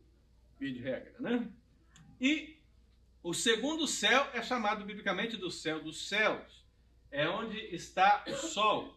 via 0.58 0.72
de 0.72 0.80
regra, 0.80 1.14
né? 1.18 1.50
E 2.20 2.58
o 3.22 3.32
segundo 3.32 3.86
céu 3.86 4.28
é 4.34 4.42
chamado 4.42 4.84
biblicamente 4.84 5.36
do 5.36 5.50
céu 5.50 5.82
dos 5.82 6.08
céus. 6.08 6.64
É 7.10 7.28
onde 7.28 7.56
está 7.74 8.24
o 8.26 8.32
sol. 8.34 8.94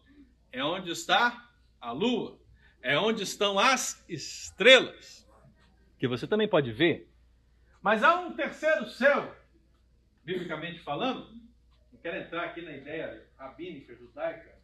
É 0.52 0.62
onde 0.62 0.90
está 0.90 1.50
a 1.80 1.92
lua. 1.92 2.38
É 2.82 2.98
onde 2.98 3.22
estão 3.22 3.58
as 3.58 4.04
estrelas. 4.08 5.26
Que 5.98 6.06
você 6.06 6.26
também 6.26 6.48
pode 6.48 6.72
ver. 6.72 7.10
Mas 7.82 8.02
há 8.02 8.20
um 8.20 8.34
terceiro 8.34 8.88
céu, 8.88 9.36
biblicamente 10.24 10.80
falando. 10.80 11.30
Não 11.92 12.00
quero 12.00 12.16
entrar 12.18 12.44
aqui 12.44 12.62
na 12.62 12.72
ideia 12.72 13.26
rabínica, 13.36 13.94
judaica, 13.96 14.56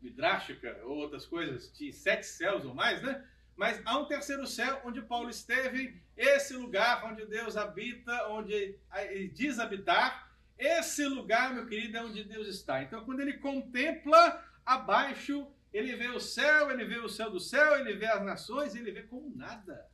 midrástica 0.00 0.80
ou 0.84 0.96
outras 0.96 1.26
coisas 1.26 1.72
de 1.76 1.92
sete 1.92 2.26
céus 2.26 2.64
ou 2.64 2.74
mais, 2.74 3.02
né? 3.02 3.24
Mas 3.56 3.80
há 3.84 3.98
um 3.98 4.06
terceiro 4.06 4.46
céu 4.46 4.80
onde 4.84 5.02
Paulo 5.02 5.30
esteve, 5.30 6.00
esse 6.16 6.54
lugar 6.54 7.04
onde 7.04 7.26
Deus 7.26 7.56
habita, 7.56 8.28
onde 8.28 8.52
ele 8.52 9.28
diz 9.28 9.58
habitar, 9.58 10.32
esse 10.58 11.06
lugar, 11.06 11.54
meu 11.54 11.66
querido, 11.66 11.96
é 11.96 12.02
onde 12.02 12.24
Deus 12.24 12.48
está. 12.48 12.82
Então, 12.82 13.04
quando 13.04 13.20
ele 13.20 13.34
contempla 13.34 14.42
abaixo, 14.64 15.46
ele 15.72 15.96
vê 15.96 16.08
o 16.08 16.20
céu, 16.20 16.70
ele 16.70 16.84
vê 16.84 16.98
o 16.98 17.08
céu 17.08 17.30
do 17.30 17.40
céu, 17.40 17.78
ele 17.78 17.94
vê 17.94 18.06
as 18.06 18.22
nações, 18.22 18.74
ele 18.74 18.92
vê 18.92 19.02
como 19.02 19.34
nada. 19.34 19.90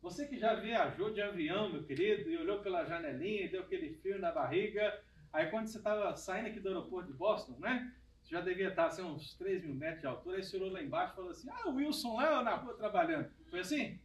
Você 0.00 0.26
que 0.28 0.38
já 0.38 0.54
viajou 0.54 1.12
de 1.12 1.20
avião, 1.20 1.68
meu 1.68 1.82
querido, 1.82 2.30
e 2.30 2.36
olhou 2.36 2.60
pela 2.60 2.84
janelinha 2.84 3.50
deu 3.50 3.62
aquele 3.62 3.94
frio 3.94 4.20
na 4.20 4.30
barriga, 4.30 5.02
aí 5.32 5.50
quando 5.50 5.66
você 5.66 5.78
estava 5.78 6.16
saindo 6.16 6.46
aqui 6.46 6.60
do 6.60 6.68
aeroporto 6.68 7.10
de 7.10 7.18
Boston, 7.18 7.58
né? 7.58 7.92
Você 8.22 8.30
já 8.30 8.40
devia 8.40 8.68
estar 8.68 8.86
assim, 8.86 9.02
uns 9.02 9.34
3 9.34 9.64
mil 9.64 9.74
metros 9.74 10.00
de 10.00 10.06
altura, 10.06 10.36
aí 10.36 10.44
você 10.44 10.56
olhou 10.56 10.70
lá 10.70 10.82
embaixo 10.82 11.12
e 11.12 11.16
falou 11.16 11.30
assim: 11.30 11.48
Ah, 11.50 11.68
o 11.68 11.74
Wilson 11.74 12.14
lá 12.14 12.42
na 12.42 12.54
rua 12.54 12.76
trabalhando. 12.76 13.30
Foi 13.50 13.60
assim? 13.60 13.98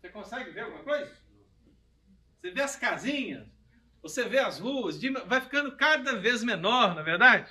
Você 0.00 0.08
consegue 0.10 0.50
ver 0.50 0.60
alguma 0.60 0.84
coisa? 0.84 1.10
Você 2.40 2.50
vê 2.50 2.62
as 2.62 2.76
casinhas, 2.76 3.48
você 4.02 4.28
vê 4.28 4.38
as 4.38 4.58
ruas, 4.58 5.00
vai 5.26 5.40
ficando 5.40 5.76
cada 5.76 6.16
vez 6.16 6.44
menor, 6.44 6.94
na 6.94 7.00
é 7.00 7.04
verdade? 7.04 7.50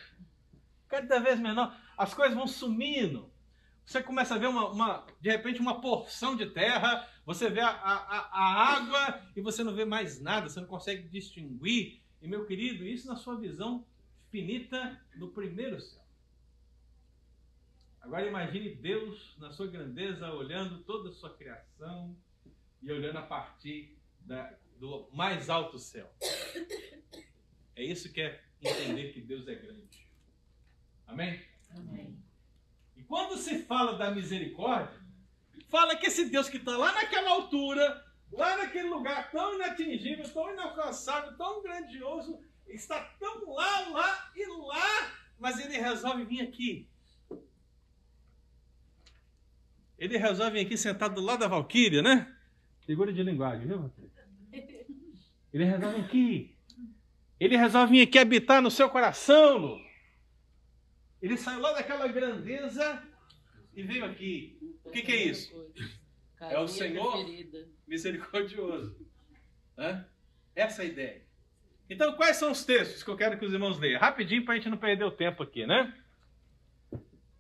Cada 0.93 1.19
vez 1.19 1.39
menor. 1.39 1.75
As 1.97 2.13
coisas 2.13 2.37
vão 2.37 2.45
sumindo. 2.45 3.27
Você 3.83 4.03
começa 4.03 4.35
a 4.35 4.37
ver 4.37 4.45
uma, 4.45 4.69
uma, 4.69 5.07
de 5.19 5.31
repente 5.31 5.59
uma 5.59 5.81
porção 5.81 6.35
de 6.35 6.45
terra, 6.51 7.09
você 7.25 7.49
vê 7.49 7.61
a, 7.61 7.69
a, 7.69 8.29
a 8.31 8.75
água 8.75 9.19
e 9.35 9.41
você 9.41 9.63
não 9.63 9.73
vê 9.73 9.85
mais 9.85 10.21
nada, 10.21 10.47
você 10.47 10.61
não 10.61 10.67
consegue 10.67 11.09
distinguir. 11.09 11.99
E 12.21 12.27
meu 12.27 12.45
querido, 12.45 12.85
isso 12.85 13.07
na 13.07 13.15
sua 13.15 13.35
visão 13.39 13.83
finita 14.29 15.03
no 15.15 15.29
primeiro 15.29 15.81
céu. 15.81 16.05
Agora 17.99 18.27
imagine 18.27 18.75
Deus 18.75 19.35
na 19.39 19.51
sua 19.51 19.65
grandeza 19.65 20.31
olhando 20.31 20.83
toda 20.83 21.09
a 21.09 21.13
sua 21.13 21.35
criação 21.35 22.15
e 22.83 22.91
olhando 22.91 23.17
a 23.17 23.23
partir 23.23 23.97
da, 24.19 24.55
do 24.79 25.09
mais 25.11 25.49
alto 25.49 25.79
céu. 25.79 26.13
É 27.75 27.83
isso 27.83 28.13
que 28.13 28.21
é 28.21 28.43
entender 28.61 29.11
que 29.11 29.21
Deus 29.21 29.47
é 29.47 29.55
grande. 29.55 30.02
Amém? 31.13 31.39
Amém. 31.77 32.17
E 32.97 33.03
quando 33.03 33.37
se 33.37 33.59
fala 33.59 33.95
da 33.99 34.09
misericórdia, 34.09 34.99
fala 35.69 35.95
que 35.95 36.07
esse 36.07 36.25
Deus 36.25 36.49
que 36.49 36.57
está 36.57 36.75
lá 36.75 36.91
naquela 36.91 37.29
altura, 37.29 38.03
lá 38.31 38.57
naquele 38.57 38.89
lugar 38.89 39.29
tão 39.29 39.53
inatingível, 39.53 40.27
tão 40.33 40.51
inalcançável, 40.51 41.37
tão 41.37 41.61
grandioso, 41.61 42.39
está 42.67 42.99
tão 43.19 43.53
lá, 43.53 43.89
lá 43.89 44.31
e 44.35 44.45
lá, 44.47 45.11
mas 45.39 45.59
ele 45.63 45.77
resolve 45.77 46.25
vir 46.25 46.41
aqui. 46.41 46.89
Ele 49.99 50.17
resolve 50.17 50.53
vir 50.53 50.65
aqui 50.65 50.75
sentado 50.75 51.13
do 51.13 51.21
lado 51.21 51.41
da 51.41 51.47
Valquíria, 51.47 52.01
né? 52.01 52.35
Figura 52.87 53.13
de 53.13 53.21
linguagem, 53.21 53.67
viu, 53.67 53.91
Ele 55.53 55.63
resolve 55.63 55.95
vir 55.95 56.05
aqui. 56.05 56.57
Ele 57.39 57.55
resolve 57.55 57.91
vir 57.91 58.01
aqui 58.01 58.17
habitar 58.17 58.63
no 58.63 58.71
seu 58.71 58.89
coração, 58.89 59.57
Lu. 59.57 59.82
Ele 61.23 61.37
saiu 61.37 61.61
lá 61.61 61.71
daquela 61.71 62.05
grandeza 62.09 63.01
e 63.73 63.81
veio 63.81 64.03
aqui. 64.03 64.59
O 64.83 64.91
que, 64.91 65.01
que 65.01 65.11
é 65.13 65.23
isso? 65.23 65.73
É 66.37 66.59
o 66.59 66.67
Senhor 66.67 67.25
misericordioso. 67.87 69.07
Hã? 69.77 70.05
Essa 70.53 70.83
é 70.83 70.85
a 70.85 70.89
ideia. 70.89 71.25
Então, 71.89 72.17
quais 72.17 72.35
são 72.35 72.51
os 72.51 72.65
textos 72.65 73.03
que 73.03 73.09
eu 73.09 73.15
quero 73.15 73.39
que 73.39 73.45
os 73.45 73.53
irmãos 73.53 73.79
leiam? 73.79 74.01
Rapidinho 74.01 74.43
para 74.43 74.55
a 74.55 74.57
gente 74.57 74.69
não 74.69 74.77
perder 74.77 75.05
o 75.05 75.11
tempo 75.11 75.41
aqui, 75.41 75.65
né? 75.65 75.97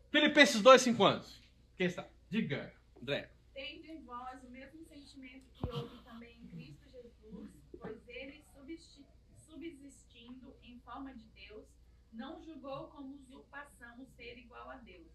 Filipenses 0.09 0.61
2, 0.61 0.81
5 0.81 1.03
anos. 1.03 1.41
Quem 1.75 1.87
está? 1.87 2.07
Diga, 2.29 2.73
André. 3.01 3.31
Tende 3.53 3.91
em 3.91 4.01
vós 4.05 4.41
o 4.45 4.49
mesmo 4.49 4.81
sentimento 4.85 5.43
que 5.55 5.69
houve 5.69 5.97
também 6.05 6.37
em 6.37 6.47
Cristo 6.47 6.89
Jesus, 6.89 7.49
pois 7.77 8.07
ele, 8.07 8.45
subsistindo 9.35 10.55
em 10.63 10.79
forma 10.79 11.13
de 11.13 11.25
Deus, 11.35 11.65
não 12.13 12.41
julgou 12.43 12.87
como 12.89 13.15
usurpação 13.15 14.05
ser 14.15 14.37
igual 14.37 14.69
a 14.69 14.75
Deus. 14.77 15.07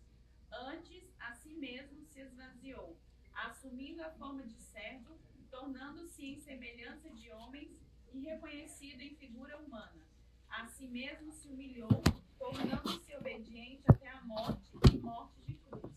Antes, 0.61 1.05
a 1.21 1.33
si 1.35 1.55
mesmo 1.55 2.05
se 2.05 2.21
esvaziou, 2.21 2.99
assumindo 3.33 4.03
a 4.03 4.11
forma 4.11 4.43
de 4.43 4.61
servo, 4.61 5.17
tornando-se 5.49 6.25
em 6.27 6.41
semelhança 6.41 7.09
de 7.11 7.31
homens 7.31 7.71
e 8.13 8.19
reconhecido 8.19 9.01
em 9.01 9.15
figura 9.15 9.57
humana. 9.57 10.03
A 10.49 10.67
si 10.67 10.89
mesmo 10.89 11.33
se 11.33 11.47
humilhou, 11.47 12.03
tornando-se 12.37 13.15
obediente 13.15 13.85
até 13.87 14.09
a 14.09 14.21
morte 14.23 14.73
e 14.93 14.99
morte 14.99 15.41
de 15.43 15.55
cruz. 15.55 15.95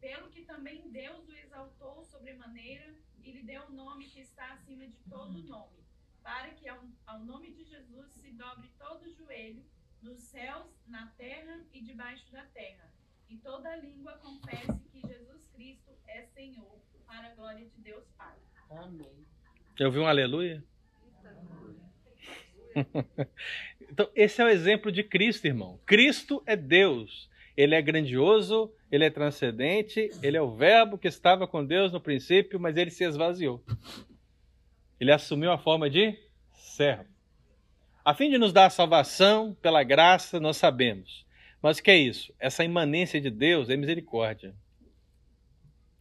Pelo 0.00 0.30
que 0.30 0.42
também 0.42 0.90
Deus 0.90 1.28
o 1.28 1.34
exaltou 1.34 2.02
sobremaneira 2.04 2.94
e 3.22 3.30
lhe 3.30 3.42
deu 3.42 3.64
o 3.64 3.72
um 3.72 3.74
nome 3.74 4.08
que 4.08 4.20
está 4.20 4.54
acima 4.54 4.86
de 4.86 4.96
todo 5.10 5.42
nome, 5.42 5.84
para 6.22 6.54
que 6.54 6.66
ao, 6.66 6.82
ao 7.06 7.20
nome 7.20 7.52
de 7.52 7.62
Jesus 7.62 8.10
se 8.14 8.32
dobre 8.32 8.72
todo 8.78 9.02
o 9.02 9.12
joelho 9.12 9.62
nos 10.00 10.22
céus, 10.22 10.66
na 10.86 11.08
terra 11.08 11.62
e 11.74 11.82
debaixo 11.82 12.32
da 12.32 12.46
terra. 12.46 12.90
E 13.28 13.36
toda 13.36 13.76
língua 13.76 14.12
confesse 14.22 14.78
que 14.90 15.00
Jesus 15.00 15.46
Cristo 15.54 15.90
é 16.06 16.22
Senhor, 16.34 16.78
para 17.06 17.28
a 17.28 17.34
glória 17.34 17.66
de 17.66 17.80
Deus 17.82 18.04
Pai. 18.16 18.36
Amém. 18.70 19.26
Quer 19.76 19.86
ouvir 19.86 19.98
um 19.98 20.06
aleluia? 20.06 20.64
então, 23.80 24.10
esse 24.14 24.40
é 24.40 24.44
o 24.44 24.48
exemplo 24.48 24.90
de 24.90 25.02
Cristo, 25.02 25.46
irmão. 25.46 25.78
Cristo 25.84 26.42
é 26.46 26.56
Deus. 26.56 27.28
Ele 27.56 27.74
é 27.74 27.82
grandioso, 27.82 28.72
ele 28.90 29.04
é 29.04 29.10
transcendente, 29.10 30.10
ele 30.22 30.36
é 30.36 30.42
o 30.42 30.54
Verbo 30.54 30.96
que 30.96 31.08
estava 31.08 31.46
com 31.46 31.64
Deus 31.64 31.92
no 31.92 32.00
princípio, 32.00 32.58
mas 32.58 32.76
ele 32.76 32.90
se 32.90 33.04
esvaziou. 33.04 33.62
Ele 34.98 35.12
assumiu 35.12 35.50
a 35.50 35.58
forma 35.58 35.90
de 35.90 36.16
servo. 36.52 37.08
A 38.04 38.14
fim 38.14 38.30
de 38.30 38.38
nos 38.38 38.52
dar 38.52 38.66
a 38.66 38.70
salvação 38.70 39.54
pela 39.60 39.82
graça, 39.82 40.40
nós 40.40 40.56
sabemos. 40.56 41.26
Mas 41.62 41.78
o 41.78 41.82
que 41.82 41.90
é 41.90 41.96
isso? 41.96 42.32
Essa 42.38 42.64
imanência 42.64 43.20
de 43.20 43.30
Deus 43.30 43.68
é 43.68 43.76
misericórdia. 43.76 44.54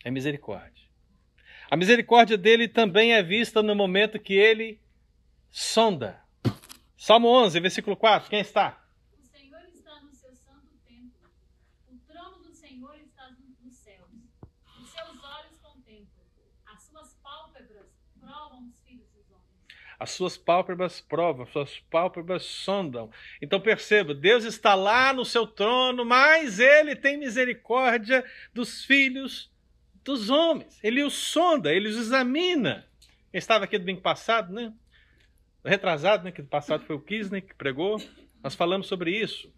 É 0.03 0.11
misericórdia. 0.11 0.85
A 1.69 1.75
misericórdia 1.75 2.37
dele 2.37 2.67
também 2.67 3.13
é 3.13 3.23
vista 3.23 3.61
no 3.61 3.75
momento 3.75 4.19
que 4.19 4.33
ele 4.33 4.79
sonda. 5.49 6.21
Salmo 6.95 7.27
11, 7.27 7.59
versículo 7.59 7.97
4. 7.97 8.29
Quem 8.29 8.39
está? 8.39 8.81
O 9.19 9.23
Senhor 9.25 9.61
está 9.73 9.99
no 10.01 10.13
seu 10.13 10.33
santo 10.35 10.77
As 19.99 20.11
suas 20.11 20.37
pálpebras 20.37 21.01
provam, 21.01 21.43
as 21.43 21.51
suas 21.51 21.79
pálpebras 21.89 22.43
sondam. 22.43 23.09
Então 23.41 23.59
perceba, 23.59 24.13
Deus 24.13 24.43
está 24.43 24.75
lá 24.75 25.11
no 25.11 25.25
seu 25.25 25.47
trono, 25.47 26.05
mas 26.05 26.59
ele 26.59 26.95
tem 26.95 27.17
misericórdia 27.17 28.23
dos 28.53 28.85
filhos 28.85 29.51
dos 30.03 30.29
homens. 30.29 30.79
Ele 30.83 31.03
os 31.03 31.13
sonda, 31.13 31.73
ele 31.73 31.89
os 31.89 31.97
examina. 31.97 32.87
Quem 33.31 33.39
estava 33.39 33.65
aqui 33.65 33.77
domingo 33.77 34.01
passado, 34.01 34.53
né? 34.53 34.73
Retrasado, 35.65 36.23
né? 36.23 36.31
Que 36.31 36.41
do 36.41 36.47
passado 36.47 36.85
foi 36.85 36.95
o 36.95 37.01
Kisney 37.01 37.41
que 37.41 37.53
pregou. 37.55 38.01
Nós 38.41 38.55
falamos 38.55 38.87
sobre 38.87 39.11
isso. 39.11 39.51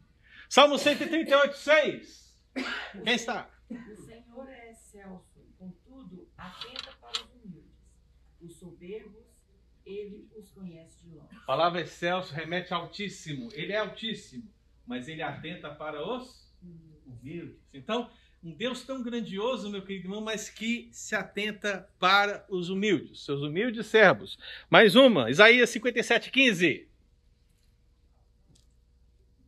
Salmo 0.50 0.80
138, 0.80 1.56
6. 1.56 2.36
Quem 3.04 3.14
está? 3.14 3.48
O 3.70 3.96
Senhor 4.04 4.50
é 4.50 4.72
excelso, 4.72 5.46
contudo, 5.60 6.28
atenta 6.36 6.92
para 7.00 7.12
os 7.12 7.30
humildes. 7.36 7.72
Os 8.42 8.56
soberbos, 8.56 9.29
ele 9.90 10.30
os 10.36 10.50
conhece 10.52 11.04
de 11.04 11.16
longe. 11.16 11.36
A 11.36 11.46
palavra 11.46 11.82
excelso 11.82 12.34
remete 12.34 12.74
a 12.74 12.78
altíssimo. 12.78 13.50
Ele 13.54 13.74
é 13.74 13.78
altíssimo, 13.78 14.48
mas 14.86 15.08
ele 15.08 15.22
atenta 15.22 15.70
para 15.74 16.06
os 16.08 16.54
humildes. 17.06 17.58
Então, 17.74 18.10
um 18.42 18.54
Deus 18.54 18.86
tão 18.86 19.04
grandioso, 19.04 19.70
meu 19.70 19.82
querido 19.82 20.06
irmão, 20.06 20.22
mas 20.22 20.50
que 20.50 20.90
se 20.94 21.16
atenta 21.16 21.90
para 22.00 22.46
os 22.50 22.70
humildes, 22.70 23.26
seus 23.26 23.42
humildes 23.42 23.88
servos. 23.88 24.38
Mais 24.70 24.96
uma, 24.96 25.30
Isaías 25.30 25.70
57, 25.72 26.32
15. 26.32 26.88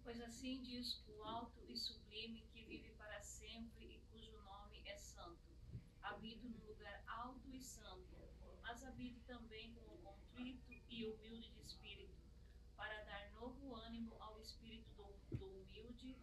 Pois 0.03 0.21
assim 0.21 0.61
diz 0.61 1.01
o 1.07 1.23
alto 1.23 1.63
e 1.69 1.77
sublime 1.77 2.43
que 2.53 2.63
vive 2.65 2.89
para 2.97 3.21
sempre 3.21 3.85
e 3.85 4.01
cujo 4.11 4.33
nome 4.43 4.81
é 4.85 4.95
santo. 4.97 5.39
Habito 6.01 6.49
num 6.49 6.67
lugar 6.67 7.01
alto 7.07 7.49
e 7.53 7.61
santo, 7.61 8.17
mas 8.61 8.83
habito 8.83 9.21
também 9.25 9.73
com 9.73 9.95
o 9.95 9.97
contrito 9.99 10.73
e 10.89 11.05
humilde 11.05 11.49
de 11.49 11.61
espírito, 11.61 12.13
para 12.75 13.03
dar 13.05 13.31
novo 13.39 13.73
ânimo 13.73 14.11
ao 14.19 14.37
espírito 14.41 14.85
do, 15.31 15.37
do 15.37 15.45
humilde 15.45 16.17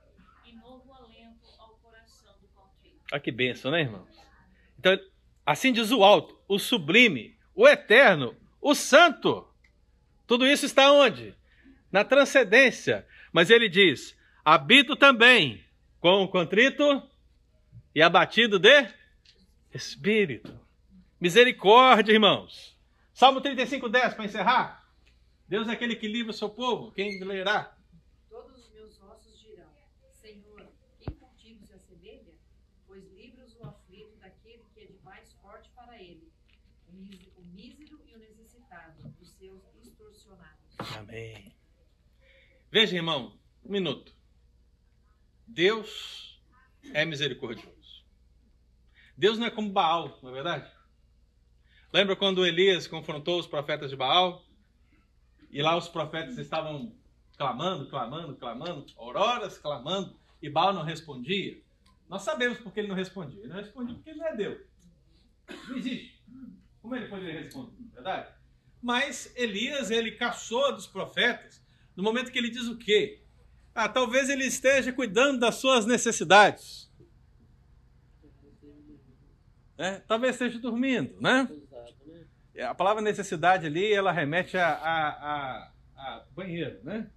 e 0.45 0.53
novo 0.53 0.93
alento 0.93 1.47
ao 1.59 1.77
coração 1.79 2.35
do 2.41 2.49
contrito. 2.49 2.98
Olha 3.13 3.21
que 3.21 3.31
bênção, 3.31 3.71
né, 3.71 3.81
irmãos? 3.81 4.09
Então, 4.79 4.99
assim 5.45 5.73
diz 5.73 5.91
o 5.91 6.05
alto, 6.05 6.39
o 6.47 6.59
sublime, 6.59 7.37
o 7.55 7.67
eterno, 7.67 8.37
o 8.61 8.75
santo. 8.75 9.49
Tudo 10.27 10.47
isso 10.47 10.67
está 10.67 10.93
onde? 10.93 11.35
Na 11.91 12.05
transcendência. 12.05 13.07
Mas 13.33 13.51
ele 13.51 13.69
diz: 13.69 14.17
habito 14.45 14.95
também 14.95 15.65
com 16.01 16.23
o 16.23 16.29
contrito 16.29 17.03
e 17.95 18.03
abatido 18.03 18.59
de 18.59 18.89
espírito. 19.73 20.59
Misericórdia, 21.21 22.13
irmãos. 22.13 22.77
Salmo 23.13 23.41
35, 23.41 23.89
10, 23.89 24.15
para 24.15 24.25
encerrar. 24.25 24.89
Deus 25.49 25.67
é 25.67 25.73
aquele 25.73 25.97
que 25.97 26.07
livra 26.07 26.31
o 26.31 26.35
seu 26.35 26.49
povo. 26.49 26.93
Quem 26.93 27.19
lerá? 27.25 27.75
Todos 28.31 28.57
os 28.59 28.73
meus 28.73 29.03
ossos 29.03 29.41
dirão: 29.41 29.69
Senhor, 30.13 30.69
quem 31.01 31.13
contigo 31.15 31.65
se 31.67 31.73
assemelha? 31.73 32.35
Pois 32.87 33.03
livras 33.17 33.57
o 33.57 33.67
aflito 33.67 34.17
daquele 34.21 34.63
que 34.75 34.81
é 34.83 34.87
de 34.87 34.99
mais 35.03 35.33
forte 35.43 35.69
para 35.75 36.01
ele, 36.01 36.31
o 36.89 36.93
mísero, 36.93 37.33
o 37.37 37.43
mísero 37.43 38.01
e 38.07 38.15
o 38.15 38.19
necessitado, 38.19 39.03
dos 39.19 39.31
seus 39.31 39.63
extorsionados. 39.83 40.88
Amém. 40.99 41.55
Veja, 42.73 42.97
irmão, 42.97 43.39
um 43.65 43.71
minuto. 43.71 44.13
Deus 45.47 46.43
é 46.93 47.05
misericordioso. 47.05 48.05
Deus 49.17 49.39
não 49.39 49.47
é 49.47 49.51
como 49.51 49.71
Baal, 49.71 50.19
não 50.21 50.31
é 50.31 50.33
verdade? 50.33 50.73
Lembra 51.93 52.17
quando 52.17 52.45
Elias 52.45 52.89
confrontou 52.89 53.39
os 53.39 53.47
profetas 53.47 53.91
de 53.91 53.97
Baal? 53.97 54.45
E 55.53 55.63
lá 55.63 55.77
os 55.77 55.87
profetas 55.87 56.37
estavam 56.37 56.93
clamando, 57.37 57.89
clamando, 57.89 58.35
clamando, 58.35 58.87
auroras 58.97 59.57
clamando, 59.57 60.19
e 60.43 60.51
Baal 60.51 60.73
não 60.73 60.83
respondia. 60.83 61.63
Nós 62.09 62.23
sabemos 62.23 62.59
porque 62.59 62.81
ele 62.81 62.89
não 62.89 62.97
respondia. 62.97 63.39
Ele 63.39 63.49
não 63.49 63.61
respondia 63.61 63.95
porque 63.95 64.11
ele 64.11 64.19
não 64.19 64.27
é 64.27 64.37
Deus. 64.37 64.67
Não 65.69 65.77
existe. 65.77 66.21
Como 66.83 66.97
ele 66.97 67.07
poderia 67.07 67.43
responder, 67.43 67.77
não 67.79 67.89
é 67.89 67.95
verdade? 67.95 68.38
Mas 68.83 69.33
Elias, 69.37 69.91
ele 69.91 70.13
caçou 70.13 70.73
dos 70.73 70.87
profetas 70.87 71.61
no 71.97 72.03
momento 72.03 72.31
que 72.31 72.39
ele 72.39 72.51
diz 72.51 72.69
o 72.69 72.77
quê? 72.77 73.21
Ah, 73.75 73.89
talvez 73.89 74.29
ele 74.29 74.45
esteja 74.45 74.93
cuidando 74.93 75.41
das 75.41 75.57
suas 75.57 75.85
necessidades. 75.85 76.89
Né? 79.77 80.03
Talvez 80.07 80.35
esteja 80.35 80.59
dormindo, 80.59 81.21
né? 81.21 81.49
A 82.67 82.75
palavra 82.75 83.01
necessidade 83.01 83.67
ali, 83.67 83.93
ela 83.93 84.11
remete 84.11 84.57
a, 84.57 84.69
a, 84.69 85.09
a, 85.09 85.73
a 85.97 86.25
banheiro, 86.35 86.81
né? 86.83 87.09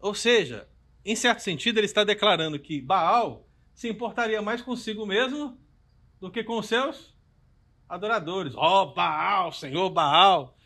Ou 0.00 0.14
seja, 0.14 0.68
em 1.04 1.14
certo 1.14 1.40
sentido, 1.40 1.78
ele 1.78 1.86
está 1.86 2.02
declarando 2.02 2.58
que 2.58 2.80
Baal 2.80 3.48
se 3.74 3.88
importaria 3.88 4.42
mais 4.42 4.60
consigo 4.60 5.06
mesmo 5.06 5.56
do 6.20 6.30
que 6.30 6.42
com 6.42 6.58
os 6.58 6.66
seus 6.66 7.11
adoradores. 7.92 8.54
Ó 8.56 8.82
oh, 8.82 8.94
Baal, 8.94 9.52
Senhor 9.52 9.90
Baal. 9.90 10.56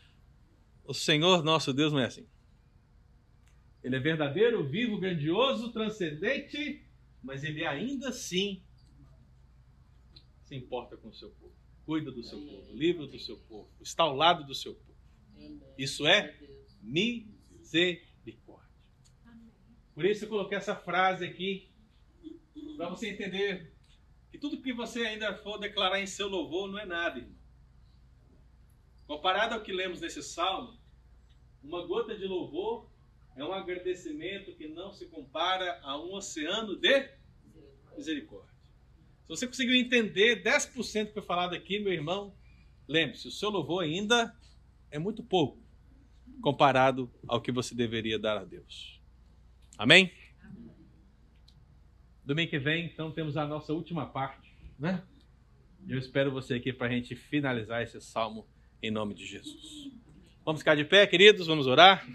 O 0.85 0.93
Senhor 0.93 1.43
nosso 1.43 1.73
Deus 1.73 1.91
não 1.91 1.99
é 1.99 2.05
assim. 2.05 2.25
Ele 3.83 3.97
é 3.97 3.99
verdadeiro, 3.99 4.65
vivo, 4.67 4.97
grandioso, 4.97 5.71
transcendente, 5.71 6.81
mas 7.21 7.43
ele 7.43 7.65
ainda 7.65 8.09
assim 8.09 8.63
se 10.43 10.55
importa 10.55 10.95
com 10.95 11.09
o 11.09 11.13
seu 11.13 11.29
povo, 11.31 11.53
cuida 11.85 12.09
do 12.09 12.23
seu 12.23 12.39
povo, 12.39 12.73
livra 12.73 13.05
do 13.05 13.19
seu 13.19 13.37
povo, 13.37 13.69
está 13.81 14.03
ao 14.03 14.15
lado 14.15 14.45
do 14.45 14.55
seu 14.55 14.73
povo. 14.73 14.95
Isso 15.77 16.07
é 16.07 16.33
misericórdia. 16.81 18.07
Por 19.93 20.05
isso 20.05 20.23
eu 20.23 20.29
coloquei 20.29 20.57
essa 20.57 20.75
frase 20.75 21.25
aqui, 21.25 21.69
para 22.77 22.87
você 22.89 23.09
entender 23.09 23.76
que 24.31 24.37
tudo 24.37 24.61
que 24.61 24.73
você 24.73 25.05
ainda 25.05 25.35
for 25.37 25.57
declarar 25.57 25.99
em 25.99 26.07
seu 26.07 26.27
louvor 26.27 26.69
não 26.69 26.79
é 26.79 26.85
nada, 26.85 27.19
irmão. 27.19 27.37
Comparado 29.05 29.55
ao 29.55 29.61
que 29.61 29.71
lemos 29.71 30.01
nesse 30.01 30.21
salmo, 30.21 30.77
uma 31.63 31.85
gota 31.85 32.15
de 32.15 32.25
louvor 32.25 32.89
é 33.35 33.43
um 33.43 33.53
agradecimento 33.53 34.53
que 34.55 34.67
não 34.67 34.91
se 34.91 35.05
compara 35.05 35.79
a 35.83 35.97
um 35.97 36.13
oceano 36.13 36.75
de 36.75 37.09
misericórdia. 37.95 38.55
Se 39.21 39.29
você 39.29 39.47
conseguiu 39.47 39.75
entender 39.75 40.43
10% 40.43 41.07
que 41.07 41.13
foi 41.13 41.21
falado 41.21 41.53
aqui, 41.53 41.79
meu 41.79 41.93
irmão, 41.93 42.35
lembre-se, 42.87 43.27
o 43.27 43.31
seu 43.31 43.49
louvor 43.49 43.83
ainda 43.83 44.35
é 44.89 44.97
muito 44.97 45.23
pouco 45.23 45.61
comparado 46.41 47.11
ao 47.27 47.41
que 47.41 47.51
você 47.51 47.75
deveria 47.75 48.19
dar 48.19 48.37
a 48.37 48.43
Deus. 48.43 49.01
Amém? 49.77 50.11
Domingo 52.27 52.49
que 52.49 52.59
vem, 52.59 52.83
então, 52.87 53.09
temos 53.09 53.37
a 53.37 53.47
nossa 53.47 53.71
última 53.71 54.05
parte, 54.05 54.51
né? 54.77 55.01
Eu 55.87 55.97
espero 55.97 56.29
você 56.29 56.55
aqui 56.55 56.73
para 56.73 56.87
a 56.87 56.89
gente 56.89 57.15
finalizar 57.15 57.81
esse 57.81 58.01
salmo 58.01 58.45
em 58.83 58.91
nome 58.91 59.13
de 59.13 59.25
Jesus. 59.25 59.89
Vamos 60.43 60.59
ficar 60.59 60.75
de 60.75 60.83
pé, 60.83 61.07
queridos, 61.07 61.47
vamos 61.47 61.67
orar. 61.67 62.05